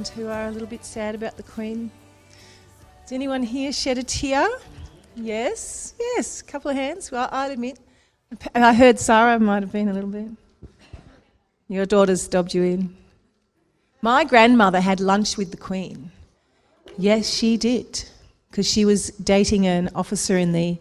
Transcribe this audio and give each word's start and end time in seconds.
England 0.00 0.16
who 0.16 0.32
are 0.32 0.48
a 0.48 0.50
little 0.50 0.68
bit 0.68 0.82
sad 0.82 1.14
about 1.14 1.36
the 1.36 1.42
Queen. 1.42 1.90
Does 3.02 3.12
anyone 3.12 3.42
here 3.42 3.70
shed 3.70 3.98
a 3.98 4.02
tear? 4.02 4.48
Yes, 5.14 5.92
yes, 6.00 6.40
a 6.40 6.44
couple 6.44 6.70
of 6.70 6.76
hands. 6.76 7.10
Well, 7.10 7.28
I'll 7.30 7.50
admit. 7.50 7.78
And 8.54 8.64
I 8.64 8.72
heard 8.72 8.98
Sarah 8.98 9.38
might 9.38 9.62
have 9.62 9.72
been 9.72 9.88
a 9.88 9.92
little 9.92 10.08
bit. 10.08 10.30
Your 11.68 11.84
daughter's 11.84 12.26
dobbed 12.28 12.54
you 12.54 12.62
in. 12.62 12.96
My 14.00 14.24
grandmother 14.24 14.80
had 14.80 15.00
lunch 15.00 15.36
with 15.36 15.50
the 15.50 15.58
Queen. 15.58 16.10
Yes, 16.96 17.28
she 17.28 17.58
did, 17.58 18.02
because 18.50 18.66
she 18.66 18.86
was 18.86 19.10
dating 19.10 19.66
an 19.66 19.90
officer 19.94 20.38
in 20.38 20.52
the 20.52 20.78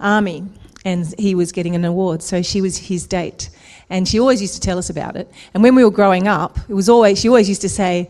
army 0.00 0.44
and 0.84 1.14
he 1.18 1.34
was 1.34 1.52
getting 1.52 1.74
an 1.74 1.84
award, 1.84 2.22
so 2.22 2.40
she 2.40 2.62
was 2.62 2.76
his 2.78 3.06
date. 3.06 3.50
And 3.90 4.08
she 4.08 4.18
always 4.18 4.40
used 4.40 4.54
to 4.54 4.60
tell 4.60 4.78
us 4.78 4.88
about 4.88 5.16
it. 5.16 5.30
And 5.52 5.62
when 5.62 5.74
we 5.74 5.84
were 5.84 5.90
growing 5.90 6.26
up, 6.26 6.58
it 6.68 6.74
was 6.74 6.88
always 6.88 7.20
she 7.20 7.28
always 7.28 7.48
used 7.50 7.60
to 7.60 7.68
say, 7.68 8.08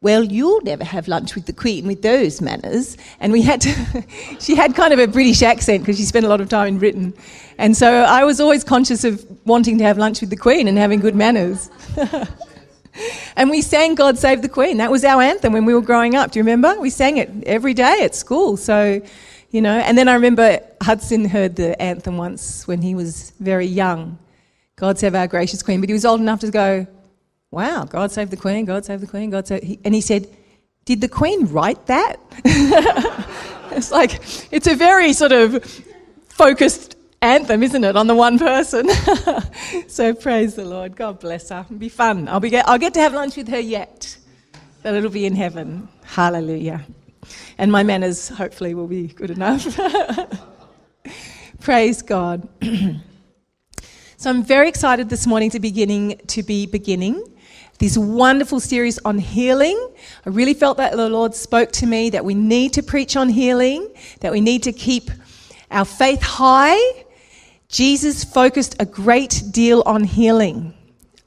"Well, 0.00 0.24
you'll 0.24 0.60
never 0.62 0.84
have 0.84 1.08
lunch 1.08 1.34
with 1.34 1.46
the 1.46 1.52
Queen 1.52 1.86
with 1.86 2.02
those 2.02 2.40
manners." 2.40 2.96
And 3.20 3.32
we 3.32 3.42
had 3.42 3.60
to. 3.62 4.04
she 4.40 4.54
had 4.54 4.74
kind 4.74 4.92
of 4.92 4.98
a 4.98 5.06
British 5.06 5.42
accent 5.42 5.82
because 5.82 5.96
she 5.96 6.04
spent 6.04 6.26
a 6.26 6.28
lot 6.28 6.40
of 6.40 6.48
time 6.48 6.68
in 6.68 6.78
Britain, 6.78 7.14
and 7.58 7.76
so 7.76 8.02
I 8.02 8.24
was 8.24 8.40
always 8.40 8.64
conscious 8.64 9.04
of 9.04 9.24
wanting 9.44 9.78
to 9.78 9.84
have 9.84 9.98
lunch 9.98 10.20
with 10.20 10.30
the 10.30 10.36
Queen 10.36 10.68
and 10.68 10.78
having 10.78 11.00
good 11.00 11.14
manners. 11.14 11.70
And 13.36 13.50
we 13.50 13.62
sang 13.62 13.94
God 13.94 14.18
Save 14.18 14.42
the 14.42 14.48
Queen. 14.48 14.78
That 14.78 14.90
was 14.90 15.04
our 15.04 15.22
anthem 15.22 15.52
when 15.52 15.64
we 15.64 15.74
were 15.74 15.82
growing 15.82 16.14
up. 16.14 16.32
Do 16.32 16.38
you 16.38 16.42
remember? 16.42 16.78
We 16.80 16.90
sang 16.90 17.16
it 17.18 17.30
every 17.44 17.74
day 17.74 18.00
at 18.02 18.14
school. 18.14 18.56
So, 18.56 19.00
you 19.50 19.62
know, 19.62 19.78
and 19.78 19.96
then 19.96 20.08
I 20.08 20.14
remember 20.14 20.60
Hudson 20.82 21.24
heard 21.24 21.56
the 21.56 21.80
anthem 21.80 22.16
once 22.16 22.66
when 22.66 22.82
he 22.82 22.94
was 22.94 23.32
very 23.38 23.66
young 23.66 24.18
God 24.76 24.98
Save 24.98 25.14
Our 25.14 25.26
Gracious 25.26 25.62
Queen. 25.62 25.80
But 25.80 25.88
he 25.88 25.92
was 25.92 26.04
old 26.04 26.20
enough 26.20 26.40
to 26.40 26.50
go, 26.50 26.86
Wow, 27.50 27.84
God 27.84 28.12
Save 28.12 28.30
the 28.30 28.36
Queen, 28.36 28.64
God 28.64 28.84
Save 28.84 29.00
the 29.00 29.06
Queen, 29.06 29.30
God 29.30 29.46
Save. 29.46 29.78
And 29.84 29.94
he 29.94 30.00
said, 30.00 30.28
Did 30.84 31.00
the 31.00 31.08
Queen 31.08 31.46
write 31.46 31.86
that? 31.86 32.16
it's 33.72 33.90
like, 33.90 34.20
it's 34.52 34.66
a 34.66 34.74
very 34.74 35.12
sort 35.12 35.32
of 35.32 35.64
focused 36.28 36.96
anthem, 37.22 37.62
isn't 37.62 37.84
it, 37.84 37.96
on 37.96 38.06
the 38.06 38.14
one 38.14 38.38
person? 38.38 38.88
so 39.88 40.12
praise 40.14 40.54
the 40.54 40.64
Lord. 40.64 40.94
God 40.94 41.20
bless 41.20 41.48
her. 41.48 41.60
It'll 41.60 41.76
be 41.76 41.88
fun. 41.88 42.28
I'll, 42.28 42.40
be 42.40 42.50
get, 42.50 42.68
I'll 42.68 42.78
get 42.78 42.94
to 42.94 43.00
have 43.00 43.14
lunch 43.14 43.36
with 43.36 43.48
her 43.48 43.58
yet, 43.58 44.16
but 44.82 44.94
it'll 44.94 45.10
be 45.10 45.24
in 45.24 45.34
heaven. 45.34 45.88
Hallelujah. 46.04 46.84
And 47.56 47.72
my 47.72 47.82
manners 47.82 48.28
hopefully 48.28 48.74
will 48.74 48.86
be 48.86 49.08
good 49.08 49.30
enough. 49.30 49.66
praise 51.60 52.02
God. 52.02 52.46
so 54.16 54.30
I'm 54.30 54.42
very 54.42 54.68
excited 54.68 55.08
this 55.08 55.26
morning 55.26 55.50
to 55.50 55.60
beginning 55.60 56.20
to 56.28 56.42
be 56.42 56.66
beginning 56.66 57.24
this 57.78 57.96
wonderful 57.96 58.60
series 58.60 58.98
on 59.04 59.18
healing. 59.18 59.76
I 60.26 60.30
really 60.30 60.54
felt 60.54 60.78
that 60.78 60.96
the 60.96 61.08
Lord 61.08 61.34
spoke 61.34 61.70
to 61.72 61.86
me 61.86 62.10
that 62.10 62.24
we 62.24 62.34
need 62.34 62.72
to 62.74 62.82
preach 62.82 63.16
on 63.16 63.28
healing, 63.28 63.88
that 64.20 64.32
we 64.32 64.40
need 64.40 64.64
to 64.64 64.72
keep 64.72 65.10
our 65.70 65.84
faith 65.84 66.22
high. 66.22 66.78
Jesus 67.68 68.24
focused 68.24 68.76
a 68.80 68.86
great 68.86 69.42
deal 69.50 69.82
on 69.86 70.04
healing. 70.04 70.74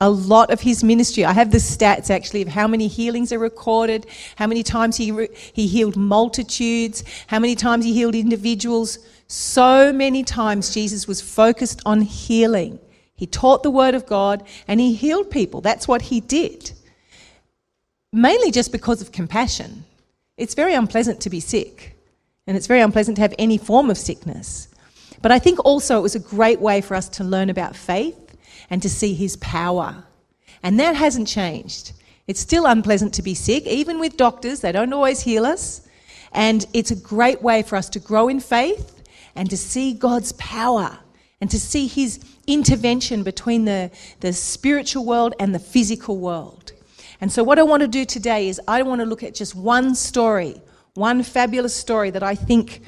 A 0.02 0.10
lot 0.10 0.52
of 0.52 0.62
his 0.62 0.84
ministry. 0.84 1.24
I 1.24 1.32
have 1.32 1.52
the 1.52 1.60
stats 1.60 2.10
actually 2.10 2.42
of 2.42 2.48
how 2.48 2.68
many 2.68 2.88
healings 2.88 3.32
are 3.32 3.40
recorded, 3.40 4.08
how 4.36 4.48
many 4.48 4.64
times 4.64 4.98
he, 4.98 5.12
re- 5.12 5.30
he 5.54 5.68
healed 5.68 5.96
multitudes, 5.96 7.04
how 7.28 7.38
many 7.38 7.56
times 7.56 7.86
he 7.86 7.94
healed 7.94 8.16
individuals. 8.16 8.98
So 9.28 9.94
many 9.94 10.24
times 10.24 10.74
Jesus 10.74 11.08
was 11.08 11.22
focused 11.22 11.82
on 11.86 12.02
healing. 12.02 12.80
He 13.22 13.28
taught 13.28 13.62
the 13.62 13.70
word 13.70 13.94
of 13.94 14.08
God 14.08 14.44
and 14.68 14.80
he 14.80 14.96
healed 14.96 15.30
people. 15.30 15.62
That's 15.62 15.88
what 15.88 16.02
he 16.02 16.22
did. 16.22 16.72
Mainly 18.12 18.50
just 18.50 18.72
because 18.72 19.00
of 19.00 19.12
compassion. 19.12 19.86
It's 20.38 20.56
very 20.56 20.74
unpleasant 20.74 21.22
to 21.22 21.30
be 21.30 21.40
sick, 21.40 21.96
and 22.48 22.58
it's 22.58 22.66
very 22.66 22.82
unpleasant 22.82 23.18
to 23.18 23.22
have 23.22 23.36
any 23.38 23.60
form 23.60 23.92
of 23.92 23.98
sickness. 24.00 24.70
But 25.22 25.32
I 25.32 25.38
think 25.38 25.64
also 25.64 26.00
it 26.00 26.02
was 26.02 26.16
a 26.16 26.20
great 26.36 26.60
way 26.60 26.82
for 26.82 26.96
us 26.96 27.10
to 27.10 27.24
learn 27.24 27.52
about 27.52 27.76
faith 27.76 28.36
and 28.72 28.82
to 28.82 28.90
see 28.90 29.14
his 29.14 29.36
power. 29.36 30.04
And 30.64 30.80
that 30.80 30.96
hasn't 30.96 31.28
changed. 31.28 31.94
It's 32.26 32.40
still 32.40 32.66
unpleasant 32.66 33.14
to 33.14 33.22
be 33.22 33.36
sick, 33.36 33.68
even 33.68 34.00
with 34.00 34.18
doctors, 34.18 34.62
they 34.62 34.72
don't 34.72 34.94
always 34.94 35.22
heal 35.22 35.46
us. 35.46 35.88
And 36.32 36.66
it's 36.74 36.90
a 36.90 36.96
great 36.96 37.44
way 37.44 37.62
for 37.62 37.76
us 37.76 37.88
to 37.90 38.00
grow 38.00 38.30
in 38.30 38.40
faith 38.40 39.04
and 39.36 39.48
to 39.52 39.58
see 39.58 39.94
God's 39.94 40.32
power 40.32 40.98
and 41.42 41.50
to 41.50 41.60
see 41.60 41.88
his 41.88 42.20
intervention 42.46 43.24
between 43.24 43.66
the, 43.66 43.90
the 44.20 44.32
spiritual 44.32 45.04
world 45.04 45.34
and 45.40 45.54
the 45.54 45.60
physical 45.60 46.18
world. 46.18 46.72
And 47.20 47.32
so, 47.32 47.44
what 47.44 47.60
I 47.60 47.64
want 47.64 47.82
to 47.82 47.88
do 47.88 48.06
today 48.06 48.48
is 48.48 48.62
I 48.68 48.84
want 48.84 49.02
to 49.02 49.06
look 49.06 49.24
at 49.24 49.36
just 49.36 49.56
one 49.56 49.96
story, 49.96 50.62
one 50.94 51.24
fabulous 51.24 51.76
story 51.76 52.12
that 52.12 52.24
I 52.24 52.36
think 52.36 52.82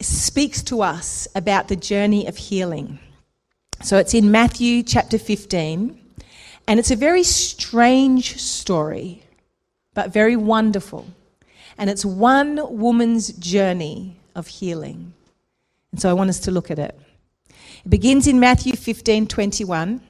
speaks 0.00 0.62
to 0.64 0.82
us 0.82 1.28
about 1.34 1.68
the 1.68 1.76
journey 1.76 2.26
of 2.26 2.36
healing. 2.36 2.98
So, 3.82 3.98
it's 3.98 4.14
in 4.14 4.30
Matthew 4.30 4.82
chapter 4.82 5.18
15, 5.18 5.98
and 6.68 6.78
it's 6.80 6.90
a 6.90 6.96
very 6.96 7.22
strange 7.24 8.40
story, 8.40 9.22
but 9.94 10.12
very 10.12 10.36
wonderful. 10.36 11.06
And 11.78 11.88
it's 11.88 12.04
one 12.04 12.60
woman's 12.78 13.32
journey 13.32 14.16
of 14.34 14.46
healing. 14.46 15.14
And 15.92 16.00
so 16.00 16.10
I 16.10 16.14
want 16.14 16.30
us 16.30 16.40
to 16.40 16.50
look 16.50 16.70
at 16.70 16.78
it. 16.78 16.98
It 17.84 17.88
begins 17.88 18.26
in 18.26 18.40
Matthew 18.40 18.74
15 18.74 19.26
21. 19.26 20.00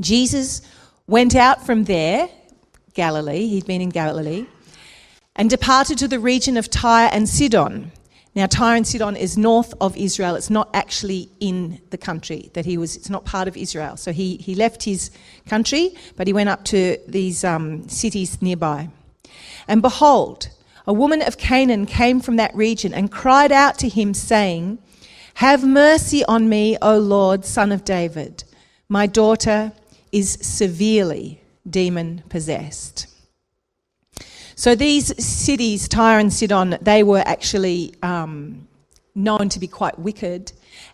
Jesus 0.00 0.62
went 1.06 1.36
out 1.36 1.64
from 1.64 1.84
there, 1.84 2.28
Galilee, 2.94 3.46
he'd 3.46 3.66
been 3.66 3.80
in 3.80 3.90
Galilee, 3.90 4.46
and 5.36 5.50
departed 5.50 5.98
to 5.98 6.08
the 6.08 6.18
region 6.18 6.56
of 6.56 6.70
Tyre 6.70 7.10
and 7.12 7.28
Sidon. 7.28 7.92
Now, 8.34 8.46
Tyre 8.46 8.76
and 8.76 8.86
Sidon 8.86 9.14
is 9.14 9.38
north 9.38 9.74
of 9.80 9.96
Israel. 9.96 10.34
It's 10.34 10.50
not 10.50 10.68
actually 10.74 11.28
in 11.38 11.80
the 11.90 11.98
country 11.98 12.50
that 12.54 12.64
he 12.64 12.76
was, 12.76 12.96
it's 12.96 13.10
not 13.10 13.24
part 13.24 13.46
of 13.46 13.56
Israel. 13.56 13.96
So 13.96 14.12
he, 14.12 14.36
he 14.38 14.56
left 14.56 14.82
his 14.82 15.10
country, 15.46 15.94
but 16.16 16.26
he 16.26 16.32
went 16.32 16.48
up 16.48 16.64
to 16.66 16.98
these 17.06 17.44
um, 17.44 17.88
cities 17.88 18.42
nearby. 18.42 18.88
And 19.68 19.82
behold, 19.82 20.48
a 20.86 20.92
woman 20.92 21.22
of 21.22 21.38
Canaan 21.38 21.86
came 21.86 22.20
from 22.20 22.36
that 22.36 22.54
region 22.56 22.92
and 22.92 23.10
cried 23.10 23.52
out 23.52 23.78
to 23.78 23.88
him, 23.88 24.14
saying, 24.14 24.78
Have 25.34 25.64
mercy 25.64 26.24
on 26.24 26.48
me, 26.48 26.76
O 26.80 26.98
Lord, 26.98 27.44
son 27.44 27.72
of 27.72 27.84
David. 27.84 28.44
My 28.88 29.06
daughter 29.06 29.72
is 30.12 30.38
severely 30.40 31.40
demon 31.68 32.22
possessed. 32.28 33.08
So 34.54 34.76
these 34.76 35.24
cities, 35.24 35.88
Tyre 35.88 36.20
and 36.20 36.32
Sidon, 36.32 36.78
they 36.80 37.02
were 37.02 37.22
actually 37.26 37.94
um, 38.02 38.68
known 39.16 39.48
to 39.48 39.58
be 39.58 39.66
quite 39.66 39.98
wicked, 39.98 40.52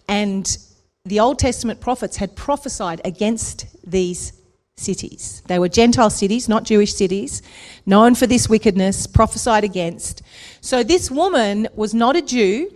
and 0.09 0.57
the 1.05 1.21
Old 1.21 1.39
Testament 1.39 1.81
prophets 1.81 2.17
had 2.17 2.35
prophesied 2.35 3.03
against 3.05 3.67
these 3.89 4.33
cities. 4.77 5.43
They 5.47 5.59
were 5.59 5.69
Gentile 5.69 6.09
cities, 6.09 6.49
not 6.49 6.65
Jewish 6.65 6.95
cities, 6.95 7.43
known 7.85 8.15
for 8.15 8.27
this 8.27 8.49
wickedness, 8.49 9.07
prophesied 9.07 9.65
against. 9.65 10.23
So 10.63 10.83
this 10.83 11.11
woman 11.11 11.69
was 11.75 11.93
not 11.93 12.17
a 12.17 12.23
Jew, 12.23 12.73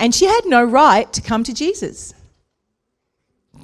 and 0.00 0.14
she 0.14 0.24
had 0.26 0.40
no 0.46 0.64
right 0.64 1.12
to 1.12 1.20
come 1.20 1.44
to 1.44 1.54
Jesus. 1.54 2.12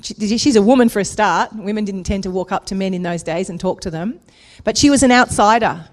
She- 0.02 0.38
She's 0.38 0.56
a 0.56 0.62
woman 0.62 0.88
for 0.88 1.00
a 1.00 1.04
start. 1.04 1.52
Women 1.54 1.84
didn't 1.84 2.04
tend 2.04 2.22
to 2.24 2.30
walk 2.30 2.52
up 2.52 2.66
to 2.66 2.74
men 2.74 2.94
in 2.94 3.02
those 3.02 3.22
days 3.22 3.50
and 3.50 3.58
talk 3.58 3.80
to 3.80 3.90
them. 3.90 4.20
But 4.62 4.76
she 4.76 4.90
was 4.90 5.02
an 5.02 5.10
outsider. 5.10 5.88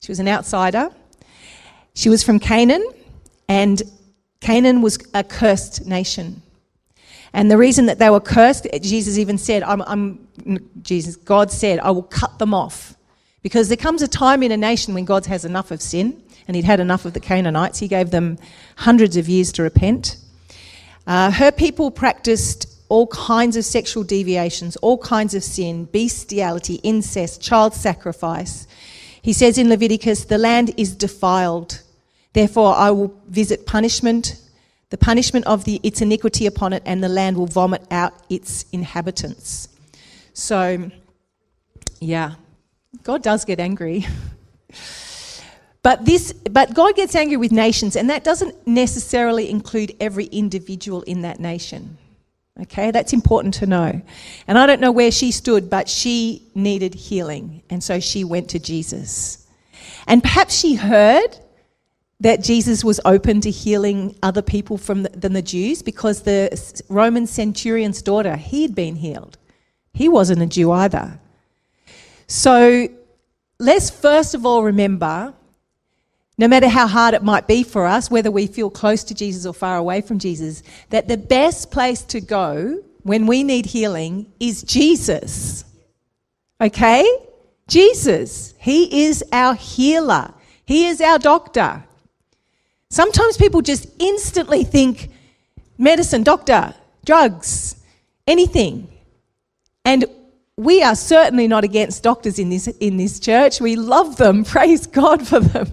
She 0.00 0.12
was 0.12 0.20
an 0.20 0.28
outsider. 0.28 0.90
She 1.94 2.08
was 2.08 2.22
from 2.22 2.38
Canaan, 2.38 2.84
and 3.48 3.82
Canaan 4.40 4.82
was 4.82 4.98
a 5.14 5.22
cursed 5.24 5.86
nation. 5.86 6.42
And 7.32 7.50
the 7.50 7.56
reason 7.56 7.86
that 7.86 7.98
they 7.98 8.10
were 8.10 8.20
cursed, 8.20 8.66
Jesus 8.82 9.16
even 9.18 9.38
said, 9.38 9.62
I'm, 9.62 9.80
I'm, 9.82 10.60
Jesus, 10.82 11.16
God 11.16 11.50
said, 11.50 11.78
I 11.80 11.90
will 11.90 12.02
cut 12.02 12.38
them 12.38 12.52
off. 12.52 12.94
Because 13.42 13.68
there 13.68 13.76
comes 13.76 14.02
a 14.02 14.08
time 14.08 14.42
in 14.42 14.52
a 14.52 14.56
nation 14.56 14.94
when 14.94 15.04
God 15.04 15.26
has 15.26 15.44
enough 15.44 15.70
of 15.70 15.80
sin, 15.80 16.22
and 16.46 16.56
He'd 16.56 16.64
had 16.64 16.80
enough 16.80 17.04
of 17.04 17.12
the 17.12 17.20
Canaanites. 17.20 17.78
He 17.78 17.88
gave 17.88 18.10
them 18.10 18.38
hundreds 18.76 19.16
of 19.16 19.28
years 19.28 19.52
to 19.52 19.62
repent. 19.62 20.16
Uh, 21.06 21.30
her 21.30 21.50
people 21.50 21.90
practiced 21.90 22.68
all 22.88 23.06
kinds 23.06 23.56
of 23.56 23.64
sexual 23.64 24.04
deviations, 24.04 24.76
all 24.76 24.98
kinds 24.98 25.34
of 25.34 25.42
sin, 25.42 25.86
bestiality, 25.86 26.74
incest, 26.82 27.40
child 27.40 27.72
sacrifice. 27.74 28.66
He 29.22 29.32
says 29.32 29.56
in 29.56 29.68
Leviticus, 29.68 30.26
The 30.26 30.36
land 30.36 30.74
is 30.76 30.94
defiled. 30.94 31.80
Therefore, 32.34 32.74
I 32.74 32.90
will 32.90 33.14
visit 33.28 33.66
punishment, 33.66 34.36
the 34.90 34.98
punishment 34.98 35.46
of 35.46 35.64
the, 35.64 35.80
its 35.82 36.02
iniquity 36.02 36.46
upon 36.46 36.72
it, 36.72 36.82
and 36.84 37.02
the 37.02 37.08
land 37.08 37.36
will 37.36 37.46
vomit 37.46 37.82
out 37.90 38.12
its 38.28 38.66
inhabitants. 38.72 39.68
So, 40.34 40.90
yeah, 42.00 42.34
God 43.02 43.22
does 43.22 43.44
get 43.44 43.58
angry. 43.58 44.06
But 45.82 46.04
this 46.04 46.32
but 46.32 46.74
God 46.74 46.94
gets 46.94 47.14
angry 47.14 47.36
with 47.36 47.50
nations 47.52 47.96
and 47.96 48.08
that 48.10 48.22
doesn't 48.22 48.66
necessarily 48.66 49.50
include 49.50 49.96
every 49.98 50.26
individual 50.26 51.02
in 51.02 51.22
that 51.22 51.40
nation. 51.40 51.98
Okay, 52.60 52.90
that's 52.90 53.12
important 53.12 53.54
to 53.54 53.66
know. 53.66 54.02
And 54.46 54.58
I 54.58 54.66
don't 54.66 54.80
know 54.80 54.92
where 54.92 55.10
she 55.10 55.32
stood, 55.32 55.70
but 55.70 55.88
she 55.88 56.46
needed 56.54 56.94
healing. 56.94 57.62
And 57.70 57.82
so 57.82 57.98
she 57.98 58.24
went 58.24 58.50
to 58.50 58.58
Jesus. 58.58 59.46
And 60.06 60.22
perhaps 60.22 60.54
she 60.54 60.74
heard 60.74 61.38
that 62.20 62.42
Jesus 62.42 62.84
was 62.84 63.00
open 63.04 63.40
to 63.40 63.50
healing 63.50 64.16
other 64.22 64.42
people 64.42 64.78
from 64.78 65.02
the, 65.02 65.08
than 65.08 65.32
the 65.32 65.42
Jews 65.42 65.82
because 65.82 66.22
the 66.22 66.82
Roman 66.88 67.26
centurion's 67.26 68.02
daughter, 68.02 68.36
he'd 68.36 68.74
been 68.74 68.96
healed. 68.96 69.38
He 69.94 70.08
wasn't 70.08 70.42
a 70.42 70.46
Jew 70.46 70.70
either. 70.72 71.18
So 72.28 72.88
let's 73.58 73.90
first 73.90 74.34
of 74.34 74.46
all 74.46 74.62
remember 74.62 75.34
no 76.42 76.48
matter 76.48 76.66
how 76.66 76.88
hard 76.88 77.14
it 77.14 77.22
might 77.22 77.46
be 77.46 77.62
for 77.62 77.86
us, 77.86 78.10
whether 78.10 78.28
we 78.28 78.48
feel 78.48 78.68
close 78.68 79.04
to 79.04 79.14
Jesus 79.14 79.46
or 79.46 79.54
far 79.54 79.76
away 79.76 80.00
from 80.00 80.18
Jesus, 80.18 80.64
that 80.90 81.06
the 81.06 81.16
best 81.16 81.70
place 81.70 82.02
to 82.02 82.20
go 82.20 82.82
when 83.04 83.28
we 83.28 83.44
need 83.44 83.64
healing 83.64 84.26
is 84.40 84.64
Jesus. 84.64 85.64
Okay? 86.60 87.06
Jesus. 87.68 88.54
He 88.58 89.04
is 89.04 89.22
our 89.30 89.54
healer, 89.54 90.34
He 90.64 90.86
is 90.86 91.00
our 91.00 91.20
doctor. 91.20 91.84
Sometimes 92.90 93.36
people 93.36 93.62
just 93.62 93.86
instantly 94.00 94.64
think 94.64 95.10
medicine, 95.78 96.24
doctor, 96.24 96.74
drugs, 97.04 97.76
anything. 98.26 98.88
And 99.84 100.06
we 100.56 100.82
are 100.82 100.96
certainly 100.96 101.46
not 101.46 101.62
against 101.62 102.02
doctors 102.02 102.40
in 102.40 102.50
this, 102.50 102.66
in 102.66 102.96
this 102.96 103.20
church. 103.20 103.60
We 103.60 103.76
love 103.76 104.16
them. 104.16 104.42
Praise 104.56 104.88
God 104.88 105.24
for 105.24 105.38
them. 105.38 105.70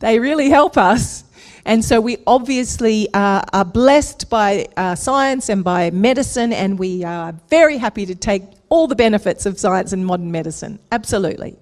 They 0.00 0.18
really 0.18 0.50
help 0.50 0.76
us. 0.76 1.24
And 1.64 1.84
so 1.84 2.00
we 2.00 2.16
obviously 2.26 3.08
uh, 3.12 3.42
are 3.52 3.64
blessed 3.64 4.30
by 4.30 4.66
uh, 4.76 4.94
science 4.94 5.50
and 5.50 5.62
by 5.62 5.90
medicine, 5.90 6.52
and 6.52 6.78
we 6.78 7.04
are 7.04 7.34
very 7.48 7.76
happy 7.76 8.06
to 8.06 8.14
take 8.14 8.42
all 8.70 8.86
the 8.86 8.96
benefits 8.96 9.46
of 9.46 9.58
science 9.58 9.92
and 9.92 10.04
modern 10.04 10.32
medicine. 10.32 10.78
Absolutely. 10.90 11.58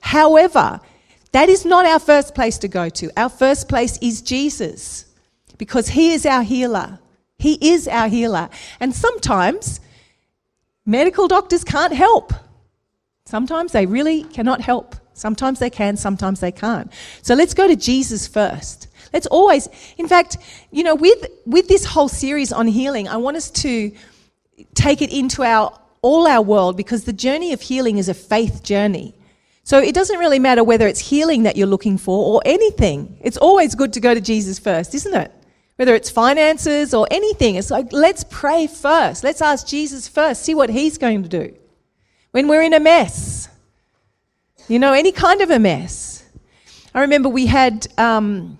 However, 0.00 0.80
that 1.32 1.48
is 1.48 1.64
not 1.64 1.84
our 1.84 1.98
first 1.98 2.34
place 2.34 2.58
to 2.58 2.68
go 2.68 2.88
to. 2.88 3.10
Our 3.16 3.28
first 3.28 3.68
place 3.68 3.98
is 4.00 4.22
Jesus 4.22 5.06
because 5.58 5.88
He 5.88 6.12
is 6.12 6.24
our 6.24 6.42
healer. 6.42 6.98
He 7.38 7.58
is 7.60 7.88
our 7.88 8.08
healer. 8.08 8.48
And 8.80 8.94
sometimes 8.94 9.80
medical 10.86 11.28
doctors 11.28 11.62
can't 11.62 11.92
help. 11.92 12.32
Sometimes 13.26 13.72
they 13.72 13.84
really 13.84 14.24
cannot 14.24 14.60
help. 14.62 14.96
Sometimes 15.14 15.58
they 15.58 15.70
can, 15.70 15.96
sometimes 15.96 16.40
they 16.40 16.52
can't. 16.52 16.92
So 17.22 17.34
let's 17.34 17.54
go 17.54 17.68
to 17.68 17.76
Jesus 17.76 18.26
first. 18.26 18.88
Let's 19.12 19.26
always, 19.26 19.68
in 19.98 20.08
fact, 20.08 20.38
you 20.70 20.82
know, 20.82 20.94
with, 20.94 21.26
with 21.44 21.68
this 21.68 21.84
whole 21.84 22.08
series 22.08 22.52
on 22.52 22.66
healing, 22.66 23.08
I 23.08 23.16
want 23.16 23.36
us 23.36 23.50
to 23.50 23.92
take 24.74 25.02
it 25.02 25.12
into 25.12 25.42
our 25.42 25.78
all 26.02 26.26
our 26.26 26.42
world 26.42 26.76
because 26.76 27.04
the 27.04 27.12
journey 27.12 27.52
of 27.52 27.60
healing 27.60 27.96
is 27.96 28.08
a 28.08 28.14
faith 28.14 28.62
journey. 28.62 29.14
So 29.64 29.78
it 29.78 29.94
doesn't 29.94 30.18
really 30.18 30.40
matter 30.40 30.64
whether 30.64 30.88
it's 30.88 30.98
healing 30.98 31.44
that 31.44 31.56
you're 31.56 31.68
looking 31.68 31.96
for 31.96 32.34
or 32.34 32.42
anything. 32.44 33.16
It's 33.20 33.36
always 33.36 33.76
good 33.76 33.92
to 33.92 34.00
go 34.00 34.12
to 34.12 34.20
Jesus 34.20 34.58
first, 34.58 34.94
isn't 34.96 35.14
it? 35.14 35.30
Whether 35.76 35.94
it's 35.94 36.10
finances 36.10 36.92
or 36.92 37.06
anything, 37.10 37.54
it's 37.54 37.70
like 37.70 37.92
let's 37.92 38.24
pray 38.28 38.66
first. 38.66 39.22
Let's 39.22 39.40
ask 39.40 39.66
Jesus 39.66 40.08
first, 40.08 40.42
see 40.42 40.54
what 40.54 40.70
he's 40.70 40.98
going 40.98 41.22
to 41.22 41.28
do. 41.28 41.54
When 42.32 42.48
we're 42.48 42.62
in 42.62 42.74
a 42.74 42.80
mess, 42.80 43.48
you 44.68 44.78
know, 44.78 44.92
any 44.92 45.12
kind 45.12 45.40
of 45.40 45.50
a 45.50 45.58
mess. 45.58 46.24
I 46.94 47.00
remember 47.00 47.28
we 47.28 47.46
had, 47.46 47.86
um, 47.98 48.58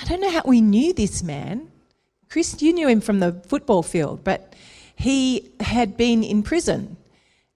I 0.00 0.04
don't 0.04 0.20
know 0.20 0.30
how 0.30 0.42
we 0.46 0.60
knew 0.60 0.92
this 0.92 1.22
man. 1.22 1.70
Chris, 2.28 2.60
you 2.62 2.72
knew 2.72 2.88
him 2.88 3.00
from 3.00 3.20
the 3.20 3.32
football 3.46 3.82
field, 3.82 4.24
but 4.24 4.54
he 4.96 5.52
had 5.60 5.96
been 5.96 6.24
in 6.24 6.42
prison. 6.42 6.96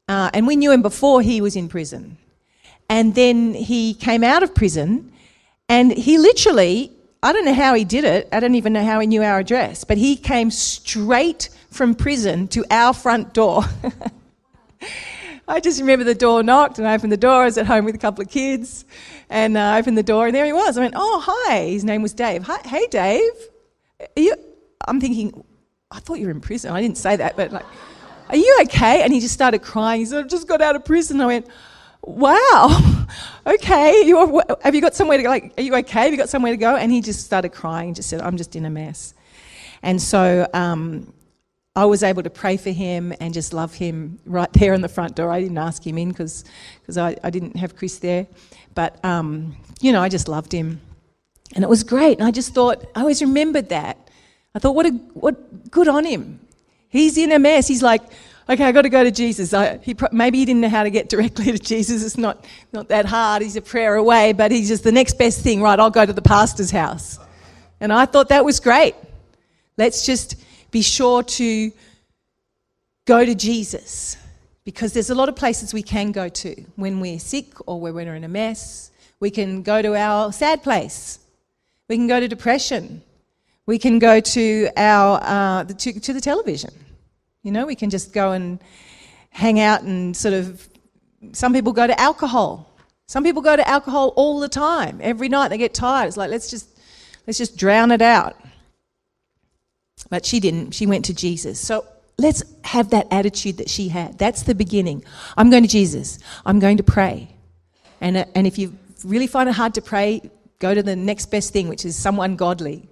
Uh, 0.08 0.30
and 0.32 0.46
we 0.46 0.56
knew 0.56 0.70
him 0.70 0.82
before 0.82 1.22
he 1.22 1.40
was 1.40 1.56
in 1.56 1.68
prison. 1.68 2.16
And 2.88 3.14
then 3.14 3.54
he 3.54 3.94
came 3.94 4.24
out 4.24 4.42
of 4.42 4.54
prison, 4.54 5.12
and 5.68 5.92
he 5.92 6.16
literally, 6.16 6.92
I 7.22 7.32
don't 7.32 7.44
know 7.44 7.54
how 7.54 7.74
he 7.74 7.84
did 7.84 8.04
it, 8.04 8.28
I 8.32 8.40
don't 8.40 8.54
even 8.54 8.72
know 8.72 8.84
how 8.84 9.00
he 9.00 9.06
knew 9.06 9.22
our 9.22 9.38
address, 9.38 9.84
but 9.84 9.98
he 9.98 10.16
came 10.16 10.50
straight 10.50 11.50
from 11.70 11.94
prison 11.94 12.48
to 12.48 12.64
our 12.70 12.94
front 12.94 13.34
door. 13.34 13.64
I 15.48 15.60
just 15.60 15.80
remember 15.80 16.04
the 16.04 16.14
door 16.14 16.42
knocked 16.42 16.78
and 16.78 16.86
I 16.86 16.94
opened 16.94 17.10
the 17.10 17.16
door. 17.16 17.42
I 17.42 17.44
was 17.46 17.56
at 17.56 17.66
home 17.66 17.86
with 17.86 17.94
a 17.94 17.98
couple 17.98 18.22
of 18.22 18.28
kids 18.28 18.84
and 19.30 19.56
uh, 19.56 19.60
I 19.60 19.78
opened 19.78 19.96
the 19.96 20.02
door 20.02 20.26
and 20.26 20.34
there 20.34 20.44
he 20.44 20.52
was. 20.52 20.76
I 20.76 20.82
went, 20.82 20.92
Oh, 20.94 21.22
hi. 21.24 21.68
His 21.68 21.84
name 21.84 22.02
was 22.02 22.12
Dave. 22.12 22.42
Hi, 22.42 22.58
hey, 22.68 22.86
Dave. 22.88 23.32
Are 23.98 24.20
you? 24.20 24.34
I'm 24.86 25.00
thinking, 25.00 25.42
I 25.90 26.00
thought 26.00 26.18
you 26.18 26.26
were 26.26 26.32
in 26.32 26.42
prison. 26.42 26.70
I 26.70 26.82
didn't 26.82 26.98
say 26.98 27.16
that, 27.16 27.34
but 27.34 27.50
like, 27.50 27.64
Are 28.28 28.36
you 28.36 28.58
okay? 28.64 29.02
And 29.02 29.10
he 29.10 29.20
just 29.20 29.32
started 29.32 29.60
crying. 29.60 30.00
He 30.00 30.06
said, 30.06 30.24
I've 30.24 30.30
just 30.30 30.46
got 30.46 30.60
out 30.60 30.76
of 30.76 30.84
prison. 30.84 31.18
I 31.22 31.26
went, 31.26 31.46
Wow. 32.02 33.06
okay. 33.46 34.02
You 34.04 34.42
have 34.60 34.74
you 34.74 34.82
got 34.82 34.94
somewhere 34.94 35.16
to 35.16 35.22
go? 35.22 35.30
Like, 35.30 35.54
are 35.56 35.62
you 35.62 35.74
okay? 35.76 36.02
Have 36.02 36.12
you 36.12 36.18
got 36.18 36.28
somewhere 36.28 36.52
to 36.52 36.58
go? 36.58 36.76
And 36.76 36.92
he 36.92 37.00
just 37.00 37.24
started 37.24 37.50
crying 37.50 37.94
just 37.94 38.10
said, 38.10 38.20
I'm 38.20 38.36
just 38.36 38.54
in 38.54 38.66
a 38.66 38.70
mess. 38.70 39.14
And 39.82 40.00
so, 40.02 40.46
um, 40.52 41.12
I 41.76 41.84
was 41.84 42.02
able 42.02 42.22
to 42.22 42.30
pray 42.30 42.56
for 42.56 42.70
him 42.70 43.14
and 43.20 43.32
just 43.32 43.52
love 43.52 43.74
him 43.74 44.18
right 44.26 44.52
there 44.52 44.74
in 44.74 44.80
the 44.80 44.88
front 44.88 45.14
door. 45.14 45.30
I 45.30 45.40
didn't 45.40 45.58
ask 45.58 45.86
him 45.86 45.96
in 45.98 46.08
because 46.08 46.44
I, 46.96 47.16
I 47.22 47.30
didn't 47.30 47.56
have 47.56 47.76
Chris 47.76 47.98
there. 47.98 48.26
But, 48.74 49.02
um, 49.04 49.56
you 49.80 49.92
know, 49.92 50.02
I 50.02 50.08
just 50.08 50.28
loved 50.28 50.52
him. 50.52 50.80
And 51.54 51.64
it 51.64 51.68
was 51.68 51.84
great. 51.84 52.18
And 52.18 52.26
I 52.26 52.30
just 52.30 52.54
thought, 52.54 52.84
I 52.94 53.00
always 53.00 53.22
remembered 53.22 53.68
that. 53.68 54.10
I 54.54 54.58
thought, 54.58 54.74
what, 54.74 54.86
a, 54.86 54.90
what 55.14 55.70
good 55.70 55.88
on 55.88 56.04
him. 56.04 56.40
He's 56.88 57.16
in 57.16 57.32
a 57.32 57.38
mess. 57.38 57.68
He's 57.68 57.82
like, 57.82 58.02
okay, 58.48 58.64
I've 58.64 58.74
got 58.74 58.82
to 58.82 58.88
go 58.88 59.04
to 59.04 59.10
Jesus. 59.10 59.52
I, 59.54 59.78
he, 59.78 59.94
maybe 60.10 60.38
he 60.38 60.44
didn't 60.44 60.62
know 60.62 60.68
how 60.68 60.82
to 60.82 60.90
get 60.90 61.08
directly 61.14 61.52
to 61.52 61.58
Jesus. 61.58 62.04
It's 62.04 62.18
not, 62.18 62.44
not 62.72 62.88
that 62.88 63.06
hard. 63.06 63.42
He's 63.42 63.56
a 63.56 63.62
prayer 63.62 63.94
away, 63.94 64.32
but 64.32 64.50
he's 64.50 64.68
just 64.68 64.84
the 64.84 64.92
next 64.92 65.18
best 65.18 65.42
thing. 65.42 65.62
Right, 65.62 65.78
I'll 65.78 65.90
go 65.90 66.04
to 66.04 66.12
the 66.12 66.22
pastor's 66.22 66.70
house. 66.70 67.18
And 67.80 67.92
I 67.92 68.06
thought 68.06 68.30
that 68.30 68.44
was 68.44 68.58
great. 68.58 68.94
Let's 69.76 70.04
just 70.04 70.36
be 70.70 70.82
sure 70.82 71.22
to 71.22 71.72
go 73.06 73.24
to 73.24 73.34
Jesus 73.34 74.16
because 74.64 74.92
there's 74.92 75.08
a 75.08 75.14
lot 75.14 75.30
of 75.30 75.36
places 75.36 75.72
we 75.72 75.82
can 75.82 76.12
go 76.12 76.28
to 76.28 76.54
when 76.76 77.00
we're 77.00 77.18
sick 77.18 77.54
or 77.66 77.80
when 77.80 77.94
we're 77.94 78.14
in 78.14 78.24
a 78.24 78.28
mess. 78.28 78.90
We 79.18 79.30
can 79.30 79.62
go 79.62 79.80
to 79.80 79.96
our 79.96 80.30
sad 80.30 80.62
place. 80.62 81.18
We 81.88 81.96
can 81.96 82.06
go 82.06 82.20
to 82.20 82.28
depression. 82.28 83.02
We 83.64 83.78
can 83.78 83.98
go 83.98 84.20
to 84.20 84.68
our 84.76 85.20
uh, 85.22 85.64
to, 85.64 86.00
to 86.00 86.12
the 86.12 86.20
television. 86.20 86.70
You 87.42 87.52
know, 87.52 87.64
we 87.64 87.74
can 87.74 87.88
just 87.88 88.12
go 88.12 88.32
and 88.32 88.58
hang 89.30 89.58
out 89.58 89.82
and 89.82 90.16
sort 90.16 90.34
of. 90.34 90.68
Some 91.32 91.52
people 91.54 91.72
go 91.72 91.86
to 91.86 91.98
alcohol. 91.98 92.70
Some 93.06 93.24
people 93.24 93.40
go 93.40 93.56
to 93.56 93.66
alcohol 93.66 94.12
all 94.16 94.38
the 94.38 94.50
time. 94.50 95.00
Every 95.02 95.30
night 95.30 95.48
they 95.48 95.56
get 95.56 95.72
tired. 95.72 96.08
It's 96.08 96.18
like 96.18 96.30
let's 96.30 96.50
just 96.50 96.68
let's 97.26 97.38
just 97.38 97.56
drown 97.56 97.90
it 97.90 98.02
out. 98.02 98.36
But 100.10 100.24
she 100.24 100.40
didn't. 100.40 100.72
She 100.72 100.86
went 100.86 101.04
to 101.06 101.14
Jesus. 101.14 101.58
So 101.60 101.84
let's 102.18 102.42
have 102.64 102.90
that 102.90 103.06
attitude 103.10 103.58
that 103.58 103.70
she 103.70 103.88
had. 103.88 104.18
That's 104.18 104.42
the 104.42 104.54
beginning. 104.54 105.04
I'm 105.36 105.50
going 105.50 105.62
to 105.62 105.68
Jesus. 105.68 106.18
I'm 106.44 106.58
going 106.58 106.76
to 106.78 106.82
pray. 106.82 107.34
And, 108.00 108.16
uh, 108.16 108.24
and 108.34 108.46
if 108.46 108.58
you 108.58 108.76
really 109.04 109.26
find 109.26 109.48
it 109.48 109.52
hard 109.52 109.74
to 109.74 109.82
pray, 109.82 110.30
go 110.58 110.74
to 110.74 110.82
the 110.82 110.96
next 110.96 111.26
best 111.26 111.52
thing, 111.52 111.68
which 111.68 111.84
is 111.84 111.96
someone 111.96 112.36
godly. 112.36 112.88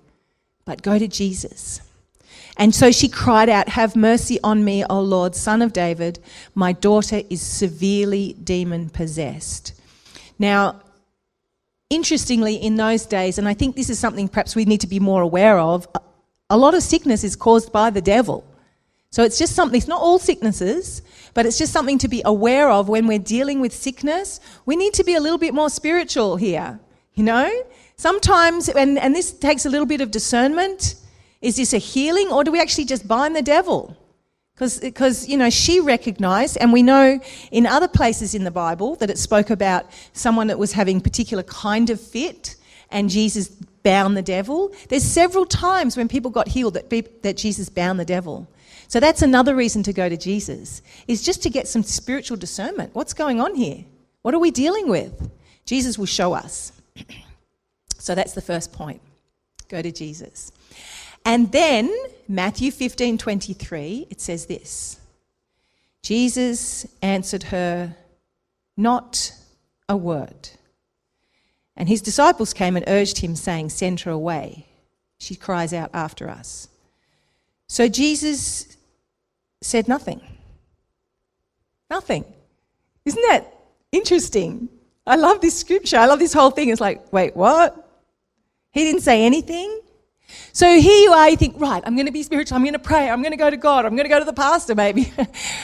But 0.65 0.83
go 0.83 0.99
to 0.99 1.09
Jesus. 1.09 1.81
And 2.57 2.75
so 2.75 2.91
she 2.91 3.09
cried 3.09 3.49
out, 3.49 3.69
Have 3.71 3.97
mercy 3.97 4.39
on 4.43 4.65
me, 4.65 4.85
O 4.89 5.01
Lord, 5.01 5.35
son 5.35 5.63
of 5.63 5.73
David. 5.73 6.19
My 6.55 6.73
daughter 6.73 7.23
is 7.29 7.41
severely 7.41 8.35
demon 8.43 8.89
possessed. 8.89 9.75
Now, 10.39 10.81
interestingly, 11.91 12.57
in 12.57 12.77
those 12.77 13.07
days, 13.07 13.39
and 13.39 13.47
I 13.47 13.55
think 13.55 13.77
this 13.77 13.91
is 13.91 13.99
something 13.99 14.29
perhaps 14.29 14.57
we 14.57 14.65
need 14.65 14.81
to 14.81 14.87
be 14.87 15.01
more 15.01 15.23
aware 15.23 15.59
of, 15.59 15.87
a 16.49 16.57
lot 16.57 16.75
of 16.75 16.83
sickness 16.83 17.25
is 17.25 17.37
caused 17.37 17.73
by 17.73 17.91
the 17.91 18.01
devil. 18.01 18.45
So 19.11 19.23
it's 19.23 19.39
just 19.39 19.55
something, 19.55 19.77
it's 19.77 19.89
not 19.89 20.01
all 20.01 20.19
sicknesses, 20.19 21.03
but 21.33 21.47
it's 21.47 21.59
just 21.59 21.73
something 21.73 21.99
to 21.99 22.09
be 22.09 22.23
aware 22.25 22.71
of 22.71 22.89
when 22.89 23.07
we're 23.07 23.19
dealing 23.19 23.61
with 23.61 23.73
sickness. 23.73 24.41
We 24.67 24.77
need 24.77 24.95
to 24.95 25.05
be 25.05 25.15
a 25.15 25.21
little 25.21 25.39
bit 25.39 25.55
more 25.55 25.71
spiritual 25.71 26.37
here, 26.37 26.79
you 27.15 27.25
know? 27.25 27.51
Sometimes, 27.97 28.69
and, 28.69 28.99
and 28.99 29.15
this 29.15 29.33
takes 29.33 29.65
a 29.65 29.71
little 29.71 29.87
bit 29.87 30.01
of 30.01 30.11
discernment 30.11 30.97
is 31.43 31.57
this 31.57 31.73
a 31.73 31.79
healing 31.79 32.29
or 32.29 32.43
do 32.45 32.51
we 32.51 32.61
actually 32.61 32.87
just 32.87 33.07
bind 33.07 33.37
the 33.37 33.43
devil? 33.43 33.97
Because, 34.59 35.29
you 35.29 35.37
know, 35.37 35.51
she 35.51 35.81
recognized, 35.81 36.57
and 36.57 36.73
we 36.73 36.83
know 36.83 37.21
in 37.53 37.67
other 37.67 37.89
places 37.89 38.35
in 38.35 38.43
the 38.43 38.51
Bible 38.51 38.97
that 38.97 39.11
it 39.11 39.19
spoke 39.19 39.51
about 39.51 39.85
someone 40.15 40.47
that 40.47 40.59
was 40.59 40.73
having 40.73 40.99
particular 41.03 41.43
kind 41.43 41.91
of 41.91 42.01
fit, 42.01 42.57
and 42.91 43.11
Jesus 43.11 43.49
bound 43.87 44.17
the 44.17 44.23
devil. 44.23 44.73
There's 44.89 45.05
several 45.05 45.47
times 45.47 45.97
when 45.97 46.09
people 46.09 46.33
got 46.33 46.49
healed 46.49 46.75
that, 46.75 46.91
be, 46.91 47.03
that 47.23 47.37
Jesus 47.37 47.69
bound 47.69 48.01
the 48.01 48.05
devil. 48.05 48.49
So 48.89 48.99
that's 48.99 49.23
another 49.23 49.55
reason 49.55 49.85
to 49.85 49.93
go 49.93 50.09
to 50.09 50.17
Jesus, 50.17 50.83
is 51.07 51.23
just 51.23 51.41
to 51.45 51.51
get 51.51 51.69
some 51.69 51.85
spiritual 51.85 52.37
discernment. 52.37 52.91
What's 52.97 53.15
going 53.15 53.41
on 53.41 53.55
here? 53.55 53.85
What 54.23 54.35
are 54.35 54.41
we 54.41 54.51
dealing 54.51 54.89
with? 54.89 55.31
Jesus 55.67 55.97
will 55.97 56.07
show 56.07 56.33
us. 56.33 56.73
so 57.99 58.17
that's 58.17 58.33
the 58.33 58.43
first 58.43 58.73
point. 58.73 59.01
Go 59.69 59.81
to 59.81 59.93
Jesus. 59.93 60.51
And 61.25 61.53
then, 61.53 61.95
Matthew 62.27 62.73
15 62.73 63.19
23, 63.19 64.09
it 64.11 64.21
says 64.21 64.47
this 64.47 64.99
Jesus 66.03 66.87
answered 67.03 67.45
her, 67.45 67.95
Not 68.77 69.33
a 69.89 69.97
word. 69.97 70.51
And 71.77 71.89
his 71.89 72.01
disciples 72.01 72.55
came 72.55 72.77
and 72.77 72.85
urged 72.89 73.19
him, 73.19 73.37
saying, 73.37 73.71
Send 73.71 74.01
her 74.01 74.11
away. 74.11 74.67
She 75.19 75.35
cries 75.35 75.73
out 75.73 75.91
after 75.93 76.29
us. 76.29 76.69
So 77.67 77.89
Jesus 77.89 78.77
said 79.61 79.89
nothing. 79.89 80.21
Nothing. 81.91 82.25
Isn't 83.05 83.23
that 83.29 83.47
interesting? 83.93 84.69
I 85.07 85.17
love 85.17 85.41
this 85.41 85.59
scripture. 85.59 85.99
I 85.99 86.07
love 86.07 86.19
this 86.19 86.33
whole 86.33 86.51
thing. 86.51 86.69
It's 86.69 86.81
like, 86.81 87.13
wait, 87.13 87.37
what? 87.37 87.87
He 88.73 88.85
didn't 88.85 89.03
say 89.03 89.25
anything? 89.25 89.81
So 90.53 90.67
here 90.81 91.03
you 91.05 91.13
are, 91.13 91.31
you 91.31 91.37
think, 91.37 91.61
right, 91.61 91.83
I'm 91.87 91.95
going 91.95 92.07
to 92.07 92.13
be 92.13 92.23
spiritual, 92.23 92.57
I'm 92.57 92.63
going 92.63 92.73
to 92.73 92.79
pray, 92.79 93.09
I'm 93.09 93.23
going 93.23 93.33
to 93.33 93.37
go 93.39 93.49
to 93.49 93.57
God, 93.57 93.85
I'm 93.85 93.95
going 93.95 94.05
to 94.05 94.09
go 94.09 94.19
to 94.19 94.25
the 94.25 94.33
pastor 94.33 94.75
maybe. 94.75 95.13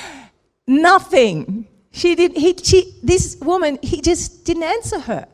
Nothing. 0.66 1.66
She 1.90 2.14
did, 2.14 2.37
he, 2.37 2.57
she, 2.62 2.95
this 3.02 3.37
woman, 3.40 3.78
he 3.83 4.00
just 4.00 4.45
didn't 4.45 4.62
answer 4.62 5.00
her. 5.00 5.26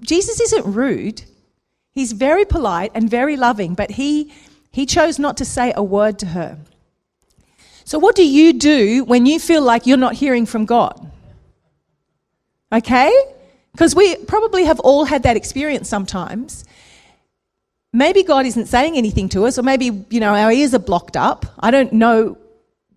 Jesus 0.00 0.40
isn't 0.40 0.72
rude. 0.72 1.24
He's 1.92 2.12
very 2.12 2.44
polite 2.44 2.92
and 2.94 3.08
very 3.08 3.36
loving, 3.36 3.74
but 3.74 3.92
he, 3.92 4.32
he 4.70 4.86
chose 4.86 5.18
not 5.18 5.36
to 5.38 5.44
say 5.44 5.72
a 5.74 5.82
word 5.82 6.18
to 6.20 6.26
her. 6.26 6.58
So, 7.84 7.98
what 7.98 8.16
do 8.16 8.26
you 8.26 8.52
do 8.52 9.04
when 9.04 9.26
you 9.26 9.38
feel 9.38 9.62
like 9.62 9.86
you're 9.86 9.96
not 9.96 10.14
hearing 10.14 10.44
from 10.44 10.66
God? 10.66 11.10
Okay? 12.72 13.12
Because 13.72 13.94
we 13.94 14.16
probably 14.16 14.64
have 14.64 14.80
all 14.80 15.04
had 15.04 15.22
that 15.22 15.36
experience 15.36 15.88
sometimes 15.88 16.64
maybe 17.96 18.22
God 18.22 18.44
isn't 18.46 18.66
saying 18.66 18.96
anything 18.96 19.28
to 19.30 19.46
us, 19.46 19.58
or 19.58 19.62
maybe, 19.62 20.04
you 20.10 20.20
know, 20.20 20.34
our 20.34 20.52
ears 20.52 20.74
are 20.74 20.78
blocked 20.78 21.16
up. 21.16 21.46
I 21.58 21.70
don't 21.70 21.92
know 21.94 22.36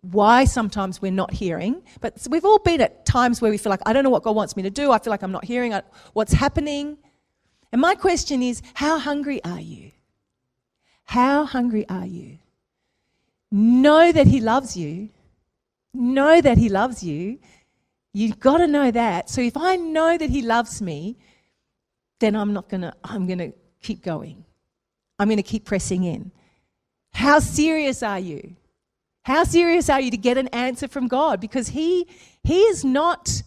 why 0.02 0.46
sometimes 0.46 1.02
we're 1.02 1.12
not 1.12 1.32
hearing, 1.32 1.82
but 2.00 2.26
we've 2.30 2.46
all 2.46 2.60
been 2.60 2.82
at 2.82 3.06
times 3.06 3.42
where 3.42 3.52
we 3.52 3.58
feel 3.58 3.70
like, 3.70 3.82
I 3.86 3.94
don't 3.94 4.04
know 4.04 4.10
what 4.10 4.24
God 4.24 4.36
wants 4.36 4.56
me 4.56 4.64
to 4.64 4.70
do. 4.70 4.92
I 4.92 5.00
feel 5.00 5.12
like 5.12 5.24
I'm 5.24 5.32
not 5.32 5.46
hearing 5.46 5.74
uh, 5.74 5.82
what's 6.14 6.34
happening. 6.34 6.98
And 7.72 7.82
my 7.82 7.96
question 7.96 8.42
is, 8.42 8.62
how 8.74 8.98
hungry 8.98 9.44
are 9.44 9.60
you? 9.60 9.92
How 11.06 11.46
hungry 11.46 11.88
are 11.90 12.06
you? 12.06 12.40
Know 13.52 14.12
that 14.12 14.28
He 14.28 14.40
loves 14.40 14.78
you. 14.78 15.10
Know 15.94 16.40
that 16.40 16.58
He 16.58 16.70
loves 16.70 17.04
you. 17.04 17.40
You've 18.14 18.40
got 18.40 18.58
to 18.58 18.68
know 18.68 18.92
that. 18.92 19.30
So 19.30 19.42
if 19.42 19.58
I 19.58 19.76
know 19.76 20.18
that 20.18 20.30
He 20.30 20.42
loves 20.42 20.82
me, 20.82 21.18
then 22.20 22.36
I'm 22.36 22.54
not 22.54 22.70
going 22.70 22.82
to, 22.82 22.94
I'm 23.04 23.28
going 23.28 23.40
to 23.40 23.54
keep 23.82 24.04
going. 24.04 24.46
I'm 25.18 25.28
going 25.28 25.38
to 25.38 25.44
keep 25.44 25.66
pressing 25.66 26.04
in. 26.04 26.32
How 27.12 27.40
serious 27.40 28.04
are 28.04 28.20
you? 28.20 28.56
How 29.30 29.44
serious 29.44 29.92
are 29.92 30.02
you 30.02 30.10
to 30.10 30.18
get 30.18 30.40
an 30.40 30.48
answer 30.48 30.88
from 30.88 31.08
God? 31.08 31.40
Because 31.40 31.68
He, 31.68 32.08
he 32.44 32.62
is 32.62 32.84
not 32.84 33.44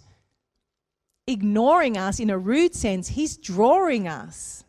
ignoring 1.26 1.96
us 1.96 2.20
in 2.20 2.30
a 2.30 2.38
rude 2.38 2.72
sense, 2.72 3.08
He's 3.08 3.36
drawing 3.36 4.06
us. 4.06 4.62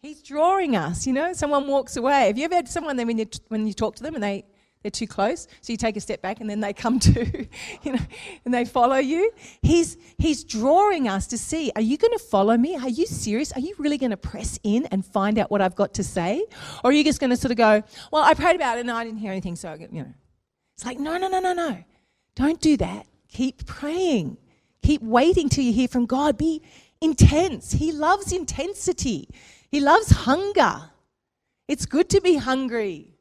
He's 0.00 0.22
drawing 0.22 0.76
us. 0.76 1.08
You 1.08 1.12
know, 1.12 1.32
someone 1.32 1.66
walks 1.66 1.96
away. 1.96 2.28
Have 2.28 2.38
you 2.38 2.44
ever 2.44 2.54
had 2.54 2.68
someone 2.68 2.96
then 2.96 3.08
when 3.08 3.18
you, 3.18 3.26
when 3.48 3.66
you 3.66 3.72
talk 3.72 3.96
to 3.96 4.02
them 4.04 4.14
and 4.14 4.22
they 4.22 4.44
they're 4.82 4.90
too 4.90 5.06
close. 5.06 5.46
So 5.60 5.72
you 5.72 5.76
take 5.76 5.96
a 5.96 6.00
step 6.00 6.22
back 6.22 6.40
and 6.40 6.50
then 6.50 6.60
they 6.60 6.72
come 6.72 6.98
to, 7.00 7.46
you 7.82 7.92
know, 7.92 8.02
and 8.44 8.52
they 8.52 8.64
follow 8.64 8.96
you. 8.96 9.32
He's, 9.62 9.96
he's 10.18 10.44
drawing 10.44 11.08
us 11.08 11.26
to 11.28 11.38
see 11.38 11.72
are 11.76 11.82
you 11.82 11.96
going 11.96 12.12
to 12.12 12.18
follow 12.18 12.56
me? 12.56 12.76
Are 12.76 12.88
you 12.88 13.06
serious? 13.06 13.52
Are 13.52 13.60
you 13.60 13.74
really 13.78 13.98
going 13.98 14.10
to 14.10 14.16
press 14.16 14.58
in 14.62 14.86
and 14.86 15.04
find 15.04 15.38
out 15.38 15.50
what 15.50 15.60
I've 15.60 15.76
got 15.76 15.94
to 15.94 16.04
say? 16.04 16.44
Or 16.84 16.90
are 16.90 16.92
you 16.92 17.04
just 17.04 17.20
going 17.20 17.30
to 17.30 17.36
sort 17.36 17.52
of 17.52 17.56
go, 17.56 17.82
well, 18.10 18.22
I 18.22 18.34
prayed 18.34 18.56
about 18.56 18.78
it 18.78 18.82
and 18.82 18.90
I 18.90 19.04
didn't 19.04 19.18
hear 19.18 19.32
anything, 19.32 19.56
so, 19.56 19.74
you 19.74 20.02
know. 20.02 20.14
It's 20.76 20.84
like, 20.84 20.98
no, 20.98 21.18
no, 21.18 21.28
no, 21.28 21.40
no, 21.40 21.52
no. 21.52 21.84
Don't 22.34 22.60
do 22.60 22.76
that. 22.78 23.06
Keep 23.28 23.66
praying. 23.66 24.38
Keep 24.82 25.02
waiting 25.02 25.48
till 25.48 25.64
you 25.64 25.72
hear 25.72 25.88
from 25.88 26.06
God. 26.06 26.36
Be 26.36 26.62
intense. 27.00 27.72
He 27.72 27.92
loves 27.92 28.32
intensity, 28.32 29.28
He 29.70 29.80
loves 29.80 30.10
hunger. 30.10 30.90
It's 31.68 31.86
good 31.86 32.10
to 32.10 32.20
be 32.20 32.36
hungry. 32.36 33.11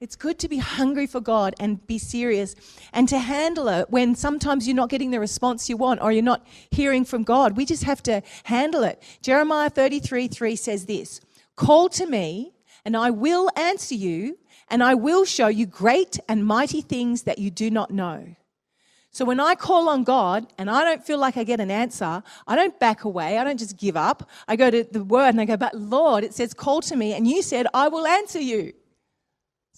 It's 0.00 0.16
good 0.16 0.38
to 0.38 0.48
be 0.48 0.56
hungry 0.56 1.06
for 1.06 1.20
God 1.20 1.54
and 1.60 1.86
be 1.86 1.98
serious 1.98 2.56
and 2.90 3.06
to 3.10 3.18
handle 3.18 3.68
it 3.68 3.90
when 3.90 4.14
sometimes 4.14 4.66
you're 4.66 4.74
not 4.74 4.88
getting 4.88 5.10
the 5.10 5.20
response 5.20 5.68
you 5.68 5.76
want 5.76 6.00
or 6.00 6.10
you're 6.10 6.22
not 6.22 6.46
hearing 6.70 7.04
from 7.04 7.22
God. 7.22 7.54
We 7.54 7.66
just 7.66 7.84
have 7.84 8.02
to 8.04 8.22
handle 8.44 8.82
it. 8.82 9.02
Jeremiah 9.20 9.68
33 9.68 10.28
3 10.28 10.56
says 10.56 10.86
this 10.86 11.20
Call 11.54 11.90
to 11.90 12.06
me, 12.06 12.54
and 12.86 12.96
I 12.96 13.10
will 13.10 13.50
answer 13.56 13.94
you, 13.94 14.38
and 14.68 14.82
I 14.82 14.94
will 14.94 15.26
show 15.26 15.48
you 15.48 15.66
great 15.66 16.18
and 16.30 16.46
mighty 16.46 16.80
things 16.80 17.24
that 17.24 17.38
you 17.38 17.50
do 17.50 17.70
not 17.70 17.90
know. 17.90 18.36
So 19.10 19.26
when 19.26 19.38
I 19.38 19.54
call 19.54 19.90
on 19.90 20.04
God 20.04 20.46
and 20.56 20.70
I 20.70 20.82
don't 20.82 21.04
feel 21.04 21.18
like 21.18 21.36
I 21.36 21.44
get 21.44 21.60
an 21.60 21.70
answer, 21.70 22.22
I 22.46 22.56
don't 22.56 22.78
back 22.80 23.04
away. 23.04 23.36
I 23.36 23.44
don't 23.44 23.58
just 23.58 23.76
give 23.76 23.98
up. 23.98 24.30
I 24.48 24.56
go 24.56 24.70
to 24.70 24.82
the 24.82 25.04
word 25.04 25.28
and 25.30 25.40
I 25.42 25.44
go, 25.44 25.58
but 25.58 25.74
Lord, 25.74 26.24
it 26.24 26.32
says, 26.32 26.54
call 26.54 26.80
to 26.82 26.96
me. 26.96 27.12
And 27.12 27.26
you 27.26 27.42
said, 27.42 27.66
I 27.74 27.88
will 27.88 28.06
answer 28.06 28.40
you. 28.40 28.72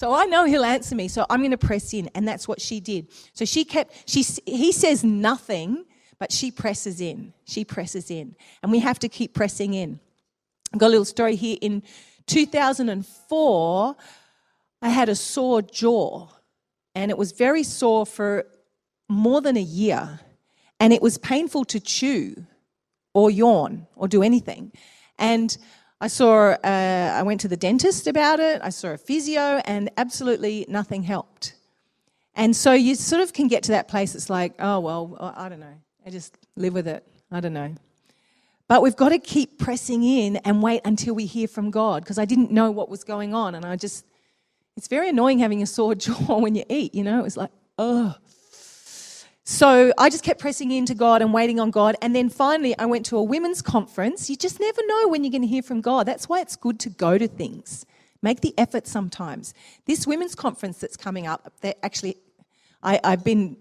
So 0.02 0.12
I 0.12 0.24
know 0.24 0.46
he'll 0.46 0.64
answer 0.64 0.96
me, 0.96 1.06
so 1.06 1.24
I'm 1.30 1.38
going 1.38 1.52
to 1.52 1.56
press 1.56 1.94
in. 1.94 2.10
And 2.16 2.26
that's 2.26 2.48
what 2.48 2.60
she 2.60 2.80
did. 2.80 3.06
So 3.34 3.44
she 3.44 3.64
kept, 3.64 4.10
she, 4.10 4.24
he 4.46 4.72
says 4.72 5.04
nothing, 5.04 5.84
but 6.18 6.32
she 6.32 6.50
presses 6.50 7.00
in. 7.00 7.32
She 7.44 7.64
presses 7.64 8.10
in. 8.10 8.34
And 8.64 8.72
we 8.72 8.80
have 8.80 8.98
to 8.98 9.08
keep 9.08 9.32
pressing 9.32 9.74
in. 9.74 10.00
I've 10.74 10.80
got 10.80 10.88
a 10.88 10.88
little 10.88 11.04
story 11.04 11.36
here. 11.36 11.56
In 11.60 11.84
2004, 12.26 13.96
I 14.82 14.88
had 14.88 15.08
a 15.08 15.14
sore 15.14 15.62
jaw, 15.62 16.26
and 16.96 17.12
it 17.12 17.16
was 17.16 17.30
very 17.30 17.62
sore 17.62 18.04
for 18.04 18.44
more 19.08 19.40
than 19.40 19.56
a 19.56 19.62
year. 19.62 20.18
And 20.80 20.92
it 20.92 21.00
was 21.00 21.16
painful 21.16 21.64
to 21.66 21.78
chew 21.78 22.44
or 23.14 23.30
yawn 23.30 23.86
or 23.94 24.08
do 24.08 24.24
anything. 24.24 24.72
And 25.16 25.56
I 26.02 26.08
saw, 26.08 26.50
uh, 26.50 27.14
I 27.14 27.22
went 27.22 27.40
to 27.42 27.48
the 27.48 27.56
dentist 27.56 28.08
about 28.08 28.40
it, 28.40 28.60
I 28.60 28.70
saw 28.70 28.88
a 28.88 28.98
physio, 28.98 29.62
and 29.64 29.88
absolutely 29.96 30.66
nothing 30.68 31.04
helped. 31.04 31.54
And 32.34 32.56
so 32.56 32.72
you 32.72 32.96
sort 32.96 33.22
of 33.22 33.32
can 33.32 33.46
get 33.46 33.62
to 33.64 33.70
that 33.70 33.86
place, 33.86 34.16
it's 34.16 34.28
like, 34.28 34.54
oh, 34.58 34.80
well, 34.80 35.16
I 35.36 35.48
don't 35.48 35.60
know. 35.60 35.76
I 36.04 36.10
just 36.10 36.36
live 36.56 36.74
with 36.74 36.88
it. 36.88 37.06
I 37.30 37.38
don't 37.38 37.52
know. 37.52 37.72
But 38.66 38.82
we've 38.82 38.96
got 38.96 39.10
to 39.10 39.20
keep 39.20 39.60
pressing 39.60 40.02
in 40.02 40.38
and 40.38 40.60
wait 40.60 40.80
until 40.84 41.14
we 41.14 41.24
hear 41.24 41.46
from 41.46 41.70
God 41.70 42.02
because 42.02 42.18
I 42.18 42.24
didn't 42.24 42.50
know 42.50 42.72
what 42.72 42.88
was 42.88 43.04
going 43.04 43.32
on. 43.32 43.54
And 43.54 43.64
I 43.64 43.76
just, 43.76 44.04
it's 44.76 44.88
very 44.88 45.08
annoying 45.08 45.38
having 45.38 45.62
a 45.62 45.66
sore 45.66 45.94
jaw 46.04 46.38
when 46.38 46.56
you 46.56 46.64
eat, 46.68 46.96
you 46.96 47.04
know? 47.04 47.20
It 47.20 47.22
was 47.22 47.36
like, 47.36 47.50
oh. 47.78 48.16
So 49.44 49.92
I 49.98 50.08
just 50.08 50.22
kept 50.22 50.40
pressing 50.40 50.70
into 50.70 50.94
God 50.94 51.20
and 51.20 51.34
waiting 51.34 51.58
on 51.58 51.70
God. 51.70 51.96
And 52.00 52.14
then 52.14 52.28
finally, 52.28 52.78
I 52.78 52.86
went 52.86 53.04
to 53.06 53.16
a 53.16 53.22
women's 53.22 53.60
conference. 53.60 54.30
You 54.30 54.36
just 54.36 54.60
never 54.60 54.80
know 54.86 55.08
when 55.08 55.24
you're 55.24 55.32
going 55.32 55.42
to 55.42 55.48
hear 55.48 55.62
from 55.62 55.80
God. 55.80 56.06
That's 56.06 56.28
why 56.28 56.40
it's 56.40 56.54
good 56.54 56.78
to 56.80 56.90
go 56.90 57.18
to 57.18 57.26
things. 57.26 57.84
Make 58.22 58.40
the 58.40 58.54
effort 58.56 58.86
sometimes. 58.86 59.52
This 59.86 60.06
women's 60.06 60.36
conference 60.36 60.78
that's 60.78 60.96
coming 60.96 61.26
up, 61.26 61.52
they 61.60 61.74
actually, 61.82 62.18
I, 62.82 63.00
I've 63.02 63.24
been 63.24 63.56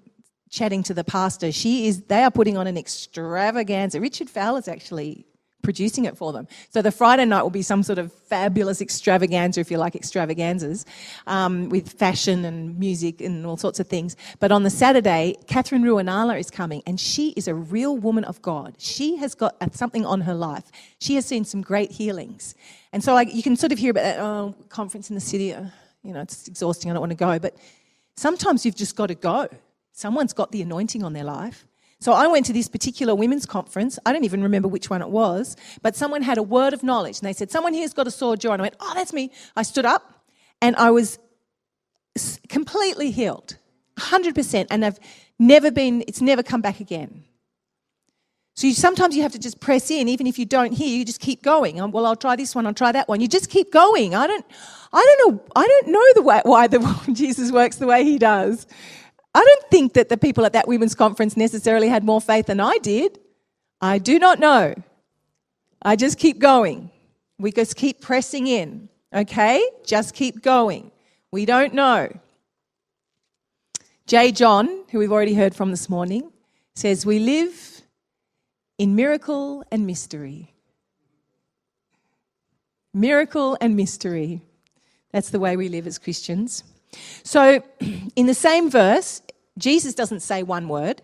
chatting 0.52 0.84
to 0.84 0.94
the 0.94 1.04
pastor. 1.04 1.52
She 1.52 1.88
is, 1.88 2.04
they 2.04 2.22
are 2.22 2.30
putting 2.30 2.58
on 2.58 2.68
an 2.68 2.78
extravaganza. 2.78 4.00
Richard 4.00 4.30
Fowler's 4.30 4.68
actually 4.68 5.26
producing 5.62 6.06
it 6.06 6.18
for 6.18 6.34
them. 6.34 6.48
So 6.70 6.82
the 6.82 6.92
Friday 6.92 7.26
night 7.26 7.44
will 7.44 7.50
be 7.50 7.62
some 7.62 7.84
sort 7.84 8.00
of 8.00 8.12
fabulous 8.12 8.82
extravaganza, 8.82 9.60
if 9.60 9.72
you 9.72 9.78
like 9.78 9.96
extravaganzas, 9.96 10.86
um, 11.28 11.70
with 11.70 11.92
fashion 11.92 12.46
and 12.46 12.78
music 12.80 13.22
and 13.22 13.46
all 13.46 13.58
sorts 13.58 13.80
of 13.80 13.88
things. 13.88 14.16
But 14.40 14.52
on 14.52 14.64
the 14.64 14.70
Saturday, 14.70 15.36
Katherine 15.48 15.84
Ruonala 15.84 16.40
is 16.40 16.50
coming, 16.50 16.82
and 16.86 17.00
she 17.00 17.30
is 17.32 17.48
a 17.48 17.56
real 17.56 17.98
woman 17.98 18.24
of 18.24 18.42
God. 18.42 18.76
She 18.78 19.18
has 19.18 19.36
got 19.36 19.56
something 19.76 20.06
on 20.06 20.22
her 20.22 20.34
life. 20.34 20.72
She 21.00 21.16
has 21.16 21.26
seen 21.26 21.46
some 21.46 21.62
great 21.62 21.92
healings. 21.92 22.56
And 22.94 23.04
so 23.04 23.14
like, 23.14 23.34
you 23.34 23.44
can 23.44 23.56
sort 23.56 23.72
of 23.72 23.80
hear 23.80 23.92
about 23.92 24.04
that 24.04 24.20
oh, 24.20 24.56
conference 24.70 25.10
in 25.10 25.16
the 25.16 25.22
city. 25.22 25.54
Uh, 25.54 25.66
you 26.04 26.14
know, 26.14 26.22
it's 26.22 26.48
exhausting. 26.48 26.90
I 26.90 26.94
don't 26.94 27.02
want 27.02 27.12
to 27.12 27.16
go. 27.16 27.40
But 27.40 27.56
sometimes 28.16 28.66
you've 28.66 28.76
just 28.76 28.96
got 28.96 29.08
to 29.08 29.16
go. 29.16 29.48
Someone's 29.94 30.34
got 30.34 30.52
the 30.52 30.62
anointing 30.62 31.04
on 31.04 31.14
their 31.14 31.24
life. 31.24 31.66
So 32.02 32.14
I 32.14 32.26
went 32.26 32.48
to 32.48 32.54
this 32.54 32.68
particular 32.68 33.14
women's 33.14 33.46
conference. 33.46 34.00
I 34.06 34.12
don't 34.12 34.26
even 34.26 34.42
remember 34.42 34.68
which 34.68 34.90
one 34.90 35.04
it 35.04 35.10
was, 35.10 35.56
but 35.84 35.96
someone 35.96 36.24
had 36.24 36.40
a 36.40 36.44
word 36.44 36.74
of 36.74 36.82
knowledge 36.82 37.20
and 37.20 37.28
they 37.28 37.34
said, 37.34 37.52
Someone 37.52 37.74
here's 37.74 37.94
got 37.94 38.08
a 38.08 38.12
sore 38.12 38.36
jaw. 38.36 38.54
And 38.54 38.62
I 38.62 38.64
went, 38.64 38.76
Oh, 38.80 38.92
that's 38.96 39.14
me. 39.14 39.32
I 39.56 39.62
stood 39.62 39.86
up 39.86 40.26
and 40.62 40.76
I 40.76 40.90
was 40.90 41.20
completely 42.50 43.12
healed, 43.12 43.56
100%, 44.00 44.68
and 44.70 44.84
they've 44.84 45.00
never 45.40 45.72
been, 45.72 46.04
it's 46.08 46.22
never 46.22 46.44
come 46.44 46.60
back 46.62 46.80
again. 46.80 47.24
So 48.56 48.68
you, 48.68 48.74
sometimes 48.74 49.16
you 49.16 49.22
have 49.22 49.32
to 49.32 49.40
just 49.40 49.60
press 49.60 49.90
in, 49.90 50.10
even 50.10 50.28
if 50.28 50.38
you 50.38 50.46
don't 50.46 50.74
hear, 50.74 50.88
you 50.88 51.06
just 51.06 51.22
keep 51.22 51.42
going. 51.42 51.80
Um, 51.80 51.92
well, 51.92 52.06
I'll 52.06 52.16
try 52.16 52.36
this 52.36 52.54
one, 52.54 52.66
I'll 52.68 52.74
try 52.74 52.92
that 52.92 53.08
one. 53.08 53.22
You 53.22 53.28
just 53.28 53.50
keep 53.50 53.72
going. 53.72 54.14
I 54.14 54.28
don't, 54.28 54.46
I 54.92 55.18
don't 55.18 55.36
know, 55.36 55.44
I 55.56 55.66
don't 55.66 55.88
know 55.88 56.06
the 56.16 56.22
way, 56.24 56.42
why 56.44 56.68
the, 56.68 56.80
Jesus 57.14 57.52
works 57.52 57.78
the 57.78 57.88
way 57.88 58.04
he 58.04 58.18
does. 58.18 58.68
I 59.34 59.44
don't 59.44 59.70
think 59.70 59.94
that 59.94 60.10
the 60.10 60.18
people 60.18 60.46
at 60.46 60.54
that 60.54 60.68
women's 60.68 60.96
conference 60.96 61.38
necessarily 61.38 61.88
had 61.88 62.04
more 62.04 62.22
faith 62.22 62.48
than 62.48 62.60
I 62.60 62.78
did. 62.80 63.20
I 63.80 63.98
do 63.98 64.20
not 64.20 64.40
know. 64.40 64.76
I 65.82 65.96
just 65.96 66.20
keep 66.20 66.40
going. 66.40 66.92
We 67.40 67.52
just 67.52 67.76
keep 67.76 68.02
pressing 68.02 68.48
in, 68.48 68.90
okay? 69.14 69.68
Just 69.86 70.14
keep 70.14 70.42
going. 70.44 70.92
We 71.32 71.46
don't 71.46 71.74
know. 71.74 72.10
J. 74.06 74.32
John, 74.32 74.84
who 74.92 75.00
we've 75.00 75.12
already 75.12 75.34
heard 75.34 75.56
from 75.56 75.72
this 75.72 75.90
morning, 75.90 76.32
says, 76.76 77.06
We 77.06 77.20
live 77.20 77.82
in 78.78 78.96
miracle 78.96 79.64
and 79.72 79.88
mystery. 79.88 80.54
Miracle 82.94 83.58
and 83.62 83.76
mystery. 83.76 84.42
That's 85.12 85.30
the 85.30 85.40
way 85.40 85.56
we 85.56 85.70
live 85.70 85.88
as 85.88 85.98
Christians. 85.98 86.64
So, 87.24 87.64
in 88.16 88.28
the 88.28 88.34
same 88.34 88.70
verse, 88.70 89.22
Jesus 89.58 89.94
doesn't 89.94 90.22
say 90.22 90.44
one 90.44 90.68
word, 90.68 91.02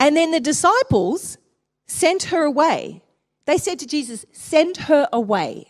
and 0.00 0.16
then 0.16 0.30
the 0.30 0.40
disciples 0.40 1.38
sent 1.86 2.24
her 2.24 2.42
away. 2.42 3.02
They 3.44 3.58
said 3.58 3.78
to 3.80 3.86
Jesus, 3.86 4.24
Send 4.32 4.76
her 4.76 5.08
away. 5.12 5.68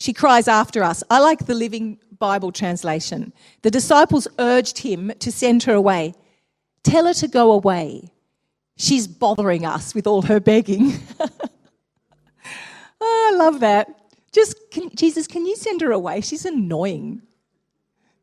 She 0.00 0.12
cries 0.12 0.46
after 0.46 0.82
us. 0.82 1.02
I 1.10 1.20
like 1.20 1.46
the 1.46 1.54
Living 1.54 1.98
Bible 2.18 2.52
translation. 2.52 3.32
The 3.62 3.70
disciples 3.70 4.28
urged 4.38 4.78
him 4.78 5.12
to 5.18 5.32
send 5.32 5.64
her 5.64 5.74
away. 5.74 6.14
Tell 6.82 7.06
her 7.06 7.14
to 7.14 7.28
go 7.28 7.52
away. 7.52 8.12
She's 8.76 9.08
bothering 9.08 9.66
us 9.66 9.94
with 9.94 10.06
all 10.06 10.22
her 10.22 10.38
begging. 10.38 10.92
oh, 13.00 13.30
I 13.32 13.36
love 13.36 13.60
that. 13.60 14.12
Just, 14.30 14.70
can, 14.70 14.90
Jesus, 14.94 15.26
can 15.26 15.46
you 15.46 15.56
send 15.56 15.80
her 15.80 15.90
away? 15.90 16.20
She's 16.20 16.44
annoying. 16.44 17.22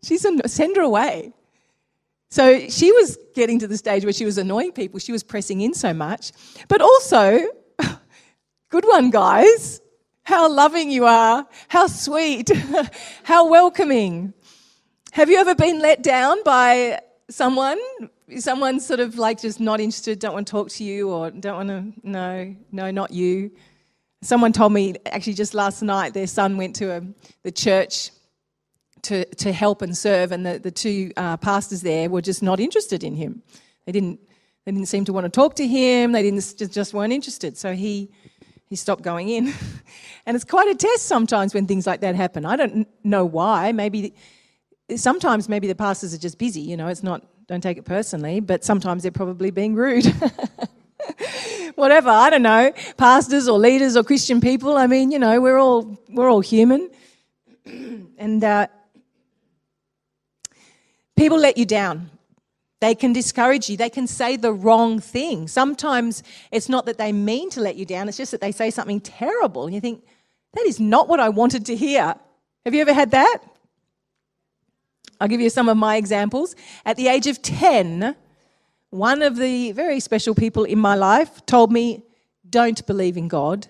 She's 0.05 0.23
an, 0.23 0.47
send 0.47 0.75
her 0.75 0.83
away. 0.83 1.33
So 2.29 2.69
she 2.69 2.91
was 2.91 3.17
getting 3.33 3.57
to 3.57 3.67
the 3.67 3.75
stage 3.75 4.03
where 4.03 4.13
she 4.13 4.23
was 4.23 4.37
annoying 4.37 4.71
people. 4.71 4.99
She 4.99 5.11
was 5.11 5.23
pressing 5.23 5.61
in 5.61 5.73
so 5.73 5.95
much. 5.95 6.31
But 6.67 6.79
also, 6.79 7.39
good 8.69 8.85
one, 8.85 9.09
guys. 9.09 9.81
How 10.21 10.47
loving 10.47 10.91
you 10.91 11.05
are. 11.05 11.47
How 11.69 11.87
sweet. 11.87 12.51
How 13.23 13.49
welcoming. 13.49 14.35
Have 15.13 15.31
you 15.31 15.37
ever 15.37 15.55
been 15.55 15.79
let 15.79 16.03
down 16.03 16.43
by 16.43 16.99
someone? 17.31 17.79
Someone 18.37 18.79
sort 18.79 18.99
of 18.99 19.17
like 19.17 19.41
just 19.41 19.59
not 19.59 19.79
interested, 19.79 20.19
don't 20.19 20.33
want 20.33 20.45
to 20.45 20.51
talk 20.51 20.69
to 20.69 20.83
you, 20.83 21.09
or 21.09 21.31
don't 21.31 21.67
want 21.67 21.69
to, 21.69 22.07
no, 22.07 22.55
no, 22.71 22.91
not 22.91 23.09
you. 23.11 23.49
Someone 24.21 24.53
told 24.53 24.71
me 24.71 24.95
actually 25.07 25.33
just 25.33 25.55
last 25.55 25.81
night 25.81 26.13
their 26.13 26.27
son 26.27 26.57
went 26.57 26.75
to 26.75 26.91
a, 26.91 27.01
the 27.41 27.51
church 27.51 28.11
to, 29.05 29.25
to 29.35 29.51
help 29.51 29.81
and 29.81 29.97
serve, 29.97 30.31
and 30.31 30.45
the, 30.45 30.59
the 30.59 30.71
two 30.71 31.11
uh, 31.17 31.37
pastors 31.37 31.81
there 31.81 32.09
were 32.09 32.21
just 32.21 32.43
not 32.43 32.59
interested 32.59 33.03
in 33.03 33.15
him. 33.15 33.41
They 33.85 33.91
didn't, 33.91 34.19
they 34.65 34.71
didn't 34.71 34.87
seem 34.87 35.05
to 35.05 35.13
want 35.13 35.25
to 35.25 35.29
talk 35.29 35.55
to 35.55 35.67
him, 35.67 36.11
they 36.11 36.23
didn't, 36.23 36.39
just, 36.39 36.71
just 36.71 36.93
weren't 36.93 37.13
interested. 37.13 37.57
So 37.57 37.73
he, 37.73 38.11
he 38.67 38.75
stopped 38.75 39.03
going 39.03 39.29
in. 39.29 39.53
and 40.25 40.35
it's 40.35 40.45
quite 40.45 40.67
a 40.67 40.75
test 40.75 41.05
sometimes 41.05 41.53
when 41.53 41.67
things 41.67 41.85
like 41.87 42.01
that 42.01 42.15
happen. 42.15 42.45
I 42.45 42.55
don't 42.55 42.87
know 43.03 43.25
why. 43.25 43.71
Maybe 43.71 44.13
sometimes 44.95 45.49
maybe 45.49 45.67
the 45.67 45.75
pastors 45.75 46.13
are 46.13 46.17
just 46.17 46.37
busy, 46.37 46.61
you 46.61 46.77
know, 46.77 46.87
it's 46.87 47.03
not 47.03 47.23
don't 47.47 47.61
take 47.61 47.77
it 47.77 47.85
personally, 47.85 48.39
but 48.39 48.63
sometimes 48.63 49.03
they're 49.03 49.11
probably 49.11 49.51
being 49.51 49.75
rude. 49.75 50.05
Whatever, 51.75 52.09
I 52.09 52.31
don't 52.31 52.41
know. 52.41 52.73
Pastors 52.97 53.47
or 53.47 53.59
leaders 53.59 53.95
or 53.95 54.03
Christian 54.03 54.41
people, 54.41 54.77
I 54.77 54.87
mean, 54.87 55.11
you 55.11 55.19
know, 55.19 55.39
we're 55.39 55.59
all 55.59 55.99
we're 56.09 56.29
all 56.29 56.39
human. 56.39 56.89
and 57.65 58.43
uh, 58.43 58.67
people 61.15 61.37
let 61.37 61.57
you 61.57 61.65
down. 61.65 62.09
They 62.81 62.93
can 62.93 63.13
discourage 63.13 63.69
you. 63.69 63.77
They 63.77 63.89
can 63.89 64.05
say 64.05 64.35
the 64.35 64.53
wrong 64.53 64.99
thing. 64.99 65.47
Sometimes 65.47 66.23
it's 66.51 66.69
not 66.69 66.85
that 66.85 66.97
they 66.97 67.11
mean 67.11 67.49
to 67.51 67.61
let 67.61 67.75
you 67.77 67.85
down, 67.85 68.07
it's 68.07 68.17
just 68.17 68.31
that 68.31 68.41
they 68.41 68.51
say 68.51 68.69
something 68.69 68.99
terrible. 68.99 69.65
And 69.65 69.73
you 69.73 69.81
think, 69.81 70.03
that 70.53 70.65
is 70.65 70.79
not 70.79 71.07
what 71.07 71.19
I 71.19 71.29
wanted 71.29 71.65
to 71.67 71.75
hear. 71.75 72.15
Have 72.65 72.73
you 72.73 72.81
ever 72.81 72.93
had 72.93 73.11
that? 73.11 73.39
I'll 75.19 75.27
give 75.27 75.41
you 75.41 75.49
some 75.49 75.69
of 75.69 75.77
my 75.77 75.97
examples. 75.97 76.55
At 76.85 76.97
the 76.97 77.07
age 77.07 77.27
of 77.27 77.41
10, 77.41 78.15
one 78.89 79.21
of 79.21 79.37
the 79.37 79.71
very 79.73 79.99
special 79.99 80.35
people 80.35 80.63
in 80.63 80.79
my 80.79 80.95
life 80.95 81.45
told 81.45 81.71
me, 81.71 82.03
Don't 82.49 82.85
believe 82.87 83.17
in 83.17 83.27
God. 83.27 83.67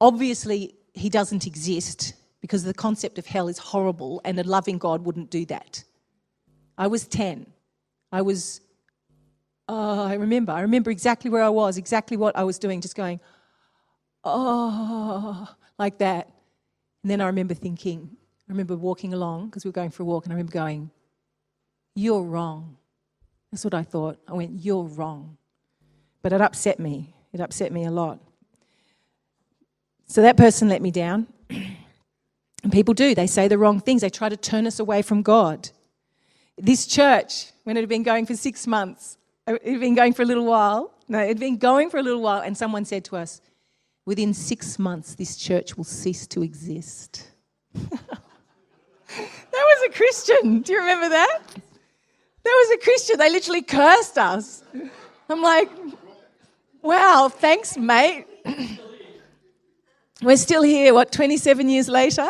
Obviously, 0.00 0.74
he 0.94 1.08
doesn't 1.08 1.46
exist 1.46 2.14
because 2.40 2.64
the 2.64 2.74
concept 2.74 3.18
of 3.18 3.26
hell 3.26 3.48
is 3.48 3.58
horrible 3.58 4.20
and 4.24 4.38
a 4.38 4.44
loving 4.44 4.78
God 4.78 5.04
wouldn't 5.04 5.30
do 5.30 5.44
that. 5.46 5.84
I 6.76 6.86
was 6.86 7.06
10. 7.06 7.46
I 8.12 8.22
was, 8.22 8.60
oh, 9.68 10.04
I 10.04 10.14
remember. 10.14 10.52
I 10.52 10.60
remember 10.60 10.90
exactly 10.90 11.30
where 11.30 11.42
I 11.42 11.48
was, 11.48 11.76
exactly 11.76 12.16
what 12.16 12.36
I 12.36 12.44
was 12.44 12.58
doing, 12.58 12.80
just 12.80 12.96
going, 12.96 13.20
oh, 14.24 15.48
like 15.78 15.98
that. 15.98 16.30
And 17.02 17.10
then 17.10 17.20
I 17.20 17.26
remember 17.26 17.54
thinking, 17.54 18.16
I 18.48 18.52
remember 18.52 18.76
walking 18.76 19.12
along 19.12 19.46
because 19.46 19.64
we 19.64 19.68
were 19.68 19.74
going 19.74 19.90
for 19.90 20.02
a 20.02 20.06
walk, 20.06 20.24
and 20.24 20.32
I 20.32 20.36
remember 20.36 20.52
going, 20.52 20.90
You're 21.94 22.22
wrong. 22.22 22.76
That's 23.52 23.64
what 23.64 23.74
I 23.74 23.82
thought. 23.82 24.18
I 24.26 24.32
went, 24.32 24.52
You're 24.52 24.84
wrong. 24.84 25.36
But 26.22 26.32
it 26.32 26.40
upset 26.40 26.80
me. 26.80 27.14
It 27.32 27.40
upset 27.40 27.72
me 27.72 27.84
a 27.84 27.90
lot. 27.90 28.20
So 30.06 30.22
that 30.22 30.36
person 30.36 30.68
let 30.68 30.80
me 30.80 30.90
down. 30.90 31.26
and 32.62 32.72
people 32.72 32.94
do. 32.94 33.14
They 33.14 33.26
say 33.26 33.48
the 33.48 33.58
wrong 33.58 33.80
things. 33.80 34.00
They 34.00 34.10
try 34.10 34.28
to 34.28 34.36
turn 34.36 34.66
us 34.66 34.80
away 34.80 35.02
from 35.02 35.22
God. 35.22 35.70
This 36.56 36.86
church, 36.86 37.52
when 37.64 37.76
it 37.76 37.80
had 37.80 37.88
been 37.88 38.02
going 38.02 38.26
for 38.26 38.34
six 38.34 38.66
months, 38.66 39.16
uh, 39.46 39.54
it 39.62 39.72
had 39.72 39.80
been 39.80 39.94
going 39.94 40.12
for 40.12 40.22
a 40.22 40.26
little 40.26 40.44
while. 40.44 40.92
No, 41.08 41.20
it 41.20 41.28
had 41.28 41.40
been 41.40 41.56
going 41.56 41.88
for 41.88 41.98
a 41.98 42.02
little 42.02 42.20
while, 42.20 42.42
and 42.42 42.56
someone 42.56 42.84
said 42.84 43.04
to 43.06 43.16
us, 43.16 43.40
Within 44.04 44.32
six 44.32 44.78
months, 44.78 45.14
this 45.16 45.36
church 45.36 45.76
will 45.76 45.84
cease 45.84 46.26
to 46.28 46.42
exist. 46.42 47.28
that 47.74 48.00
was 49.52 49.82
a 49.86 49.92
Christian. 49.92 50.62
Do 50.62 50.72
you 50.72 50.80
remember 50.80 51.10
that? 51.10 51.40
That 52.42 52.66
was 52.66 52.70
a 52.70 52.78
Christian. 52.82 53.18
They 53.18 53.30
literally 53.30 53.60
cursed 53.60 54.16
us. 54.16 54.64
I'm 55.28 55.42
like, 55.42 55.68
wow, 56.80 57.28
thanks, 57.30 57.76
mate. 57.76 58.24
We're 60.22 60.38
still 60.38 60.62
here, 60.62 60.94
what, 60.94 61.12
27 61.12 61.68
years 61.68 61.88
later? 61.90 62.26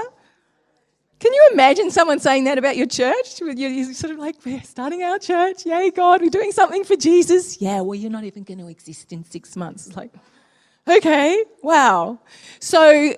Can 1.20 1.32
you 1.32 1.50
imagine 1.52 1.90
someone 1.90 2.20
saying 2.20 2.44
that 2.44 2.58
about 2.58 2.76
your 2.76 2.86
church? 2.86 3.40
You're 3.40 3.92
sort 3.92 4.12
of 4.12 4.18
like, 4.18 4.36
we're 4.44 4.62
starting 4.62 5.02
our 5.02 5.18
church. 5.18 5.66
Yay, 5.66 5.90
God, 5.90 6.20
we're 6.20 6.30
doing 6.30 6.52
something 6.52 6.84
for 6.84 6.94
Jesus. 6.94 7.60
Yeah, 7.60 7.80
well, 7.80 7.96
you're 7.96 8.10
not 8.10 8.24
even 8.24 8.44
going 8.44 8.58
to 8.58 8.68
exist 8.68 9.12
in 9.12 9.24
six 9.24 9.56
months. 9.56 9.88
It's 9.88 9.96
like, 9.96 10.12
okay, 10.86 11.44
wow. 11.62 12.20
So, 12.60 13.14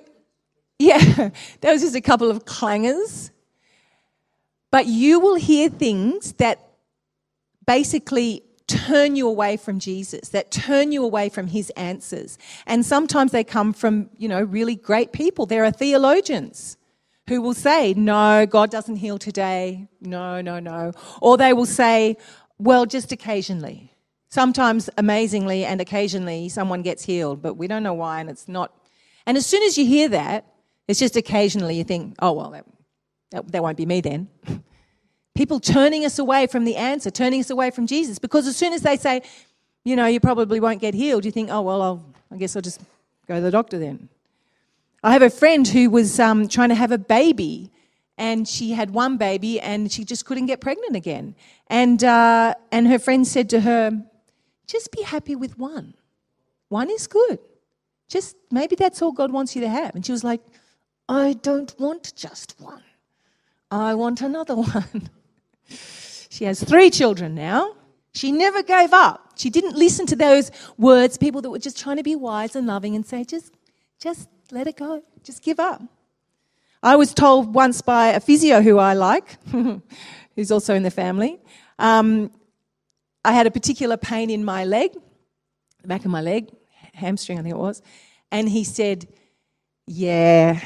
yeah, 0.79 1.29
there 1.61 1.73
was 1.73 1.81
just 1.81 1.95
a 1.95 2.01
couple 2.01 2.31
of 2.31 2.45
clangers. 2.45 3.29
But 4.71 4.87
you 4.87 5.19
will 5.19 5.35
hear 5.35 5.69
things 5.69 6.33
that 6.33 6.59
basically 7.67 8.43
turn 8.65 9.15
you 9.15 9.27
away 9.27 9.57
from 9.57 9.77
Jesus, 9.77 10.29
that 10.29 10.49
turn 10.49 10.91
you 10.91 11.03
away 11.03 11.29
from 11.29 11.47
his 11.47 11.69
answers. 11.71 12.39
And 12.65 12.83
sometimes 12.83 13.31
they 13.31 13.43
come 13.43 13.73
from, 13.73 14.09
you 14.17 14.27
know, 14.27 14.41
really 14.41 14.75
great 14.75 15.11
people. 15.11 15.45
There 15.45 15.65
are 15.65 15.71
theologians 15.71 16.77
who 17.27 17.41
will 17.41 17.53
say, 17.53 17.93
No, 17.93 18.45
God 18.45 18.69
doesn't 18.69 18.97
heal 18.97 19.17
today. 19.17 19.87
No, 20.01 20.41
no, 20.41 20.59
no. 20.59 20.91
Or 21.21 21.37
they 21.37 21.53
will 21.53 21.65
say, 21.65 22.17
Well, 22.57 22.85
just 22.85 23.11
occasionally. 23.11 23.93
Sometimes 24.29 24.89
amazingly 24.97 25.65
and 25.65 25.81
occasionally 25.81 26.49
someone 26.49 26.81
gets 26.81 27.03
healed, 27.03 27.41
but 27.41 27.55
we 27.55 27.67
don't 27.67 27.83
know 27.83 27.93
why, 27.93 28.21
and 28.21 28.29
it's 28.29 28.47
not. 28.47 28.73
And 29.25 29.37
as 29.37 29.45
soon 29.45 29.63
as 29.63 29.77
you 29.77 29.85
hear 29.85 30.09
that, 30.09 30.45
it's 30.87 30.99
just 30.99 31.15
occasionally 31.15 31.77
you 31.77 31.83
think, 31.83 32.15
Oh, 32.19 32.33
well, 32.33 32.51
that, 32.51 32.65
that, 33.31 33.51
that 33.51 33.63
won't 33.63 33.77
be 33.77 33.85
me 33.85 34.01
then. 34.01 34.29
People 35.35 35.59
turning 35.61 36.05
us 36.05 36.19
away 36.19 36.47
from 36.47 36.65
the 36.65 36.75
answer, 36.75 37.09
turning 37.09 37.39
us 37.39 37.49
away 37.49 37.71
from 37.71 37.87
Jesus, 37.87 38.19
because 38.19 38.47
as 38.47 38.57
soon 38.57 38.73
as 38.73 38.81
they 38.81 38.97
say, 38.97 39.21
you 39.85 39.95
know, 39.95 40.05
you 40.05 40.19
probably 40.19 40.59
won't 40.59 40.81
get 40.81 40.93
healed, 40.93 41.23
you 41.23 41.31
think, 41.31 41.49
oh, 41.49 41.61
well, 41.61 41.81
I'll, 41.81 42.05
I 42.31 42.37
guess 42.37 42.55
I'll 42.55 42.61
just 42.61 42.81
go 43.27 43.35
to 43.35 43.41
the 43.41 43.51
doctor 43.51 43.79
then. 43.79 44.09
I 45.03 45.13
have 45.13 45.21
a 45.21 45.29
friend 45.29 45.67
who 45.67 45.89
was 45.89 46.19
um, 46.19 46.47
trying 46.47 46.69
to 46.69 46.75
have 46.75 46.91
a 46.91 46.97
baby, 46.97 47.71
and 48.17 48.47
she 48.47 48.71
had 48.73 48.91
one 48.91 49.17
baby, 49.17 49.59
and 49.59 49.91
she 49.91 50.03
just 50.03 50.25
couldn't 50.25 50.45
get 50.45 50.61
pregnant 50.61 50.95
again. 50.95 51.35
And 51.67 52.03
uh, 52.03 52.53
and 52.71 52.87
her 52.87 52.99
friend 52.99 53.25
said 53.25 53.49
to 53.49 53.61
her, 53.61 54.03
"Just 54.67 54.91
be 54.91 55.01
happy 55.01 55.35
with 55.35 55.57
one. 55.57 55.95
One 56.69 56.89
is 56.89 57.07
good. 57.07 57.39
Just 58.07 58.35
maybe 58.51 58.75
that's 58.75 59.01
all 59.01 59.11
God 59.11 59.31
wants 59.31 59.55
you 59.55 59.61
to 59.61 59.69
have." 59.69 59.95
And 59.95 60.05
she 60.05 60.11
was 60.11 60.23
like, 60.23 60.41
"I 61.09 61.33
don't 61.33 61.73
want 61.79 62.13
just 62.15 62.55
one. 62.59 62.83
I 63.71 63.95
want 63.95 64.21
another 64.21 64.55
one. 64.75 65.09
she 66.29 66.45
has 66.45 66.63
three 66.63 66.89
children 66.91 67.33
now. 67.33 67.75
She 68.13 68.31
never 68.31 68.61
gave 68.61 68.93
up. 68.93 69.33
She 69.37 69.49
didn't 69.49 69.75
listen 69.75 70.05
to 70.07 70.15
those 70.15 70.51
words, 70.77 71.17
people 71.17 71.41
that 71.41 71.49
were 71.49 71.59
just 71.59 71.79
trying 71.79 71.97
to 71.97 72.03
be 72.03 72.15
wise 72.15 72.55
and 72.55 72.67
loving 72.67 72.95
and 72.95 73.05
say, 73.05 73.23
just, 73.23 73.53
just 73.99 74.27
let 74.51 74.67
it 74.67 74.77
go. 74.77 75.03
Just 75.23 75.43
give 75.43 75.59
up. 75.59 75.81
I 76.83 76.95
was 76.95 77.13
told 77.13 77.53
once 77.53 77.81
by 77.81 78.07
a 78.09 78.19
physio 78.19 78.61
who 78.61 78.79
I 78.79 78.93
like, 78.93 79.37
who's 80.35 80.51
also 80.51 80.73
in 80.73 80.83
the 80.83 80.91
family, 80.91 81.39
um, 81.77 82.31
I 83.23 83.33
had 83.33 83.45
a 83.45 83.51
particular 83.51 83.97
pain 83.97 84.29
in 84.29 84.43
my 84.43 84.65
leg, 84.65 84.93
the 85.81 85.87
back 85.87 86.05
of 86.05 86.11
my 86.11 86.21
leg, 86.21 86.49
hamstring, 86.93 87.37
I 87.37 87.43
think 87.43 87.53
it 87.53 87.59
was. 87.59 87.81
And 88.31 88.49
he 88.49 88.63
said, 88.63 89.07
Yeah, 89.85 90.59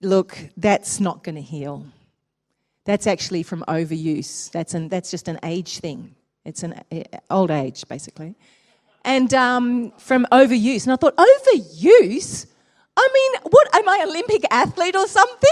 look, 0.00 0.38
that's 0.56 1.00
not 1.00 1.22
going 1.22 1.34
to 1.34 1.42
heal. 1.42 1.86
That's 2.84 3.06
actually 3.06 3.42
from 3.42 3.64
overuse. 3.68 4.50
That's, 4.50 4.74
an, 4.74 4.88
that's 4.88 5.10
just 5.10 5.28
an 5.28 5.38
age 5.42 5.78
thing. 5.78 6.14
It's 6.44 6.62
an 6.62 6.82
old 7.30 7.50
age, 7.50 7.86
basically. 7.88 8.34
And 9.04 9.32
um, 9.34 9.92
from 9.98 10.26
overuse. 10.32 10.84
And 10.84 10.92
I 10.92 10.96
thought, 10.96 11.16
overuse? 11.16 12.46
I 12.96 13.08
mean, 13.14 13.40
what 13.50 13.74
am 13.74 13.88
I, 13.88 14.04
Olympic 14.06 14.44
athlete 14.50 14.96
or 14.96 15.06
something? 15.06 15.50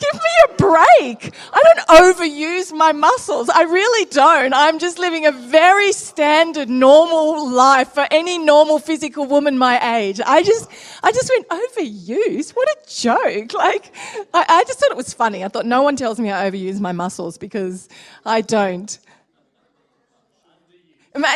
Give 0.00 0.14
me 0.14 0.30
a 0.44 0.48
break. 0.56 1.34
I 1.52 1.62
don't 1.62 2.16
overuse 2.16 2.72
my 2.72 2.92
muscles. 2.92 3.48
I 3.48 3.62
really 3.62 4.06
don't. 4.06 4.52
I'm 4.52 4.78
just 4.78 4.98
living 4.98 5.24
a 5.24 5.32
very 5.32 5.92
standard, 5.92 6.68
normal 6.68 7.48
life 7.48 7.92
for 7.92 8.06
any 8.10 8.38
normal 8.38 8.80
physical 8.80 9.24
woman 9.26 9.56
my 9.56 9.98
age. 9.98 10.20
I 10.26 10.42
just, 10.42 10.68
I 11.02 11.12
just 11.12 11.30
went 11.30 11.48
overuse. 11.48 12.50
What 12.50 12.68
a 12.68 12.76
joke! 12.88 13.54
Like, 13.54 13.94
I, 14.34 14.44
I 14.48 14.64
just 14.66 14.80
thought 14.80 14.90
it 14.90 14.96
was 14.96 15.14
funny. 15.14 15.44
I 15.44 15.48
thought 15.48 15.64
no 15.64 15.82
one 15.82 15.96
tells 15.96 16.18
me 16.18 16.30
I 16.30 16.50
overuse 16.50 16.80
my 16.80 16.92
muscles 16.92 17.38
because 17.38 17.88
I 18.26 18.40
don't. 18.40 18.98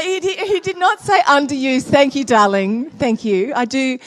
He, 0.03 0.19
he 0.19 0.61
did 0.61 0.77
not 0.77 1.01
say 1.01 1.21
underuse. 1.21 1.85
Thank 1.85 2.17
you, 2.17 2.25
darling. 2.25 2.91
Thank 2.91 3.25
you. 3.25 3.53
I 3.55 3.65
do. 3.65 3.99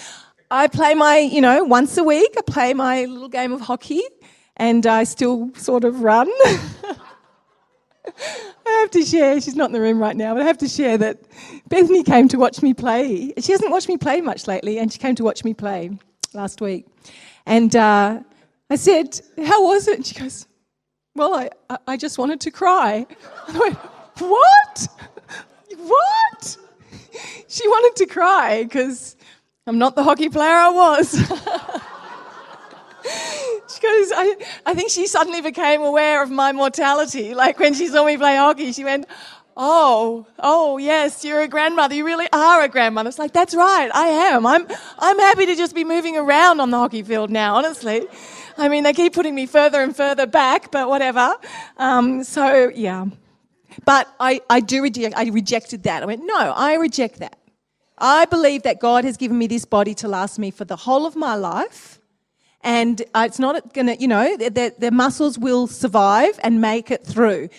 I 0.53 0.67
play 0.67 0.93
my, 0.95 1.17
you 1.17 1.39
know, 1.39 1.63
once 1.63 1.97
a 1.97 2.03
week. 2.03 2.35
I 2.37 2.41
play 2.41 2.73
my 2.73 3.05
little 3.05 3.29
game 3.29 3.53
of 3.53 3.61
hockey 3.61 4.01
and 4.57 4.85
I 4.85 5.05
still 5.05 5.49
sort 5.55 5.85
of 5.85 6.01
run. 6.01 6.27
I 8.67 8.79
have 8.81 8.91
to 8.91 9.01
share, 9.05 9.39
she's 9.39 9.55
not 9.55 9.67
in 9.67 9.71
the 9.71 9.79
room 9.79 9.97
right 9.97 10.15
now, 10.15 10.33
but 10.33 10.43
I 10.43 10.45
have 10.45 10.57
to 10.57 10.67
share 10.67 10.97
that 10.97 11.21
Bethany 11.69 12.03
came 12.03 12.27
to 12.27 12.37
watch 12.37 12.61
me 12.61 12.73
play. 12.73 13.31
She 13.39 13.53
hasn't 13.53 13.71
watched 13.71 13.87
me 13.87 13.97
play 13.97 14.19
much 14.19 14.45
lately, 14.45 14.77
and 14.77 14.91
she 14.91 14.99
came 14.99 15.15
to 15.15 15.23
watch 15.23 15.45
me 15.45 15.53
play 15.53 15.91
last 16.33 16.59
week. 16.59 16.85
And 17.45 17.73
uh, 17.73 18.19
I 18.69 18.75
said, 18.75 19.21
How 19.45 19.63
was 19.63 19.87
it? 19.87 19.95
And 19.95 20.05
she 20.05 20.15
goes, 20.15 20.47
Well, 21.15 21.33
I, 21.69 21.77
I 21.87 21.95
just 21.95 22.17
wanted 22.17 22.41
to 22.41 22.51
cry. 22.51 23.07
I 23.47 23.57
went, 23.57 23.77
What? 24.17 24.87
What? 25.77 26.57
She 27.49 27.67
wanted 27.67 27.97
to 27.97 28.05
cry 28.05 28.63
because 28.63 29.17
I'm 29.67 29.77
not 29.77 29.95
the 29.95 30.03
hockey 30.03 30.27
player 30.27 30.55
I 30.55 30.69
was. 30.69 31.11
she 31.11 31.21
goes, 31.21 31.31
I, 34.11 34.35
I 34.65 34.73
think 34.73 34.89
she 34.89 35.05
suddenly 35.05 35.41
became 35.41 35.81
aware 35.81 36.23
of 36.23 36.31
my 36.31 36.51
mortality. 36.51 37.35
Like 37.35 37.59
when 37.59 37.75
she 37.75 37.87
saw 37.87 38.03
me 38.03 38.17
play 38.17 38.37
hockey, 38.37 38.71
she 38.71 38.83
went, 38.83 39.05
Oh, 39.55 40.25
oh, 40.39 40.79
yes, 40.79 41.23
you're 41.23 41.41
a 41.41 41.47
grandmother. 41.47 41.93
You 41.93 42.05
really 42.05 42.27
are 42.33 42.63
a 42.63 42.69
grandmother. 42.69 43.09
It's 43.09 43.19
like, 43.19 43.33
that's 43.33 43.53
right, 43.53 43.91
I 43.93 44.07
am. 44.07 44.47
I'm, 44.47 44.65
I'm 44.97 45.19
happy 45.19 45.45
to 45.45 45.55
just 45.55 45.75
be 45.75 45.83
moving 45.83 46.17
around 46.17 46.59
on 46.59 46.71
the 46.71 46.77
hockey 46.77 47.03
field 47.03 47.29
now, 47.29 47.55
honestly. 47.55 48.07
I 48.57 48.67
mean, 48.67 48.83
they 48.83 48.93
keep 48.93 49.13
putting 49.13 49.35
me 49.35 49.45
further 49.45 49.83
and 49.83 49.95
further 49.95 50.25
back, 50.25 50.71
but 50.71 50.89
whatever. 50.89 51.35
Um, 51.77 52.23
so, 52.23 52.71
yeah. 52.73 53.05
But 53.85 54.07
I, 54.19 54.41
I 54.49 54.61
do 54.61 54.81
reject, 54.81 55.15
I 55.15 55.25
rejected 55.25 55.83
that. 55.83 56.01
I 56.01 56.07
went, 56.07 56.23
no, 56.25 56.35
I 56.35 56.75
reject 56.77 57.19
that. 57.19 57.37
I 58.01 58.25
believe 58.25 58.63
that 58.63 58.81
God 58.81 59.05
has 59.05 59.15
given 59.15 59.37
me 59.37 59.47
this 59.47 59.63
body 59.63 59.93
to 59.95 60.07
last 60.07 60.39
me 60.39 60.51
for 60.51 60.65
the 60.65 60.75
whole 60.75 61.05
of 61.05 61.15
my 61.15 61.35
life 61.35 61.99
and 62.63 63.01
uh, 63.13 63.23
it's 63.25 63.39
not 63.39 63.73
going 63.73 63.87
to, 63.87 63.99
you 63.99 64.07
know, 64.07 64.37
their, 64.37 64.71
their 64.71 64.91
muscles 64.91 65.37
will 65.37 65.67
survive 65.67 66.39
and 66.43 66.61
make 66.61 66.91
it 66.91 67.05
through. 67.05 67.49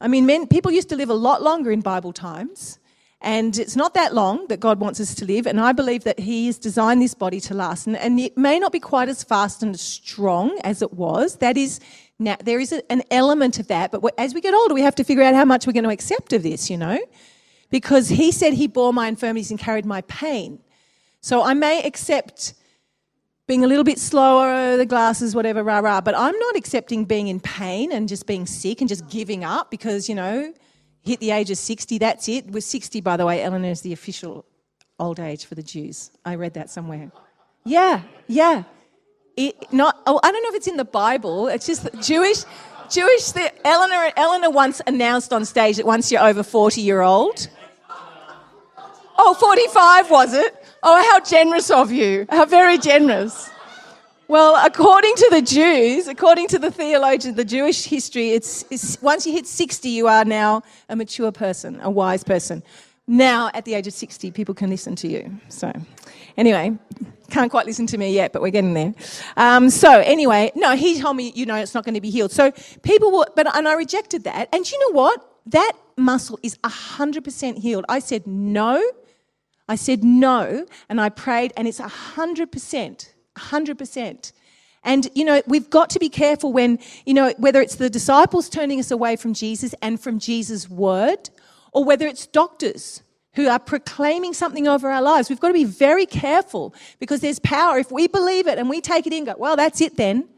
I 0.00 0.08
mean, 0.08 0.26
men, 0.26 0.46
people 0.46 0.70
used 0.70 0.88
to 0.90 0.96
live 0.96 1.10
a 1.10 1.14
lot 1.14 1.42
longer 1.42 1.70
in 1.70 1.80
Bible 1.80 2.12
times, 2.12 2.78
and 3.20 3.58
it's 3.58 3.76
not 3.76 3.94
that 3.94 4.14
long 4.14 4.46
that 4.48 4.60
God 4.60 4.78
wants 4.78 5.00
us 5.00 5.14
to 5.16 5.24
live. 5.24 5.46
And 5.46 5.60
I 5.60 5.72
believe 5.72 6.04
that 6.04 6.20
He 6.20 6.46
has 6.46 6.58
designed 6.58 7.02
this 7.02 7.14
body 7.14 7.40
to 7.40 7.54
last, 7.54 7.86
and, 7.86 7.96
and 7.96 8.18
it 8.20 8.36
may 8.36 8.58
not 8.58 8.72
be 8.72 8.80
quite 8.80 9.08
as 9.08 9.22
fast 9.22 9.62
and 9.62 9.74
as 9.74 9.80
strong 9.80 10.58
as 10.64 10.82
it 10.82 10.92
was. 10.92 11.36
That 11.36 11.56
is 11.56 11.80
now 12.18 12.36
there 12.42 12.60
is 12.60 12.72
an 12.72 13.02
element 13.10 13.58
of 13.58 13.68
that, 13.68 13.90
but 13.92 14.02
as 14.18 14.32
we 14.32 14.40
get 14.40 14.54
older, 14.54 14.74
we 14.74 14.82
have 14.82 14.94
to 14.96 15.04
figure 15.04 15.22
out 15.22 15.34
how 15.34 15.44
much 15.44 15.66
we're 15.66 15.74
going 15.74 15.84
to 15.84 15.90
accept 15.90 16.32
of 16.32 16.42
this, 16.42 16.70
you 16.70 16.78
know, 16.78 16.98
because 17.70 18.08
He 18.08 18.32
said 18.32 18.54
He 18.54 18.66
bore 18.66 18.92
my 18.92 19.08
infirmities 19.08 19.50
and 19.50 19.58
carried 19.58 19.86
my 19.86 20.02
pain. 20.02 20.60
So 21.20 21.42
I 21.42 21.54
may 21.54 21.82
accept 21.82 22.54
being 23.46 23.64
a 23.64 23.66
little 23.66 23.84
bit 23.84 23.98
slower, 23.98 24.76
the 24.76 24.86
glasses, 24.86 25.34
whatever, 25.34 25.62
rah, 25.62 25.78
rah. 25.78 26.00
But 26.00 26.16
I'm 26.16 26.36
not 26.38 26.56
accepting 26.56 27.04
being 27.04 27.28
in 27.28 27.40
pain 27.40 27.92
and 27.92 28.08
just 28.08 28.26
being 28.26 28.46
sick 28.46 28.80
and 28.80 28.88
just 28.88 29.08
giving 29.08 29.44
up 29.44 29.70
because, 29.70 30.08
you 30.08 30.14
know, 30.14 30.52
hit 31.02 31.20
the 31.20 31.30
age 31.30 31.50
of 31.50 31.58
60, 31.58 31.98
that's 31.98 32.28
it. 32.28 32.46
We're 32.50 32.60
60, 32.60 33.00
by 33.00 33.16
the 33.16 33.24
way, 33.24 33.42
Eleanor 33.42 33.70
is 33.70 33.82
the 33.82 33.92
official 33.92 34.44
old 34.98 35.20
age 35.20 35.44
for 35.44 35.54
the 35.54 35.62
Jews. 35.62 36.10
I 36.24 36.34
read 36.34 36.54
that 36.54 36.70
somewhere. 36.70 37.10
Yeah, 37.64 38.02
yeah. 38.26 38.64
It, 39.36 39.72
not, 39.72 40.00
oh, 40.06 40.18
I 40.22 40.32
don't 40.32 40.42
know 40.42 40.48
if 40.48 40.54
it's 40.56 40.66
in 40.66 40.76
the 40.76 40.84
Bible. 40.84 41.46
It's 41.48 41.66
just 41.66 41.88
Jewish. 42.02 42.44
Jewish. 42.90 43.32
The, 43.32 43.52
Eleanor, 43.66 44.12
Eleanor 44.16 44.50
once 44.50 44.80
announced 44.86 45.32
on 45.32 45.44
stage 45.44 45.76
that 45.76 45.86
once 45.86 46.10
you're 46.10 46.22
over 46.22 46.42
40 46.42 46.80
year 46.80 47.02
old. 47.02 47.48
Oh, 49.18 49.34
45 49.34 50.10
was 50.10 50.34
it? 50.34 50.54
Oh, 50.82 51.02
how 51.10 51.20
generous 51.20 51.70
of 51.70 51.90
you. 51.90 52.26
How 52.28 52.44
very 52.44 52.78
generous. 52.78 53.50
Well, 54.28 54.60
according 54.64 55.14
to 55.14 55.28
the 55.30 55.42
Jews, 55.42 56.08
according 56.08 56.48
to 56.48 56.58
the 56.58 56.70
theologians, 56.70 57.36
the 57.36 57.44
Jewish 57.44 57.84
history, 57.84 58.30
it's, 58.30 58.64
it's, 58.70 59.00
once 59.00 59.24
you 59.24 59.32
hit 59.32 59.46
60, 59.46 59.88
you 59.88 60.08
are 60.08 60.24
now 60.24 60.62
a 60.88 60.96
mature 60.96 61.30
person, 61.30 61.78
a 61.80 61.90
wise 61.90 62.24
person. 62.24 62.62
Now, 63.06 63.50
at 63.54 63.64
the 63.64 63.74
age 63.74 63.86
of 63.86 63.92
60, 63.92 64.32
people 64.32 64.52
can 64.52 64.68
listen 64.68 64.96
to 64.96 65.08
you. 65.08 65.38
So, 65.48 65.72
anyway, 66.36 66.76
can't 67.30 67.52
quite 67.52 67.66
listen 67.66 67.86
to 67.86 67.98
me 67.98 68.12
yet, 68.12 68.32
but 68.32 68.42
we're 68.42 68.50
getting 68.50 68.74
there. 68.74 68.94
Um, 69.36 69.70
so, 69.70 70.00
anyway, 70.00 70.50
no, 70.56 70.74
he 70.74 71.00
told 71.00 71.16
me, 71.16 71.30
you 71.36 71.46
know, 71.46 71.54
it's 71.54 71.72
not 71.72 71.84
going 71.84 71.94
to 71.94 72.00
be 72.00 72.10
healed. 72.10 72.32
So, 72.32 72.50
people 72.82 73.12
were, 73.12 73.26
but, 73.36 73.54
and 73.54 73.68
I 73.68 73.74
rejected 73.74 74.24
that. 74.24 74.48
And 74.52 74.68
you 74.68 74.78
know 74.80 75.00
what? 75.00 75.24
That 75.46 75.72
muscle 75.96 76.40
is 76.42 76.58
100% 76.64 77.58
healed. 77.58 77.84
I 77.88 78.00
said, 78.00 78.26
no, 78.26 78.82
I 79.68 79.74
said 79.76 80.04
no, 80.04 80.66
and 80.88 81.00
I 81.00 81.08
prayed, 81.08 81.52
and 81.56 81.66
it's 81.66 81.80
100%, 81.80 83.08
100%. 83.36 84.32
And, 84.84 85.08
you 85.14 85.24
know, 85.24 85.42
we've 85.46 85.68
got 85.68 85.90
to 85.90 85.98
be 85.98 86.08
careful 86.08 86.52
when, 86.52 86.78
you 87.04 87.14
know, 87.14 87.34
whether 87.38 87.60
it's 87.60 87.74
the 87.74 87.90
disciples 87.90 88.48
turning 88.48 88.78
us 88.78 88.92
away 88.92 89.16
from 89.16 89.34
Jesus 89.34 89.74
and 89.82 90.00
from 90.00 90.20
Jesus' 90.20 90.70
word, 90.70 91.30
or 91.72 91.84
whether 91.84 92.06
it's 92.06 92.26
doctors 92.26 93.02
who 93.34 93.48
are 93.48 93.58
proclaiming 93.58 94.32
something 94.32 94.66
over 94.66 94.88
our 94.90 95.02
lives. 95.02 95.28
We've 95.28 95.40
got 95.40 95.48
to 95.48 95.54
be 95.54 95.64
very 95.64 96.06
careful 96.06 96.74
because 97.00 97.20
there's 97.20 97.38
power. 97.40 97.78
If 97.78 97.92
we 97.92 98.06
believe 98.06 98.46
it 98.46 98.58
and 98.58 98.70
we 98.70 98.80
take 98.80 99.06
it 99.06 99.12
in, 99.12 99.24
go, 99.24 99.34
well, 99.36 99.56
that's 99.56 99.80
it 99.80 99.96
then. 99.96 100.28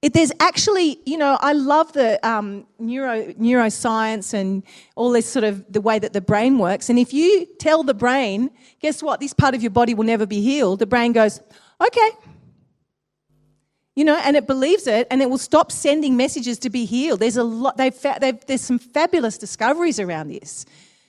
It, 0.00 0.14
there's 0.14 0.30
actually, 0.38 1.00
you 1.06 1.18
know, 1.18 1.36
I 1.40 1.54
love 1.54 1.92
the 1.92 2.24
um, 2.26 2.66
neuro, 2.78 3.32
neuroscience 3.32 4.32
and 4.32 4.62
all 4.94 5.10
this 5.10 5.28
sort 5.28 5.44
of 5.44 5.64
the 5.72 5.80
way 5.80 5.98
that 5.98 6.12
the 6.12 6.20
brain 6.20 6.58
works. 6.58 6.88
And 6.88 7.00
if 7.00 7.12
you 7.12 7.46
tell 7.58 7.82
the 7.82 7.94
brain, 7.94 8.50
guess 8.80 9.02
what, 9.02 9.18
this 9.18 9.32
part 9.32 9.56
of 9.56 9.62
your 9.62 9.72
body 9.72 9.94
will 9.94 10.04
never 10.04 10.24
be 10.24 10.40
healed, 10.40 10.78
the 10.78 10.86
brain 10.86 11.12
goes, 11.12 11.40
okay. 11.80 12.10
You 13.96 14.04
know, 14.04 14.16
and 14.22 14.36
it 14.36 14.46
believes 14.46 14.86
it 14.86 15.08
and 15.10 15.20
it 15.20 15.28
will 15.28 15.38
stop 15.38 15.72
sending 15.72 16.16
messages 16.16 16.60
to 16.60 16.70
be 16.70 16.84
healed. 16.84 17.18
There's 17.18 17.36
a 17.36 17.42
lot, 17.42 17.76
they've, 17.76 18.00
they've, 18.20 18.46
there's 18.46 18.60
some 18.60 18.78
fabulous 18.78 19.36
discoveries 19.36 19.98
around 19.98 20.28
this. 20.28 20.64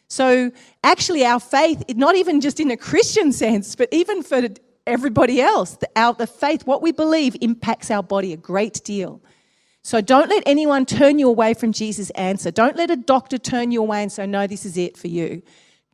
So 0.07 0.51
actually, 0.83 1.23
our 1.23 1.39
faith, 1.39 1.83
not 1.89 2.15
even 2.15 2.41
just 2.41 2.59
in 2.59 2.71
a 2.71 2.77
Christian 2.77 3.31
sense, 3.31 3.75
but 3.75 3.87
even 3.91 4.23
for 4.23 4.41
everybody 4.89 5.41
else. 5.41 5.75
The, 5.77 5.89
our, 5.95 6.13
the 6.13 6.27
faith, 6.27 6.65
what 6.67 6.81
we 6.81 6.91
believe, 6.91 7.35
impacts 7.41 7.89
our 7.89 8.03
body 8.03 8.33
a 8.33 8.37
great 8.37 8.83
deal. 8.83 9.21
So 9.81 10.01
don't 10.01 10.29
let 10.29 10.43
anyone 10.45 10.85
turn 10.85 11.19
you 11.19 11.29
away 11.29 11.53
from 11.53 11.71
Jesus' 11.71 12.09
answer. 12.11 12.51
Don't 12.51 12.75
let 12.75 12.91
a 12.91 12.95
doctor 12.95 13.37
turn 13.37 13.71
you 13.71 13.81
away 13.81 14.01
and 14.03 14.11
say, 14.11 14.27
no, 14.27 14.45
this 14.45 14.65
is 14.65 14.77
it 14.77 14.97
for 14.97 15.07
you. 15.07 15.41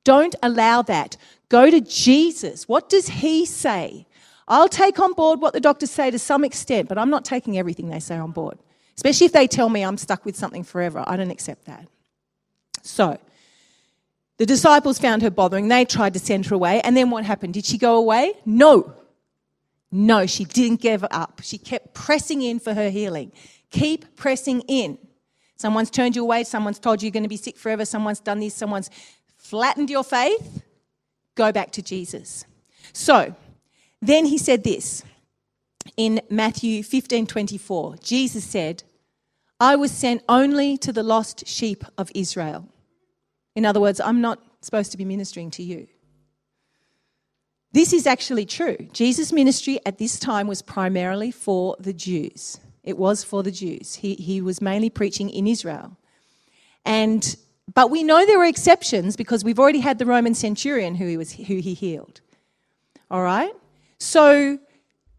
Don't 0.04 0.36
allow 0.42 0.82
that. 0.84 1.18
Go 1.50 1.70
to 1.70 1.82
Jesus. 1.82 2.68
What 2.68 2.90
does 2.90 3.08
he 3.08 3.46
say? 3.46 4.08
I'll 4.48 4.70
take 4.70 5.00
on 5.00 5.14
board 5.14 5.42
what 5.42 5.54
the 5.54 5.60
doctors 5.60 5.92
say 5.92 6.12
to 6.12 6.20
some 6.20 6.44
extent, 6.44 6.90
but 6.90 6.98
I'm 6.98 7.10
not 7.10 7.26
taking 7.26 7.58
everything 7.58 7.90
they 7.90 8.00
say 8.00 8.18
on 8.18 8.32
board. 8.32 8.58
Especially 8.96 9.26
if 9.26 9.34
they 9.34 9.48
tell 9.48 9.70
me 9.70 9.84
I'm 9.84 9.98
stuck 9.98 10.26
with 10.26 10.36
something 10.36 10.64
forever. 10.64 11.04
I 11.06 11.18
don't 11.18 11.32
accept 11.32 11.66
that. 11.66 11.88
So, 12.82 13.18
the 14.38 14.46
disciples 14.46 15.00
found 15.00 15.22
her 15.22 15.30
bothering. 15.30 15.68
They 15.68 15.86
tried 15.86 16.14
to 16.14 16.20
send 16.20 16.48
her 16.48 16.56
away. 16.56 16.82
And 16.82 16.96
then 16.96 17.10
what 17.10 17.24
happened? 17.24 17.54
Did 17.54 17.66
she 17.66 17.78
go 17.78 17.98
away? 17.98 18.34
No. 18.46 18.94
No, 19.92 20.26
she 20.26 20.44
didn't 20.44 20.82
give 20.82 21.06
up. 21.10 21.42
She 21.44 21.58
kept 21.58 21.94
pressing 21.94 22.42
in 22.42 22.60
for 22.60 22.74
her 22.74 22.90
healing. 22.90 23.32
Keep 23.70 24.16
pressing 24.18 24.62
in. 24.62 24.98
Someone's 25.58 25.90
turned 25.90 26.18
you 26.18 26.22
away, 26.22 26.44
someone's 26.44 26.80
told 26.80 27.02
you 27.02 27.08
you're 27.08 27.14
going 27.14 27.24
to 27.24 27.30
be 27.30 27.38
sick 27.38 27.58
forever, 27.58 27.86
someone's 27.86 28.20
done 28.20 28.42
this, 28.42 28.54
someone's 28.54 28.90
flattened 29.38 29.90
your 29.90 30.04
faith. 30.04 30.64
Go 31.36 31.54
back 31.54 31.72
to 31.72 31.82
Jesus. 31.82 32.46
So, 32.92 33.36
then 34.02 34.26
he 34.26 34.38
said 34.38 34.64
this 34.66 35.04
in 35.96 36.20
Matthew 36.30 36.84
15 36.84 37.26
24. 37.26 37.96
Jesus 38.04 38.44
said, 38.44 38.84
I 39.60 39.78
was 39.78 39.92
sent 39.92 40.24
only 40.28 40.78
to 40.80 40.92
the 40.92 41.04
lost 41.04 41.48
sheep 41.48 41.86
of 41.98 42.12
Israel. 42.14 42.68
In 43.56 43.66
other 43.66 43.80
words, 43.80 44.00
I'm 44.00 44.22
not 44.22 44.40
supposed 44.62 44.92
to 44.92 44.98
be 44.98 45.06
ministering 45.06 45.50
to 45.52 45.64
you. 45.64 45.88
This 47.72 47.92
is 47.92 48.08
actually 48.08 48.46
true. 48.46 48.78
Jesus' 48.94 49.34
ministry 49.34 49.80
at 49.86 49.98
this 49.98 50.18
time 50.18 50.48
was 50.48 50.62
primarily 50.62 51.32
for 51.32 51.76
the 51.80 51.94
Jews. 51.94 52.60
It 52.84 52.98
was 52.98 53.24
for 53.24 53.44
the 53.44 53.52
Jews. 53.52 53.96
He, 53.96 54.16
he 54.16 54.42
was 54.42 54.62
mainly 54.62 54.90
preaching 54.90 55.30
in 55.30 55.48
Israel. 55.48 55.98
And 56.86 57.36
but 57.74 57.90
we 57.90 58.04
know 58.04 58.26
there 58.26 58.38
were 58.38 58.46
exceptions 58.46 59.16
because 59.16 59.44
we've 59.44 59.60
already 59.60 59.80
had 59.80 59.98
the 59.98 60.06
Roman 60.06 60.36
centurion 60.36 60.96
who 60.96 61.08
he 61.08 61.18
was 61.18 61.34
who 61.34 61.56
he 61.56 61.74
healed. 61.74 62.22
All 63.10 63.24
right? 63.24 63.54
So 63.98 64.60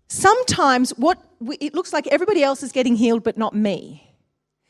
sometimes 0.09 0.91
what 0.91 1.19
it 1.61 1.75
looks 1.75 1.93
like 1.93 2.07
everybody 2.07 2.43
else 2.43 2.63
is 2.63 2.73
getting 2.73 2.97
healed 2.97 3.25
but 3.25 3.37
not 3.37 3.55
me. 3.55 4.06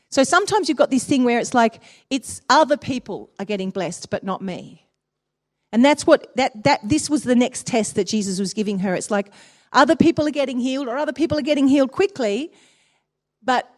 So 0.09 0.23
sometimes 0.23 0.69
you've 0.69 0.77
got 0.77 0.89
this 0.89 1.03
thing 1.03 1.23
where 1.23 1.39
it's 1.39 1.53
like 1.53 1.81
it's 2.09 2.41
other 2.49 2.77
people 2.77 3.29
are 3.39 3.45
getting 3.45 3.71
blessed 3.71 4.09
but 4.09 4.23
not 4.23 4.41
me. 4.41 4.87
And 5.71 5.83
that's 5.83 6.07
what 6.07 6.35
that 6.37 6.63
that 6.63 6.79
this 6.87 7.09
was 7.09 7.23
the 7.23 7.35
next 7.35 7.67
test 7.67 7.95
that 7.95 8.07
Jesus 8.07 8.39
was 8.39 8.53
giving 8.53 8.79
her. 8.79 8.95
It's 8.95 9.11
like 9.11 9.31
other 9.73 9.95
people 9.95 10.25
are 10.27 10.31
getting 10.31 10.59
healed 10.59 10.87
or 10.87 10.97
other 10.97 11.13
people 11.13 11.37
are 11.37 11.43
getting 11.43 11.67
healed 11.67 11.91
quickly 11.91 12.51
but 13.43 13.69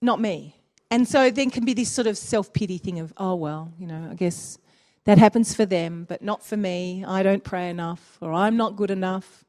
not 0.00 0.20
me. 0.20 0.54
And 0.90 1.06
so 1.06 1.30
then 1.30 1.50
can 1.50 1.64
be 1.64 1.74
this 1.74 1.90
sort 1.90 2.06
of 2.06 2.16
self-pity 2.16 2.78
thing 2.78 2.98
of 2.98 3.12
oh 3.16 3.34
well, 3.34 3.72
you 3.78 3.86
know, 3.86 4.08
I 4.10 4.14
guess 4.14 4.58
that 5.04 5.16
happens 5.16 5.54
for 5.54 5.64
them 5.64 6.04
but 6.06 6.20
not 6.20 6.44
for 6.44 6.56
me. 6.56 7.02
I 7.06 7.22
don't 7.22 7.42
pray 7.42 7.70
enough 7.70 8.18
or 8.20 8.32
I'm 8.34 8.58
not 8.58 8.76
good 8.76 8.90
enough 8.90 9.44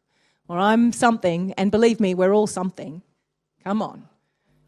or 0.47 0.58
I'm 0.58 0.93
something 0.93 1.54
and 1.58 1.69
believe 1.69 1.99
me, 1.99 2.13
we're 2.13 2.34
all 2.34 2.47
something. 2.47 3.02
Come 3.65 3.82
on. 3.82 4.08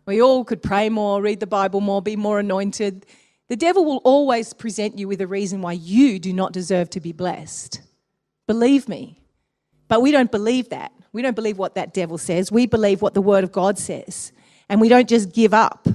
We 0.06 0.22
all 0.22 0.44
could 0.44 0.64
pray 0.64 0.90
more, 0.90 1.22
read 1.22 1.40
the 1.40 1.48
Bible 1.48 1.82
more, 1.82 2.02
be 2.02 2.16
more 2.16 2.40
anointed. 2.40 3.06
The 3.50 3.56
devil 3.56 3.86
will 3.86 4.02
always 4.04 4.54
present 4.54 4.98
you 4.98 5.08
with 5.08 5.22
a 5.22 5.28
reason 5.28 5.62
why 5.62 5.74
you 5.74 6.20
do 6.20 6.34
not 6.34 6.54
deserve 6.54 6.90
to 6.92 7.00
be 7.00 7.12
blessed. 7.12 7.82
Believe 8.48 8.90
me. 8.90 9.20
But 9.88 10.02
we 10.02 10.12
don't 10.12 10.32
believe 10.32 10.70
that. 10.70 10.92
We 11.14 11.22
don't 11.22 11.36
believe 11.36 11.58
what 11.58 11.76
that 11.76 11.94
devil 11.94 12.18
says. 12.18 12.52
We 12.52 12.66
believe 12.66 13.02
what 13.02 13.14
the 13.14 13.22
Word 13.22 13.44
of 13.44 13.52
God 13.52 13.78
says. 13.78 14.32
And 14.70 14.80
we 14.80 14.88
don't 14.88 15.10
just 15.10 15.34
give 15.34 15.54
up. 15.54 15.88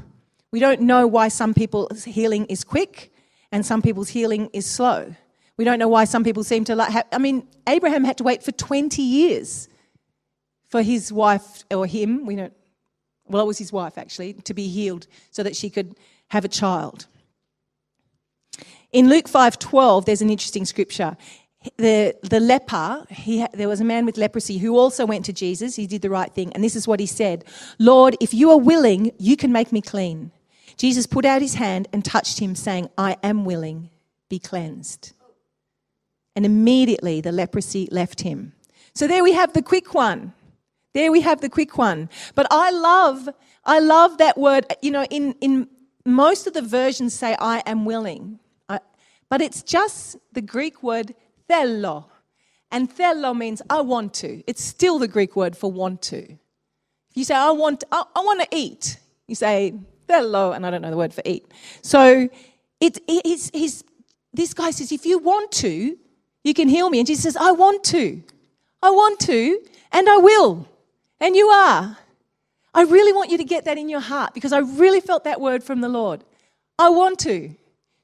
We 0.53 0.61
don't 0.61 0.83
know 0.83 1.07
why 1.07 1.29
some 1.29 1.55
people's 1.55 2.05
healing 2.05 2.47
is 2.47 2.62
quick 2.62 3.12
and 3.51 3.64
some 3.64 3.83
people's 3.83 4.09
healing 4.09 4.51
is 4.53 4.66
slow. 4.66 5.14
We 5.57 5.64
don't 5.64 5.79
know 5.79 5.88
why 5.88 6.05
some 6.05 6.25
people 6.25 6.45
seem 6.45 6.64
to 6.64 6.77
like. 6.77 6.90
Have, 6.90 7.07
I 7.12 7.19
mean, 7.19 7.49
Abraham 7.66 8.05
had 8.05 8.19
to 8.19 8.25
wait 8.25 8.42
for 8.42 8.53
20 8.53 9.01
years 9.01 9.69
for 10.69 10.83
his 10.83 11.11
wife 11.12 11.64
or 11.71 11.87
him. 11.87 12.27
We 12.27 12.37
don't 12.37 12.53
well, 13.29 13.43
it 13.43 13.47
was 13.47 13.59
his 13.59 13.73
wife 13.73 13.99
actually, 13.99 14.35
to 14.35 14.55
be 14.55 14.69
healed 14.69 15.07
so 15.31 15.43
that 15.43 15.57
she 15.57 15.71
could 15.71 15.97
have 16.29 16.45
a 16.45 16.49
child. 16.49 17.07
In 18.93 19.09
Luke 19.09 19.29
5:12, 19.29 20.05
there's 20.05 20.23
an 20.23 20.31
interesting 20.31 20.65
scripture. 20.65 21.17
The, 21.79 22.15
the 22.23 22.39
leper, 22.39 23.05
he, 23.11 23.45
there 23.53 23.69
was 23.69 23.81
a 23.81 23.85
man 23.85 24.07
with 24.07 24.17
leprosy 24.17 24.59
who 24.59 24.79
also 24.79 25.05
went 25.05 25.25
to 25.25 25.33
Jesus. 25.33 25.75
He 25.75 25.89
did 25.89 26.01
the 26.01 26.11
right 26.11 26.33
thing. 26.33 26.53
And 26.53 26.62
this 26.62 26.77
is 26.77 26.87
what 26.87 27.01
he 27.01 27.07
said 27.07 27.45
Lord, 27.79 28.17
if 28.21 28.33
you 28.33 28.51
are 28.51 28.59
willing, 28.59 29.12
you 29.19 29.37
can 29.37 29.53
make 29.53 29.73
me 29.73 29.81
clean. 29.81 30.31
Jesus 30.77 31.07
put 31.07 31.25
out 31.25 31.43
his 31.43 31.55
hand 31.55 31.89
and 31.93 32.05
touched 32.05 32.39
him, 32.39 32.55
saying, 32.55 32.91
I 32.99 33.17
am 33.23 33.45
willing, 33.45 33.91
be 34.29 34.39
cleansed. 34.39 35.12
And 36.35 36.45
immediately 36.45 37.21
the 37.21 37.33
leprosy 37.33 37.89
left 37.91 38.21
him. 38.21 38.53
So 38.95 39.07
there 39.07 39.25
we 39.25 39.33
have 39.33 39.53
the 39.53 39.62
quick 39.62 39.95
one. 39.95 40.35
There 40.97 41.13
we 41.13 41.21
have 41.21 41.43
the 41.43 41.51
quick 41.51 41.77
one. 41.77 42.09
But 42.35 42.47
I 42.51 42.71
love, 42.71 43.29
I 43.67 43.81
love 43.81 44.17
that 44.17 44.39
word. 44.39 44.65
You 44.81 44.93
know, 44.93 45.05
in, 45.05 45.35
in 45.43 45.69
most 46.07 46.47
of 46.47 46.55
the 46.55 46.63
versions 46.63 47.13
say, 47.13 47.37
I 47.39 47.63
am 47.67 47.85
willing. 47.85 48.39
I, 48.71 48.81
but 49.29 49.43
it's 49.43 49.63
just 49.63 50.17
the 50.33 50.41
Greek 50.41 50.83
word 50.83 51.15
thelo. 51.51 52.07
And 52.71 52.89
thelo 52.89 53.37
means 53.37 53.61
I 53.69 53.83
want 53.83 54.15
to. 54.15 54.43
It's 54.47 54.65
still 54.65 54.99
the 54.99 55.07
Greek 55.07 55.37
word 55.37 55.55
for 55.55 55.71
want 55.71 56.01
to. 56.13 56.23
If 57.11 57.17
you 57.17 57.25
say, 57.25 57.35
I 57.35 57.51
want, 57.51 57.85
I, 57.93 58.03
I 58.17 58.21
want 58.21 58.41
to 58.41 58.49
eat, 58.51 58.99
you 59.29 59.35
say 59.35 59.75
thelo, 60.09 60.57
and 60.57 60.65
I 60.65 60.71
don't 60.71 60.81
know 60.81 60.91
the 60.91 60.97
word 60.97 61.13
for 61.13 61.21
eat. 61.27 61.45
So 61.83 62.27
it, 62.81 63.01
he's, 63.07 63.51
he's, 63.51 63.85
this 64.33 64.55
guy 64.55 64.71
says, 64.71 64.93
if 64.93 65.05
you 65.05 65.19
want 65.19 65.53
to, 65.53 65.99
you 66.43 66.55
can 66.55 66.71
heal 66.71 66.89
me. 66.89 67.01
And 67.01 67.07
Jesus 67.07 67.25
says, 67.25 67.37
I 67.37 67.53
want 67.53 67.85
to. 67.85 68.23
I 68.83 68.89
want 68.89 69.21
to, 69.21 69.61
and 69.93 70.09
I 70.09 70.17
will. 70.17 70.67
And 71.20 71.35
you 71.35 71.48
are. 71.48 71.98
I 72.74 72.83
really 72.83 73.12
want 73.12 73.31
you 73.31 73.38
to 73.38 73.44
get 73.44 73.64
that 73.64 73.79
in 73.79 73.88
your 73.88 74.00
heart 74.00 74.35
because 74.35 74.52
I 74.52 74.59
really 74.59 75.00
felt 75.00 75.24
that 75.24 75.40
word 75.40 75.64
from 75.64 75.81
the 75.81 75.88
Lord. 75.88 76.24
I 76.79 76.90
want 76.90 77.18
to. 77.20 77.55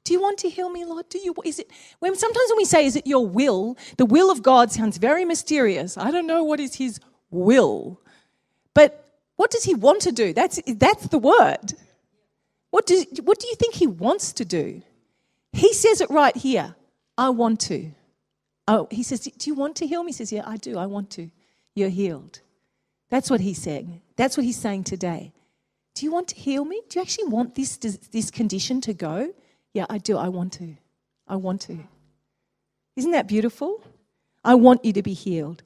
Do 0.03 0.13
you 0.13 0.21
want 0.21 0.39
to 0.39 0.49
heal 0.49 0.69
me, 0.69 0.83
Lord? 0.83 1.07
Do 1.09 1.19
you? 1.19 1.33
Is 1.45 1.59
it 1.59 1.69
when 1.99 2.15
sometimes 2.15 2.49
when 2.49 2.57
we 2.57 2.65
say, 2.65 2.85
"Is 2.85 2.95
it 2.95 3.07
your 3.07 3.25
will?" 3.25 3.77
The 3.97 4.05
will 4.05 4.29
of 4.31 4.43
God 4.43 4.71
sounds 4.71 4.97
very 4.97 5.23
mysterious. 5.25 5.97
I 5.97 6.11
don't 6.11 6.27
know 6.27 6.43
what 6.43 6.59
is 6.59 6.75
His 6.75 6.99
will, 7.29 8.01
but 8.73 9.07
what 9.37 9.51
does 9.51 9.63
He 9.63 9.75
want 9.75 10.01
to 10.01 10.11
do? 10.11 10.33
That's 10.33 10.59
that's 10.67 11.07
the 11.07 11.19
word. 11.19 11.73
What 12.71 12.85
do 12.85 13.05
what 13.23 13.39
do 13.39 13.47
you 13.47 13.55
think 13.55 13.75
He 13.75 13.87
wants 13.87 14.33
to 14.33 14.43
do? 14.43 14.81
He 15.53 15.73
says 15.73 16.01
it 16.01 16.09
right 16.09 16.35
here. 16.35 16.75
I 17.17 17.29
want 17.29 17.61
to. 17.61 17.91
Oh, 18.67 18.87
he 18.91 19.03
says, 19.03 19.21
"Do 19.21 19.49
you 19.49 19.55
want 19.55 19.75
to 19.77 19.87
heal 19.87 20.03
me?" 20.03 20.09
He 20.09 20.17
says, 20.17 20.31
"Yeah, 20.31 20.43
I 20.45 20.57
do. 20.57 20.77
I 20.77 20.87
want 20.87 21.11
to." 21.11 21.29
You're 21.75 21.89
healed. 21.89 22.41
That's 23.13 23.29
what 23.29 23.41
he's 23.41 23.61
saying. 23.61 24.01
That's 24.15 24.35
what 24.35 24.43
he's 24.43 24.57
saying 24.57 24.85
today. 24.85 25.33
Do 25.93 26.03
you 26.03 26.11
want 26.11 26.29
to 26.29 26.35
heal 26.35 26.65
me? 26.65 26.81
Do 26.89 26.97
you 26.97 27.03
actually 27.03 27.25
want 27.25 27.53
this, 27.53 27.77
this 27.77 28.31
condition 28.31 28.81
to 28.81 28.93
go? 28.95 29.31
Yeah, 29.71 29.85
I 29.87 29.99
do. 29.99 30.17
I 30.17 30.29
want 30.29 30.53
to. 30.53 30.77
I 31.27 31.35
want 31.35 31.61
to. 31.61 31.77
Isn't 32.95 33.11
that 33.11 33.27
beautiful? 33.27 33.83
I 34.43 34.55
want 34.55 34.83
you 34.83 34.93
to 34.93 35.03
be 35.03 35.13
healed. 35.13 35.61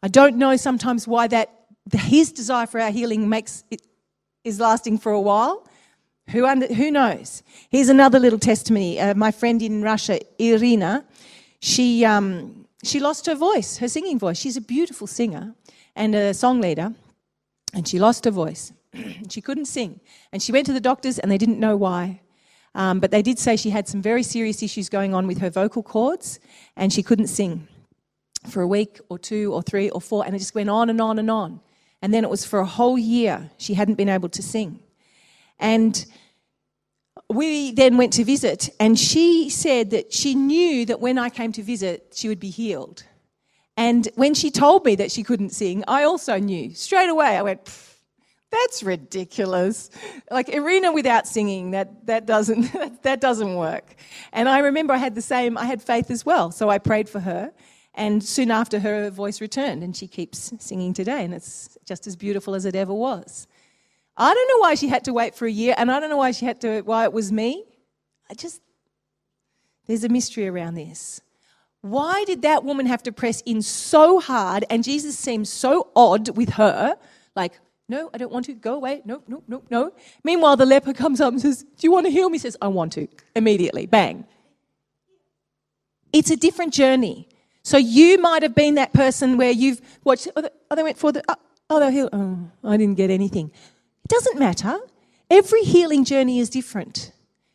I 0.00 0.06
don't 0.06 0.36
know 0.36 0.54
sometimes 0.54 1.08
why 1.08 1.26
that 1.26 1.50
his 1.92 2.30
desire 2.30 2.68
for 2.68 2.78
our 2.78 2.92
healing 2.92 3.28
makes 3.28 3.64
it 3.72 3.82
is 4.44 4.60
lasting 4.60 4.98
for 4.98 5.10
a 5.10 5.20
while. 5.20 5.66
Who, 6.28 6.46
under, 6.46 6.72
who 6.72 6.92
knows? 6.92 7.42
Here's 7.68 7.88
another 7.88 8.20
little 8.20 8.38
testimony. 8.38 9.00
Uh, 9.00 9.14
my 9.14 9.32
friend 9.32 9.60
in 9.60 9.82
Russia, 9.82 10.20
Irina, 10.38 11.04
she, 11.58 12.04
um, 12.04 12.68
she 12.84 13.00
lost 13.00 13.26
her 13.26 13.34
voice, 13.34 13.78
her 13.78 13.88
singing 13.88 14.20
voice. 14.20 14.38
She's 14.38 14.56
a 14.56 14.60
beautiful 14.60 15.08
singer 15.08 15.56
and 15.94 16.14
a 16.14 16.34
song 16.34 16.60
leader, 16.60 16.94
and 17.74 17.86
she 17.86 17.98
lost 17.98 18.24
her 18.24 18.30
voice. 18.30 18.72
she 19.28 19.40
couldn't 19.40 19.66
sing. 19.66 20.00
And 20.32 20.42
she 20.42 20.52
went 20.52 20.66
to 20.66 20.72
the 20.72 20.80
doctors, 20.80 21.18
and 21.18 21.30
they 21.30 21.38
didn't 21.38 21.60
know 21.60 21.76
why. 21.76 22.20
Um, 22.74 23.00
but 23.00 23.10
they 23.10 23.22
did 23.22 23.38
say 23.38 23.56
she 23.56 23.70
had 23.70 23.86
some 23.86 24.00
very 24.00 24.22
serious 24.22 24.62
issues 24.62 24.88
going 24.88 25.14
on 25.14 25.26
with 25.26 25.38
her 25.38 25.50
vocal 25.50 25.82
cords, 25.82 26.40
and 26.76 26.92
she 26.92 27.02
couldn't 27.02 27.26
sing 27.26 27.68
for 28.48 28.62
a 28.62 28.66
week 28.66 28.98
or 29.08 29.18
two 29.18 29.52
or 29.52 29.62
three 29.62 29.90
or 29.90 30.00
four, 30.00 30.24
and 30.24 30.34
it 30.34 30.38
just 30.38 30.54
went 30.54 30.70
on 30.70 30.90
and 30.90 31.00
on 31.00 31.18
and 31.18 31.30
on. 31.30 31.60
And 32.00 32.12
then 32.12 32.24
it 32.24 32.30
was 32.30 32.44
for 32.44 32.60
a 32.60 32.66
whole 32.66 32.98
year 32.98 33.50
she 33.58 33.74
hadn't 33.74 33.94
been 33.94 34.08
able 34.08 34.28
to 34.30 34.42
sing. 34.42 34.80
And 35.58 36.04
we 37.28 37.72
then 37.72 37.96
went 37.96 38.12
to 38.14 38.24
visit, 38.24 38.70
and 38.80 38.98
she 38.98 39.48
said 39.48 39.90
that 39.90 40.12
she 40.12 40.34
knew 40.34 40.84
that 40.86 41.00
when 41.00 41.18
I 41.18 41.30
came 41.30 41.52
to 41.52 41.62
visit, 41.62 42.12
she 42.14 42.28
would 42.28 42.40
be 42.40 42.50
healed. 42.50 43.04
And 43.82 44.08
when 44.14 44.32
she 44.34 44.52
told 44.52 44.84
me 44.84 44.94
that 44.94 45.10
she 45.10 45.24
couldn't 45.24 45.50
sing, 45.50 45.82
I 45.88 46.04
also 46.04 46.38
knew 46.38 46.72
straight 46.72 47.08
away. 47.08 47.36
I 47.36 47.42
went, 47.42 47.60
that's 48.48 48.84
ridiculous. 48.84 49.90
Like 50.30 50.48
Irina 50.50 50.92
without 50.92 51.26
singing, 51.26 51.72
that, 51.72 52.06
that, 52.06 52.24
doesn't, 52.24 53.02
that 53.02 53.20
doesn't 53.20 53.56
work. 53.56 53.96
And 54.32 54.48
I 54.48 54.60
remember 54.60 54.92
I 54.92 54.98
had 54.98 55.16
the 55.16 55.26
same, 55.34 55.58
I 55.58 55.64
had 55.64 55.82
faith 55.82 56.12
as 56.12 56.24
well. 56.24 56.52
So 56.52 56.70
I 56.70 56.78
prayed 56.78 57.08
for 57.08 57.18
her. 57.18 57.52
And 57.94 58.22
soon 58.22 58.52
after, 58.52 58.78
her 58.78 59.10
voice 59.10 59.40
returned, 59.40 59.82
and 59.82 59.96
she 59.96 60.06
keeps 60.06 60.52
singing 60.60 60.94
today, 60.94 61.24
and 61.24 61.34
it's 61.34 61.76
just 61.84 62.06
as 62.06 62.14
beautiful 62.14 62.54
as 62.54 62.64
it 62.64 62.76
ever 62.76 62.94
was. 62.94 63.48
I 64.16 64.32
don't 64.32 64.48
know 64.48 64.58
why 64.58 64.76
she 64.76 64.86
had 64.88 65.04
to 65.04 65.12
wait 65.12 65.34
for 65.34 65.46
a 65.46 65.50
year, 65.50 65.74
and 65.76 65.90
I 65.90 65.98
don't 65.98 66.08
know 66.08 66.16
why 66.18 66.30
she 66.30 66.46
had 66.46 66.60
to, 66.60 66.82
why 66.82 67.02
it 67.04 67.12
was 67.12 67.32
me. 67.32 67.64
I 68.30 68.34
just, 68.34 68.62
there's 69.86 70.04
a 70.04 70.08
mystery 70.08 70.46
around 70.46 70.76
this. 70.76 71.20
Why 71.82 72.24
did 72.24 72.42
that 72.42 72.64
woman 72.64 72.86
have 72.86 73.02
to 73.04 73.12
press 73.12 73.42
in 73.44 73.60
so 73.62 74.20
hard 74.20 74.64
and 74.70 74.82
Jesus 74.82 75.18
seems 75.18 75.50
so 75.52 75.88
odd 75.94 76.36
with 76.36 76.50
her? 76.50 76.96
Like, 77.36 77.58
no, 77.88 78.08
I 78.14 78.18
don't 78.18 78.32
want 78.32 78.46
to. 78.46 78.54
Go 78.54 78.74
away. 78.74 79.02
No, 79.04 79.22
no, 79.28 79.42
no, 79.48 79.62
no. 79.68 79.92
Meanwhile, 80.24 80.56
the 80.56 80.66
leper 80.66 80.92
comes 80.92 81.20
up 81.20 81.32
and 81.32 81.42
says, 81.42 81.62
Do 81.62 81.68
you 81.80 81.92
want 81.92 82.06
to 82.06 82.12
heal 82.12 82.30
me? 82.30 82.36
He 82.36 82.40
says, 82.40 82.56
I 82.62 82.68
want 82.68 82.92
to. 82.94 83.08
Immediately. 83.34 83.86
Bang. 83.86 84.24
It's 86.12 86.30
a 86.30 86.36
different 86.36 86.72
journey. 86.72 87.28
So 87.62 87.76
you 87.76 88.18
might 88.18 88.42
have 88.42 88.54
been 88.54 88.76
that 88.76 88.92
person 88.92 89.36
where 89.36 89.50
you've 89.50 89.80
watched, 90.04 90.28
oh, 90.36 90.48
oh 90.70 90.74
they 90.74 90.82
went 90.82 90.98
for 90.98 91.12
the, 91.12 91.20
uh, 91.28 91.34
oh, 91.36 91.42
Oh, 91.72 91.80
they'll 91.80 91.90
heal. 91.90 92.10
Oh, 92.12 92.50
I 92.62 92.76
didn't 92.76 92.98
get 92.98 93.08
anything. 93.08 93.50
It 94.04 94.08
doesn't 94.08 94.38
matter. 94.38 94.78
Every 95.30 95.62
healing 95.62 96.04
journey 96.04 96.38
is 96.38 96.50
different 96.50 97.12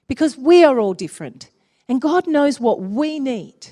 because 0.07 0.35
we 0.35 0.63
are 0.63 0.79
all 0.79 0.95
different. 0.95 1.51
And 1.87 2.01
God 2.01 2.25
knows 2.25 2.59
what 2.59 2.81
we 2.81 3.19
need. 3.19 3.67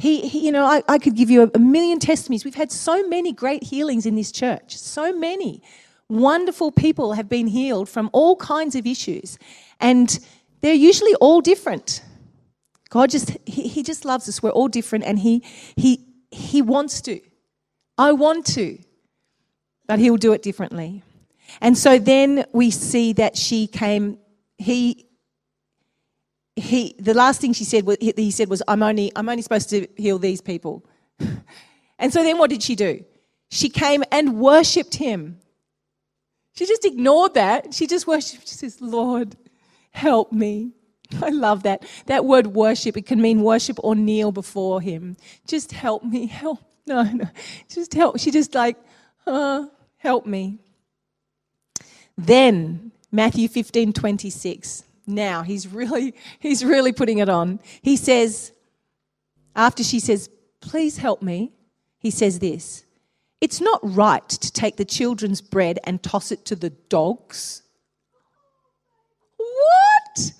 He, 0.00 0.26
he 0.26 0.46
you 0.46 0.52
know, 0.52 0.64
I, 0.64 0.82
I, 0.88 0.98
could 0.98 1.14
give 1.14 1.28
you 1.28 1.50
a, 1.54 1.58
million 1.58 1.98
testimonies. 1.98 2.42
We've 2.42 2.54
had 2.54 2.72
so 2.72 3.06
many 3.06 3.34
great 3.34 3.62
healings 3.62 4.06
in 4.06 4.14
this 4.14 4.32
church. 4.32 4.78
So 4.78 5.12
many 5.12 5.62
wonderful 6.08 6.72
people 6.72 7.12
have 7.12 7.28
been 7.28 7.46
healed 7.46 7.86
from 7.86 8.08
all 8.14 8.34
kinds 8.36 8.74
of 8.74 8.86
issues. 8.86 9.38
And 9.78 10.18
they're 10.62 10.72
usually 10.72 11.14
all 11.16 11.42
different. 11.42 12.02
God 12.88 13.10
just, 13.10 13.36
he, 13.44 13.68
he 13.68 13.82
just 13.82 14.06
loves 14.06 14.26
us. 14.26 14.42
We're 14.42 14.48
all 14.48 14.68
different 14.68 15.04
and 15.04 15.18
he, 15.18 15.44
he, 15.76 16.06
he 16.30 16.62
wants 16.62 17.02
to. 17.02 17.20
I 17.98 18.12
want 18.12 18.46
to. 18.54 18.78
But 19.86 19.98
he'll 19.98 20.16
do 20.16 20.32
it 20.32 20.42
differently. 20.42 21.02
And 21.60 21.76
so 21.76 21.98
then 21.98 22.46
we 22.54 22.70
see 22.70 23.12
that 23.14 23.36
she 23.36 23.66
came, 23.66 24.16
he, 24.56 25.09
he, 26.60 26.94
the 26.98 27.14
last 27.14 27.40
thing 27.40 27.52
she 27.52 27.64
said, 27.64 27.86
he 28.00 28.30
said 28.30 28.48
was, 28.48 28.62
I'm 28.68 28.82
only, 28.82 29.10
I'm 29.16 29.28
only 29.28 29.42
supposed 29.42 29.70
to 29.70 29.86
heal 29.96 30.18
these 30.18 30.40
people. 30.40 30.84
and 31.98 32.12
so 32.12 32.22
then 32.22 32.38
what 32.38 32.50
did 32.50 32.62
she 32.62 32.76
do? 32.76 33.04
She 33.50 33.68
came 33.68 34.04
and 34.12 34.38
worshipped 34.38 34.96
him. 34.96 35.38
She 36.52 36.66
just 36.66 36.84
ignored 36.84 37.34
that. 37.34 37.74
She 37.74 37.86
just 37.86 38.06
worshipped. 38.06 38.48
She 38.48 38.54
says, 38.54 38.80
Lord, 38.80 39.36
help 39.90 40.32
me. 40.32 40.72
I 41.22 41.30
love 41.30 41.62
that. 41.64 41.84
That 42.06 42.24
word 42.24 42.48
worship, 42.48 42.96
it 42.96 43.06
can 43.06 43.20
mean 43.20 43.42
worship 43.42 43.78
or 43.82 43.94
kneel 43.94 44.32
before 44.32 44.80
him. 44.80 45.16
Just 45.46 45.72
help 45.72 46.04
me. 46.04 46.26
Help. 46.40 46.60
No, 46.86 47.02
no. 47.02 47.26
Just 47.68 47.94
help. 47.94 48.18
She 48.18 48.32
just 48.32 48.54
like, 48.54 48.76
uh, 49.26 49.66
help 49.98 50.26
me. 50.26 50.58
Then, 52.16 52.90
Matthew 53.12 53.48
15, 53.48 53.92
26. 53.92 54.84
Now, 55.10 55.42
he's 55.42 55.68
really, 55.68 56.14
he's 56.38 56.64
really 56.64 56.92
putting 56.92 57.18
it 57.18 57.28
on. 57.28 57.60
He 57.82 57.96
says, 57.96 58.52
after 59.54 59.82
she 59.82 60.00
says, 60.00 60.30
please 60.60 60.98
help 60.98 61.22
me, 61.22 61.52
he 61.98 62.10
says 62.10 62.38
this 62.38 62.84
It's 63.40 63.60
not 63.60 63.80
right 63.82 64.28
to 64.28 64.52
take 64.52 64.76
the 64.76 64.84
children's 64.84 65.40
bread 65.40 65.78
and 65.84 66.02
toss 66.02 66.32
it 66.32 66.44
to 66.46 66.56
the 66.56 66.70
dogs. 66.70 67.62
What? 69.36 70.32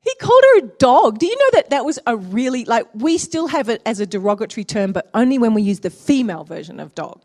He 0.00 0.14
called 0.20 0.44
her 0.44 0.58
a 0.58 0.68
dog. 0.78 1.18
Do 1.18 1.26
you 1.26 1.36
know 1.36 1.50
that 1.54 1.70
that 1.70 1.84
was 1.84 1.98
a 2.06 2.16
really, 2.16 2.64
like, 2.64 2.86
we 2.94 3.18
still 3.18 3.48
have 3.48 3.68
it 3.68 3.82
as 3.84 3.98
a 3.98 4.06
derogatory 4.06 4.64
term, 4.64 4.92
but 4.92 5.10
only 5.14 5.36
when 5.36 5.52
we 5.52 5.62
use 5.62 5.80
the 5.80 5.90
female 5.90 6.44
version 6.44 6.78
of 6.78 6.94
dog. 6.94 7.24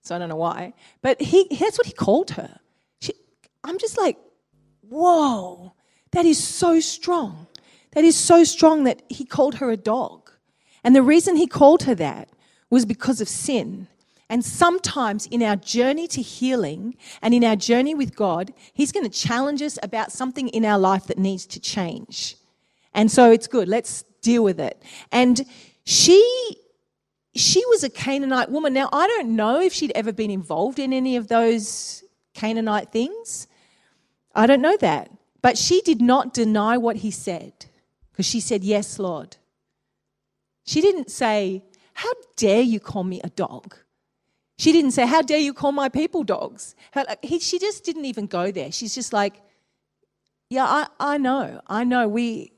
So 0.00 0.14
I 0.14 0.18
don't 0.18 0.30
know 0.30 0.36
why. 0.36 0.72
But 1.02 1.20
he, 1.20 1.46
that's 1.50 1.76
what 1.76 1.86
he 1.86 1.92
called 1.92 2.30
her. 2.32 2.60
She, 3.00 3.12
I'm 3.62 3.78
just 3.78 3.98
like, 3.98 4.16
whoa, 4.88 5.74
that 6.14 6.24
is 6.24 6.42
so 6.42 6.80
strong. 6.80 7.46
That 7.92 8.04
is 8.04 8.16
so 8.16 8.44
strong 8.44 8.84
that 8.84 9.02
he 9.08 9.24
called 9.24 9.56
her 9.56 9.70
a 9.70 9.76
dog. 9.76 10.30
And 10.82 10.94
the 10.94 11.02
reason 11.02 11.36
he 11.36 11.46
called 11.46 11.84
her 11.84 11.94
that 11.94 12.28
was 12.70 12.84
because 12.84 13.20
of 13.20 13.28
sin. 13.28 13.88
And 14.28 14.44
sometimes 14.44 15.26
in 15.26 15.42
our 15.42 15.56
journey 15.56 16.08
to 16.08 16.22
healing 16.22 16.96
and 17.22 17.34
in 17.34 17.44
our 17.44 17.56
journey 17.56 17.94
with 17.94 18.16
God, 18.16 18.52
He's 18.72 18.90
going 18.90 19.08
to 19.08 19.18
challenge 19.26 19.62
us 19.62 19.78
about 19.82 20.12
something 20.12 20.48
in 20.48 20.64
our 20.64 20.78
life 20.78 21.06
that 21.06 21.18
needs 21.18 21.46
to 21.46 21.60
change. 21.60 22.36
And 22.94 23.10
so 23.10 23.30
it's 23.30 23.46
good. 23.46 23.68
Let's 23.68 24.02
deal 24.22 24.42
with 24.42 24.58
it. 24.58 24.82
And 25.12 25.44
she 25.84 26.22
she 27.36 27.64
was 27.66 27.82
a 27.82 27.90
Canaanite 27.90 28.50
woman. 28.50 28.72
Now, 28.72 28.88
I 28.92 29.08
don't 29.08 29.34
know 29.34 29.60
if 29.60 29.72
she'd 29.72 29.92
ever 29.94 30.12
been 30.12 30.30
involved 30.30 30.78
in 30.78 30.92
any 30.92 31.16
of 31.16 31.28
those 31.28 32.04
Canaanite 32.32 32.92
things. 32.92 33.48
I 34.34 34.46
don't 34.46 34.62
know 34.62 34.76
that. 34.78 35.10
But 35.44 35.58
she 35.58 35.82
did 35.82 36.00
not 36.00 36.32
deny 36.32 36.78
what 36.78 36.96
he 36.96 37.10
said 37.10 37.66
because 38.10 38.24
she 38.24 38.40
said, 38.40 38.64
Yes, 38.64 38.98
Lord. 38.98 39.36
She 40.64 40.80
didn't 40.80 41.10
say, 41.10 41.62
How 41.92 42.10
dare 42.36 42.62
you 42.62 42.80
call 42.80 43.04
me 43.04 43.20
a 43.22 43.28
dog? 43.28 43.76
She 44.56 44.72
didn't 44.72 44.92
say, 44.92 45.04
How 45.04 45.20
dare 45.20 45.36
you 45.36 45.52
call 45.52 45.72
my 45.72 45.90
people 45.90 46.24
dogs? 46.24 46.74
He, 47.20 47.40
she 47.40 47.58
just 47.58 47.84
didn't 47.84 48.06
even 48.06 48.26
go 48.26 48.50
there. 48.50 48.72
She's 48.72 48.94
just 48.94 49.12
like, 49.12 49.34
Yeah, 50.48 50.64
I, 50.64 50.86
I 50.98 51.18
know. 51.18 51.60
I 51.66 51.84
know 51.84 52.08
we, 52.08 52.52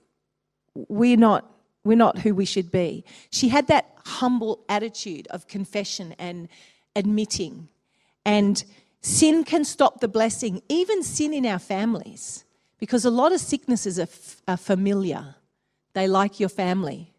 we're, 0.77 1.17
not, 1.17 1.45
we're 1.83 1.97
not 1.97 2.19
who 2.19 2.37
we 2.37 2.45
should 2.45 2.71
be. 2.71 3.05
She 3.31 3.49
had 3.49 3.67
that 3.67 3.97
humble 4.05 4.65
attitude 4.69 5.27
of 5.31 5.49
confession 5.49 6.15
and 6.21 6.49
admitting. 6.95 7.69
And 8.25 8.63
sin 9.01 9.43
can 9.43 9.65
stop 9.65 9.99
the 9.99 10.07
blessing, 10.07 10.63
even 10.69 11.03
sin 11.03 11.35
in 11.35 11.45
our 11.45 11.59
families, 11.59 12.45
because 12.79 13.05
a 13.05 13.11
lot 13.11 13.33
of 13.33 13.41
sicknesses 13.41 13.99
are, 13.99 14.09
are 14.49 14.57
familiar. 14.57 15.35
They 15.95 16.09
like 16.09 16.39
your 16.39 16.49
family. 16.49 17.13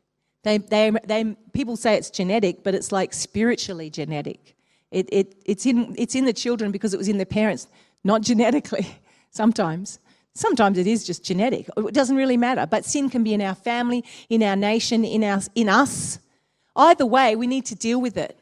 They, 0.44 0.60
they, 0.60 0.92
they, 1.04 1.36
people 1.54 1.76
say 1.76 1.96
it's 1.96 2.10
genetic, 2.10 2.64
but 2.64 2.76
it's 2.76 2.92
like 2.92 3.14
spiritually 3.14 3.90
genetic. 3.90 4.56
It, 4.92 5.10
it, 5.12 5.36
it's, 5.46 5.66
in, 5.66 5.96
it's 5.98 6.16
in 6.16 6.26
the 6.26 6.34
children 6.34 6.72
because 6.72 6.94
it 6.94 6.98
was 6.98 7.10
in 7.10 7.18
the 7.18 7.26
parents, 7.26 7.68
not 8.04 8.22
genetically, 8.30 8.88
sometimes. 9.32 10.00
Sometimes 10.36 10.78
it 10.78 10.86
is 10.86 11.04
just 11.04 11.24
genetic. 11.24 11.68
It 11.76 11.94
doesn't 11.94 12.16
really 12.16 12.38
matter. 12.38 12.68
But 12.68 12.86
sin 12.86 13.10
can 13.10 13.24
be 13.24 13.34
in 13.34 13.42
our 13.42 13.56
family, 13.56 14.04
in 14.30 14.44
our 14.44 14.56
nation, 14.56 15.04
in, 15.04 15.24
our, 15.24 15.42
in 15.56 15.68
us. 15.68 16.20
Either 16.76 17.08
way, 17.08 17.36
we 17.36 17.48
need 17.48 17.66
to 17.66 17.76
deal 17.76 18.00
with 18.00 18.18
it. 18.18 18.40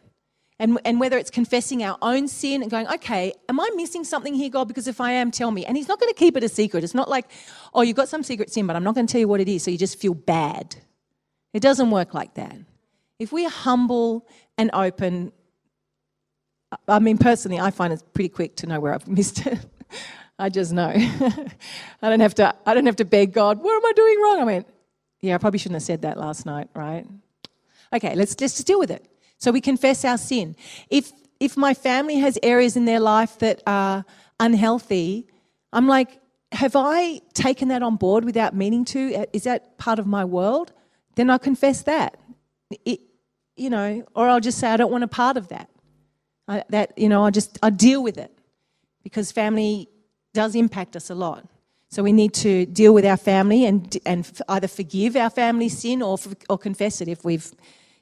And, 0.57 0.79
and 0.85 1.01
whether 1.01 1.17
it's 1.17 1.29
confessing 1.29 1.83
our 1.83 1.97
own 2.01 2.29
sin 2.29 2.61
and 2.61 2.71
going, 2.71 2.87
okay, 2.87 3.33
am 3.49 3.59
I 3.59 3.69
missing 3.75 4.05
something 4.05 4.33
here, 4.33 4.49
God? 4.49 4.69
Because 4.69 4.87
if 4.87 5.01
I 5.01 5.11
am, 5.11 5.29
tell 5.29 5.51
me. 5.51 5.65
And 5.65 5.75
He's 5.75 5.89
not 5.89 5.99
going 5.99 6.13
to 6.13 6.17
keep 6.17 6.37
it 6.37 6.43
a 6.43 6.49
secret. 6.49 6.83
It's 6.83 6.93
not 6.93 7.09
like, 7.09 7.29
oh, 7.73 7.81
you've 7.81 7.97
got 7.97 8.07
some 8.07 8.23
secret 8.23 8.51
sin, 8.51 8.65
but 8.65 8.75
I'm 8.75 8.83
not 8.83 8.95
going 8.95 9.05
to 9.05 9.11
tell 9.11 9.19
you 9.19 9.27
what 9.27 9.41
it 9.41 9.49
is, 9.49 9.63
so 9.63 9.71
you 9.71 9.77
just 9.77 9.99
feel 9.99 10.13
bad. 10.13 10.75
It 11.53 11.61
doesn't 11.61 11.91
work 11.91 12.13
like 12.13 12.35
that. 12.35 12.55
If 13.19 13.31
we're 13.31 13.49
humble 13.49 14.27
and 14.57 14.69
open, 14.73 15.33
I 16.87 16.99
mean, 16.99 17.17
personally, 17.17 17.59
I 17.59 17.71
find 17.71 17.91
it's 17.91 18.03
pretty 18.13 18.29
quick 18.29 18.55
to 18.57 18.67
know 18.67 18.79
where 18.79 18.93
I've 18.93 19.07
missed 19.19 19.45
it. 19.45 19.59
I 20.37 20.49
just 20.49 20.73
know. 20.73 20.93
I 22.01 22.09
don't 22.09 22.19
have 22.19 22.35
to. 22.35 22.53
I 22.65 22.73
don't 22.73 22.85
have 22.85 22.97
to 22.97 23.05
beg 23.05 23.33
God. 23.33 23.61
What 23.61 23.75
am 23.75 23.85
I 23.85 23.91
doing 23.93 24.21
wrong? 24.21 24.39
I 24.39 24.43
went. 24.43 24.67
Yeah, 25.21 25.35
I 25.35 25.37
probably 25.37 25.59
shouldn't 25.59 25.75
have 25.75 25.83
said 25.83 26.01
that 26.01 26.17
last 26.17 26.45
night, 26.45 26.69
right? 26.75 27.05
Okay, 27.93 28.15
let's 28.15 28.39
let's 28.41 28.55
just 28.55 28.67
deal 28.67 28.79
with 28.79 28.91
it. 28.91 29.05
So 29.37 29.51
we 29.51 29.61
confess 29.61 30.05
our 30.05 30.17
sin. 30.17 30.55
If 30.89 31.11
if 31.39 31.57
my 31.57 31.73
family 31.73 32.15
has 32.17 32.39
areas 32.41 32.77
in 32.77 32.85
their 32.85 32.99
life 32.99 33.37
that 33.39 33.61
are 33.67 34.05
unhealthy, 34.39 35.27
I'm 35.73 35.87
like, 35.87 36.19
have 36.51 36.75
I 36.75 37.21
taken 37.33 37.67
that 37.67 37.83
on 37.83 37.97
board 37.97 38.23
without 38.23 38.55
meaning 38.55 38.85
to? 38.85 39.15
Uh, 39.15 39.25
is 39.33 39.43
that 39.43 39.77
part 39.77 39.99
of 39.99 40.07
my 40.07 40.23
world? 40.23 40.71
Then 41.15 41.29
I'll 41.29 41.39
confess 41.39 41.83
that. 41.83 42.17
It, 42.85 43.01
you 43.57 43.69
know, 43.69 44.05
or 44.15 44.29
I'll 44.29 44.39
just 44.39 44.57
say 44.57 44.69
I 44.69 44.77
don't 44.77 44.91
want 44.91 45.03
a 45.03 45.07
part 45.07 45.37
of 45.37 45.49
that. 45.49 45.69
I, 46.47 46.63
that 46.69 46.97
you 46.97 47.09
know, 47.09 47.25
I 47.25 47.31
just 47.31 47.57
I 47.61 47.69
deal 47.69 48.03
with 48.03 48.17
it 48.17 48.31
because 49.03 49.31
family 49.31 49.89
does 50.33 50.55
impact 50.55 50.95
us 50.95 51.09
a 51.09 51.15
lot. 51.15 51.45
So 51.89 52.03
we 52.03 52.11
need 52.11 52.33
to 52.35 52.65
deal 52.65 52.93
with 52.93 53.05
our 53.05 53.17
family 53.17 53.65
and 53.65 53.97
and 54.05 54.29
either 54.49 54.67
forgive 54.67 55.15
our 55.15 55.29
family 55.29 55.69
sin 55.69 56.01
or 56.01 56.17
or 56.49 56.57
confess 56.57 57.01
it 57.01 57.07
if 57.07 57.23
we've 57.23 57.51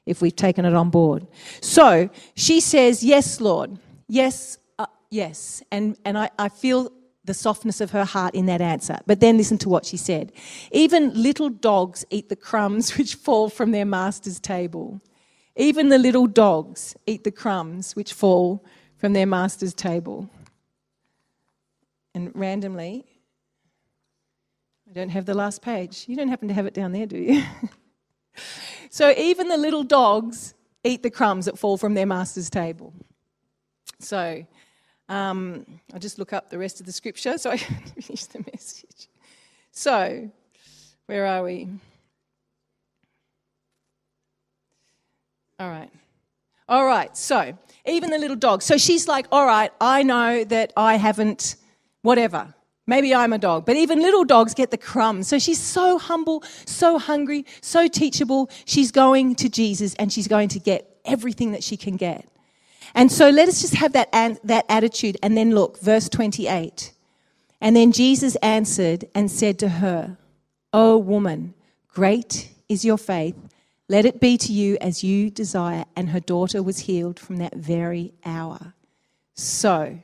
if 0.06 0.20
we've 0.20 0.36
taken 0.36 0.64
it 0.64 0.74
on 0.74 0.90
board. 0.90 1.26
So 1.60 2.10
she 2.34 2.60
says, 2.60 3.02
"Yes, 3.02 3.40
Lord. 3.40 3.78
Yes, 4.08 4.58
uh, 4.78 4.86
yes." 5.10 5.62
And 5.70 5.96
and 6.04 6.18
I, 6.18 6.30
I 6.38 6.48
feel 6.48 6.90
the 7.24 7.34
softness 7.34 7.80
of 7.80 7.90
her 7.92 8.04
heart 8.04 8.34
in 8.34 8.46
that 8.46 8.60
answer. 8.60 8.98
But 9.06 9.20
then 9.20 9.36
listen 9.36 9.58
to 9.58 9.68
what 9.68 9.86
she 9.86 9.96
said. 9.96 10.32
Even 10.72 11.22
little 11.22 11.48
dogs 11.48 12.04
eat 12.10 12.28
the 12.28 12.36
crumbs 12.36 12.90
which 12.98 13.14
fall 13.14 13.48
from 13.48 13.70
their 13.70 13.86
master's 13.86 14.38
table. 14.38 15.00
Even 15.56 15.88
the 15.88 15.98
little 15.98 16.26
dogs 16.26 16.96
eat 17.06 17.24
the 17.24 17.30
crumbs 17.30 17.94
which 17.96 18.12
fall 18.12 18.64
from 18.96 19.12
their 19.12 19.26
master's 19.26 19.72
table. 19.72 20.28
And 22.14 22.30
randomly, 22.34 23.04
I 24.88 24.92
don't 24.92 25.08
have 25.08 25.26
the 25.26 25.34
last 25.34 25.62
page. 25.62 26.04
You 26.06 26.16
don't 26.16 26.28
happen 26.28 26.48
to 26.48 26.54
have 26.54 26.66
it 26.66 26.74
down 26.74 26.92
there, 26.92 27.06
do 27.06 27.18
you? 27.18 27.42
so 28.94 29.12
even 29.16 29.48
the 29.48 29.56
little 29.56 29.82
dogs 29.82 30.54
eat 30.84 31.02
the 31.02 31.10
crumbs 31.10 31.46
that 31.46 31.58
fall 31.58 31.76
from 31.76 31.94
their 31.94 32.06
master's 32.06 32.48
table. 32.48 32.94
So 33.98 34.46
um, 35.08 35.66
I'll 35.92 35.98
just 35.98 36.16
look 36.16 36.32
up 36.32 36.48
the 36.48 36.58
rest 36.58 36.78
of 36.78 36.86
the 36.86 36.92
scripture 36.92 37.36
so 37.36 37.50
I 37.50 37.56
can 37.56 37.74
finish 38.00 38.26
the 38.26 38.44
message. 38.52 39.08
So, 39.72 40.30
where 41.06 41.26
are 41.26 41.42
we? 41.42 41.70
All 45.58 45.70
right. 45.70 45.90
All 46.68 46.86
right. 46.86 47.16
So, 47.16 47.58
even 47.86 48.10
the 48.10 48.18
little 48.18 48.36
dog. 48.36 48.62
So 48.62 48.76
she's 48.78 49.08
like, 49.08 49.26
all 49.32 49.44
right, 49.44 49.72
I 49.80 50.04
know 50.04 50.44
that 50.44 50.72
I 50.76 50.98
haven't, 50.98 51.56
whatever. 52.02 52.54
Maybe 52.86 53.14
I'm 53.14 53.32
a 53.32 53.38
dog, 53.38 53.64
but 53.64 53.76
even 53.76 54.00
little 54.00 54.24
dogs 54.24 54.52
get 54.52 54.70
the 54.70 54.76
crumbs. 54.76 55.26
So 55.28 55.38
she's 55.38 55.60
so 55.60 55.98
humble, 55.98 56.42
so 56.66 56.98
hungry, 56.98 57.46
so 57.62 57.88
teachable. 57.88 58.50
She's 58.66 58.90
going 58.90 59.36
to 59.36 59.48
Jesus 59.48 59.94
and 59.94 60.12
she's 60.12 60.28
going 60.28 60.48
to 60.50 60.58
get 60.58 60.98
everything 61.04 61.52
that 61.52 61.64
she 61.64 61.78
can 61.78 61.96
get. 61.96 62.28
And 62.94 63.10
so 63.10 63.30
let 63.30 63.48
us 63.48 63.62
just 63.62 63.74
have 63.74 63.92
that, 63.94 64.12
that 64.12 64.66
attitude. 64.68 65.16
And 65.22 65.36
then 65.36 65.54
look, 65.54 65.80
verse 65.80 66.08
28. 66.10 66.92
And 67.60 67.74
then 67.74 67.92
Jesus 67.92 68.36
answered 68.36 69.06
and 69.14 69.30
said 69.30 69.58
to 69.60 69.68
her, 69.68 70.18
O 70.72 70.98
woman, 70.98 71.54
great 71.88 72.50
is 72.68 72.84
your 72.84 72.98
faith. 72.98 73.36
Let 73.88 74.04
it 74.04 74.20
be 74.20 74.36
to 74.38 74.52
you 74.52 74.76
as 74.80 75.02
you 75.02 75.30
desire. 75.30 75.86
And 75.96 76.10
her 76.10 76.20
daughter 76.20 76.62
was 76.62 76.80
healed 76.80 77.18
from 77.18 77.36
that 77.38 77.56
very 77.56 78.12
hour. 78.24 78.74
So, 79.34 79.98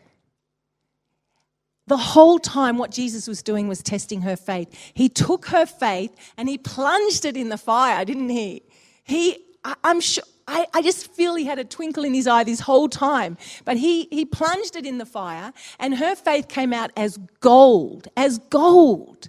the 1.90 1.96
whole 1.96 2.38
time, 2.38 2.78
what 2.78 2.92
Jesus 2.92 3.26
was 3.26 3.42
doing 3.42 3.66
was 3.66 3.82
testing 3.82 4.22
her 4.22 4.36
faith. 4.36 4.68
He 4.94 5.08
took 5.08 5.46
her 5.46 5.66
faith 5.66 6.14
and 6.36 6.48
he 6.48 6.56
plunged 6.56 7.24
it 7.24 7.36
in 7.36 7.48
the 7.48 7.58
fire, 7.58 8.04
didn't 8.04 8.28
he? 8.28 8.62
He, 9.02 9.38
I'm 9.82 10.00
sure, 10.00 10.22
I, 10.46 10.66
I, 10.72 10.82
just 10.82 11.12
feel 11.12 11.34
he 11.34 11.46
had 11.46 11.58
a 11.58 11.64
twinkle 11.64 12.04
in 12.04 12.14
his 12.14 12.28
eye 12.28 12.44
this 12.44 12.60
whole 12.60 12.88
time. 12.88 13.36
But 13.64 13.76
he, 13.76 14.06
he 14.12 14.24
plunged 14.24 14.76
it 14.76 14.86
in 14.86 14.98
the 14.98 15.04
fire, 15.04 15.52
and 15.80 15.96
her 15.96 16.14
faith 16.14 16.46
came 16.46 16.72
out 16.72 16.92
as 16.96 17.18
gold, 17.40 18.06
as 18.16 18.38
gold. 18.38 19.28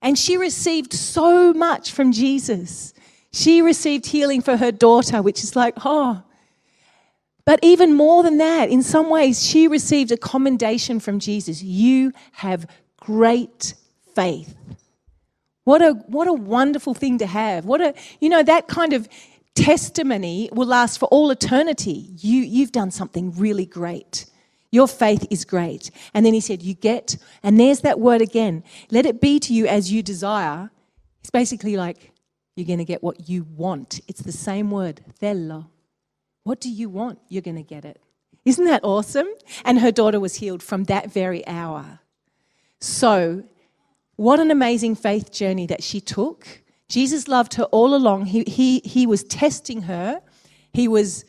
And 0.00 0.18
she 0.18 0.38
received 0.38 0.94
so 0.94 1.52
much 1.52 1.92
from 1.92 2.12
Jesus. 2.12 2.94
She 3.30 3.60
received 3.60 4.06
healing 4.06 4.40
for 4.40 4.56
her 4.56 4.72
daughter, 4.72 5.20
which 5.20 5.44
is 5.44 5.54
like, 5.54 5.74
oh. 5.84 6.22
But 7.44 7.58
even 7.62 7.94
more 7.94 8.22
than 8.22 8.38
that, 8.38 8.68
in 8.68 8.82
some 8.82 9.10
ways, 9.10 9.44
she 9.44 9.66
received 9.66 10.12
a 10.12 10.16
commendation 10.16 11.00
from 11.00 11.18
Jesus. 11.18 11.62
You 11.62 12.12
have 12.32 12.66
great 12.98 13.74
faith. 14.14 14.54
What 15.64 15.82
a, 15.82 15.92
what 16.06 16.28
a 16.28 16.32
wonderful 16.32 16.94
thing 16.94 17.18
to 17.18 17.26
have. 17.26 17.64
What 17.64 17.80
a, 17.80 17.94
you 18.20 18.28
know, 18.28 18.42
that 18.42 18.68
kind 18.68 18.92
of 18.92 19.08
testimony 19.54 20.48
will 20.52 20.66
last 20.66 20.98
for 20.98 21.06
all 21.06 21.30
eternity. 21.30 22.10
You, 22.18 22.42
you've 22.42 22.72
done 22.72 22.90
something 22.90 23.32
really 23.36 23.66
great. 23.66 24.26
Your 24.72 24.86
faith 24.86 25.26
is 25.30 25.44
great. 25.44 25.90
And 26.14 26.24
then 26.24 26.32
he 26.32 26.40
said, 26.40 26.62
You 26.62 26.74
get, 26.74 27.16
and 27.42 27.58
there's 27.58 27.80
that 27.80 27.98
word 27.98 28.22
again, 28.22 28.62
let 28.90 29.06
it 29.06 29.20
be 29.20 29.40
to 29.40 29.54
you 29.54 29.66
as 29.66 29.92
you 29.92 30.02
desire. 30.02 30.70
It's 31.20 31.30
basically 31.30 31.76
like, 31.76 32.12
you're 32.56 32.66
going 32.66 32.78
to 32.78 32.84
get 32.84 33.02
what 33.02 33.28
you 33.28 33.46
want. 33.56 34.00
It's 34.08 34.22
the 34.22 34.32
same 34.32 34.70
word, 34.70 35.00
thelo. 35.20 35.66
What 36.44 36.60
do 36.60 36.70
you 36.70 36.88
want? 36.88 37.18
You're 37.28 37.42
going 37.42 37.56
to 37.56 37.62
get 37.62 37.84
it. 37.84 38.00
Isn't 38.44 38.64
that 38.64 38.82
awesome? 38.82 39.28
And 39.64 39.80
her 39.80 39.92
daughter 39.92 40.18
was 40.18 40.36
healed 40.36 40.62
from 40.62 40.84
that 40.84 41.12
very 41.12 41.46
hour. 41.46 42.00
So, 42.80 43.44
what 44.16 44.40
an 44.40 44.50
amazing 44.50 44.96
faith 44.96 45.30
journey 45.30 45.66
that 45.66 45.82
she 45.82 46.00
took. 46.00 46.46
Jesus 46.88 47.28
loved 47.28 47.54
her 47.54 47.64
all 47.64 47.94
along. 47.94 48.26
He, 48.26 48.44
he, 48.44 48.80
he 48.84 49.06
was 49.06 49.22
testing 49.24 49.82
her. 49.82 50.20
He 50.72 50.88
was, 50.88 51.24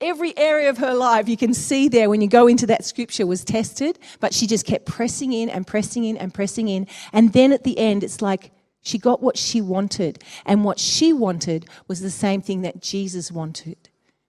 every 0.00 0.36
area 0.36 0.70
of 0.70 0.78
her 0.78 0.94
life 0.94 1.28
you 1.28 1.36
can 1.36 1.54
see 1.54 1.88
there 1.88 2.08
when 2.08 2.20
you 2.20 2.28
go 2.28 2.46
into 2.46 2.66
that 2.66 2.84
scripture 2.84 3.26
was 3.26 3.44
tested, 3.44 3.98
but 4.20 4.32
she 4.34 4.46
just 4.46 4.66
kept 4.66 4.86
pressing 4.86 5.32
in 5.32 5.48
and 5.48 5.66
pressing 5.66 6.04
in 6.04 6.16
and 6.16 6.32
pressing 6.32 6.68
in. 6.68 6.86
And 7.12 7.32
then 7.32 7.52
at 7.52 7.64
the 7.64 7.78
end, 7.78 8.04
it's 8.04 8.22
like 8.22 8.52
she 8.82 8.98
got 8.98 9.22
what 9.22 9.36
she 9.36 9.60
wanted. 9.60 10.22
And 10.46 10.64
what 10.64 10.78
she 10.78 11.12
wanted 11.12 11.66
was 11.88 12.00
the 12.00 12.10
same 12.10 12.42
thing 12.42 12.62
that 12.62 12.80
Jesus 12.80 13.30
wanted. 13.30 13.76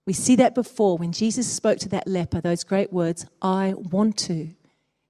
We 0.05 0.13
see 0.13 0.35
that 0.37 0.55
before 0.55 0.97
when 0.97 1.11
Jesus 1.11 1.47
spoke 1.47 1.79
to 1.79 1.89
that 1.89 2.07
leper, 2.07 2.41
those 2.41 2.63
great 2.63 2.91
words, 2.91 3.25
I 3.41 3.73
want 3.75 4.17
to. 4.19 4.49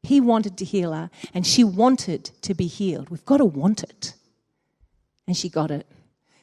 He 0.04 0.20
wanted 0.20 0.58
to 0.58 0.66
heal 0.66 0.94
her, 0.94 1.10
and 1.34 1.46
she 1.46 1.64
wanted 1.64 2.32
to 2.42 2.54
be 2.54 2.68
healed. 2.68 3.10
We've 3.10 3.26
got 3.26 3.38
to 3.38 3.46
want 3.46 3.84
it 3.84 4.16
and 5.32 5.38
she 5.38 5.48
got 5.48 5.72
it. 5.72 5.88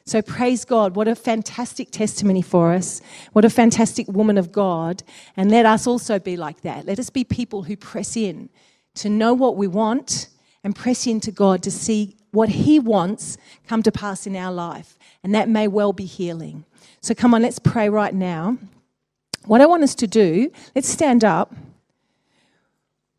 So 0.05 0.21
praise 0.23 0.65
God. 0.65 0.95
What 0.95 1.07
a 1.07 1.15
fantastic 1.15 1.91
testimony 1.91 2.41
for 2.41 2.73
us. 2.73 3.01
What 3.33 3.45
a 3.45 3.49
fantastic 3.49 4.07
woman 4.07 4.39
of 4.39 4.51
God. 4.51 5.03
And 5.37 5.51
let 5.51 5.67
us 5.67 5.85
also 5.85 6.17
be 6.17 6.35
like 6.35 6.61
that. 6.61 6.87
Let 6.87 6.97
us 6.97 7.11
be 7.11 7.23
people 7.23 7.61
who 7.61 7.77
press 7.77 8.17
in 8.17 8.49
to 8.95 9.09
know 9.09 9.35
what 9.35 9.55
we 9.55 9.67
want 9.67 10.29
and 10.63 10.75
press 10.75 11.05
into 11.05 11.31
God 11.31 11.61
to 11.61 11.69
see 11.69 12.17
what 12.31 12.49
He 12.49 12.79
wants 12.79 13.37
come 13.67 13.83
to 13.83 13.91
pass 13.91 14.27
in 14.27 14.35
our 14.35 14.51
life. 14.51 14.97
And 15.23 15.33
that 15.35 15.49
may 15.49 15.67
well 15.67 15.93
be 15.93 16.05
healing. 16.05 16.65
So 17.01 17.13
come 17.13 17.33
on, 17.33 17.41
let's 17.41 17.59
pray 17.59 17.89
right 17.89 18.13
now. 18.13 18.57
What 19.45 19.61
I 19.61 19.65
want 19.65 19.83
us 19.83 19.95
to 19.95 20.07
do, 20.07 20.51
let's 20.75 20.87
stand 20.87 21.23
up. 21.23 21.53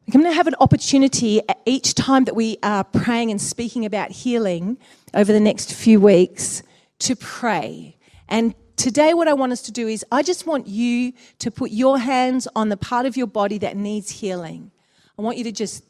We're 0.06 0.12
going 0.12 0.24
to 0.24 0.32
have 0.32 0.46
an 0.46 0.56
opportunity 0.60 1.40
each 1.66 1.94
time 1.94 2.24
that 2.24 2.34
we 2.34 2.58
are 2.62 2.84
praying 2.84 3.30
and 3.30 3.40
speaking 3.40 3.84
about 3.84 4.10
healing 4.10 4.76
over 5.14 5.32
the 5.32 5.40
next 5.40 5.72
few 5.72 6.00
weeks 6.00 6.62
to 7.00 7.14
pray. 7.16 7.96
And 8.28 8.54
today, 8.76 9.14
what 9.14 9.28
I 9.28 9.34
want 9.34 9.52
us 9.52 9.62
to 9.62 9.72
do 9.72 9.86
is 9.86 10.04
I 10.10 10.22
just 10.22 10.46
want 10.46 10.66
you 10.66 11.12
to 11.38 11.50
put 11.50 11.70
your 11.70 11.98
hands 11.98 12.48
on 12.56 12.70
the 12.70 12.76
part 12.76 13.06
of 13.06 13.16
your 13.16 13.26
body 13.26 13.58
that 13.58 13.76
needs 13.76 14.10
healing. 14.10 14.72
I 15.18 15.22
want 15.22 15.36
you 15.36 15.44
to 15.44 15.52
just 15.52 15.84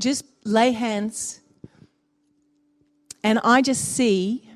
just 0.00 0.24
lay 0.44 0.72
hands 0.72 1.39
and 3.22 3.38
I 3.44 3.62
just 3.62 3.96
see 3.96 4.48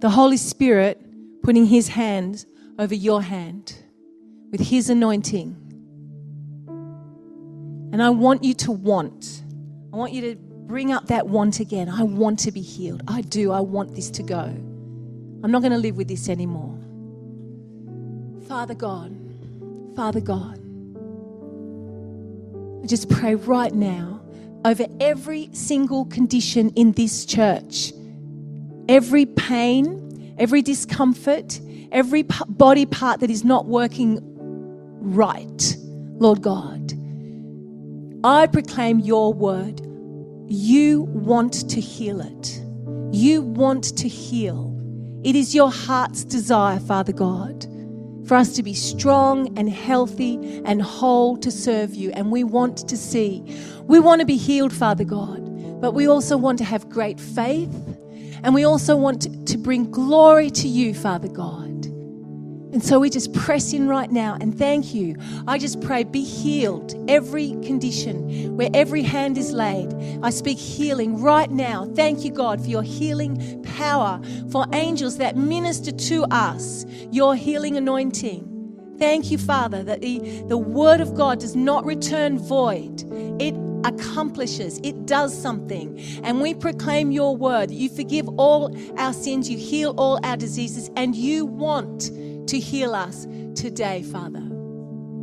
the 0.00 0.10
Holy 0.10 0.36
Spirit 0.36 1.00
putting 1.42 1.66
his 1.66 1.88
hand 1.88 2.44
over 2.78 2.94
your 2.94 3.22
hand 3.22 3.74
with 4.50 4.60
his 4.60 4.90
anointing. 4.90 5.56
And 7.92 8.02
I 8.02 8.10
want 8.10 8.42
you 8.42 8.54
to 8.54 8.72
want. 8.72 9.42
I 9.92 9.96
want 9.96 10.12
you 10.12 10.22
to 10.22 10.36
bring 10.36 10.92
up 10.92 11.08
that 11.08 11.28
want 11.28 11.60
again. 11.60 11.88
I 11.88 12.02
want 12.02 12.38
to 12.40 12.52
be 12.52 12.62
healed. 12.62 13.02
I 13.06 13.20
do. 13.20 13.52
I 13.52 13.60
want 13.60 13.94
this 13.94 14.10
to 14.12 14.22
go. 14.22 14.40
I'm 14.40 15.50
not 15.50 15.60
going 15.60 15.72
to 15.72 15.78
live 15.78 15.96
with 15.96 16.08
this 16.08 16.28
anymore. 16.28 16.78
Father 18.48 18.74
God, 18.74 19.14
Father 19.94 20.20
God, 20.20 20.58
I 22.82 22.86
just 22.86 23.10
pray 23.10 23.34
right 23.34 23.74
now 23.74 24.21
over 24.64 24.86
every 25.00 25.48
single 25.52 26.04
condition 26.06 26.70
in 26.70 26.92
this 26.92 27.24
church, 27.24 27.92
every 28.88 29.26
pain, 29.26 30.34
every 30.38 30.62
discomfort, 30.62 31.60
every 31.90 32.22
body 32.48 32.86
part 32.86 33.20
that 33.20 33.30
is 33.30 33.44
not 33.44 33.66
working 33.66 34.18
right, 35.02 35.76
Lord 36.18 36.42
God. 36.42 36.92
I 38.24 38.46
proclaim 38.46 39.00
your 39.00 39.32
word. 39.32 39.80
You 40.48 41.02
want 41.02 41.68
to 41.70 41.80
heal 41.80 42.20
it. 42.20 42.62
You 43.12 43.42
want 43.42 43.96
to 43.98 44.08
heal. 44.08 44.68
It 45.24 45.34
is 45.36 45.54
your 45.54 45.70
heart's 45.70 46.24
desire, 46.24 46.78
Father 46.78 47.12
God, 47.12 47.66
for 48.32 48.36
us 48.36 48.54
to 48.54 48.62
be 48.62 48.72
strong 48.72 49.58
and 49.58 49.68
healthy 49.68 50.62
and 50.64 50.80
whole 50.80 51.36
to 51.36 51.50
serve 51.50 51.94
you. 51.94 52.10
And 52.12 52.32
we 52.32 52.44
want 52.44 52.88
to 52.88 52.96
see, 52.96 53.44
we 53.82 54.00
want 54.00 54.22
to 54.22 54.26
be 54.26 54.38
healed, 54.38 54.72
Father 54.72 55.04
God, 55.04 55.82
but 55.82 55.92
we 55.92 56.08
also 56.08 56.38
want 56.38 56.56
to 56.56 56.64
have 56.64 56.88
great 56.88 57.20
faith. 57.20 57.68
And 58.42 58.54
we 58.54 58.64
also 58.64 58.96
want 58.96 59.46
to, 59.48 59.58
bring 59.58 59.90
glory 59.90 60.48
to 60.48 60.66
you, 60.66 60.94
Father 60.94 61.28
God. 61.28 61.71
And 62.72 62.82
so 62.82 62.98
we 62.98 63.10
just 63.10 63.34
press 63.34 63.74
in 63.74 63.86
right 63.86 64.10
now 64.10 64.38
and 64.40 64.56
thank 64.58 64.94
you. 64.94 65.14
I 65.46 65.58
just 65.58 65.82
pray, 65.82 66.04
be 66.04 66.24
healed 66.24 66.94
every 67.08 67.50
condition 67.62 68.56
where 68.56 68.70
every 68.72 69.02
hand 69.02 69.36
is 69.36 69.52
laid. 69.52 69.92
I 70.22 70.30
speak 70.30 70.56
healing 70.58 71.20
right 71.20 71.50
now. 71.50 71.84
Thank 71.94 72.24
you, 72.24 72.32
God, 72.32 72.62
for 72.62 72.68
your 72.68 72.82
healing 72.82 73.62
power, 73.76 74.22
for 74.50 74.64
angels 74.72 75.18
that 75.18 75.36
minister 75.36 75.92
to 75.92 76.24
us, 76.30 76.86
your 77.10 77.36
healing 77.36 77.76
anointing. 77.76 78.48
Thank 78.98 79.30
you, 79.30 79.36
Father, 79.36 79.82
that 79.82 80.00
the, 80.00 80.42
the 80.48 80.56
word 80.56 81.00
of 81.02 81.14
God 81.14 81.40
does 81.40 81.54
not 81.54 81.84
return 81.84 82.38
void. 82.38 83.04
It 83.38 83.54
accomplishes, 83.84 84.80
it 84.82 85.06
does 85.06 85.36
something. 85.36 85.98
And 86.22 86.40
we 86.40 86.54
proclaim 86.54 87.10
your 87.10 87.36
word. 87.36 87.70
You 87.70 87.88
forgive 87.90 88.28
all 88.38 88.74
our 88.98 89.12
sins, 89.12 89.50
you 89.50 89.58
heal 89.58 89.94
all 89.98 90.24
our 90.24 90.36
diseases, 90.36 90.88
and 90.96 91.14
you 91.14 91.44
want 91.44 92.10
to 92.46 92.58
heal 92.58 92.94
us 92.94 93.26
today, 93.54 94.02
Father. 94.02 94.42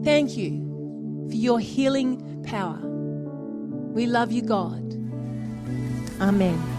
Thank 0.04 0.38
you 0.38 1.28
for 1.30 1.36
your 1.36 1.60
healing 1.60 2.44
power. 2.46 2.80
We 2.82 4.06
love 4.06 4.32
you, 4.32 4.42
God. 4.42 4.94
Amen. 6.22 6.79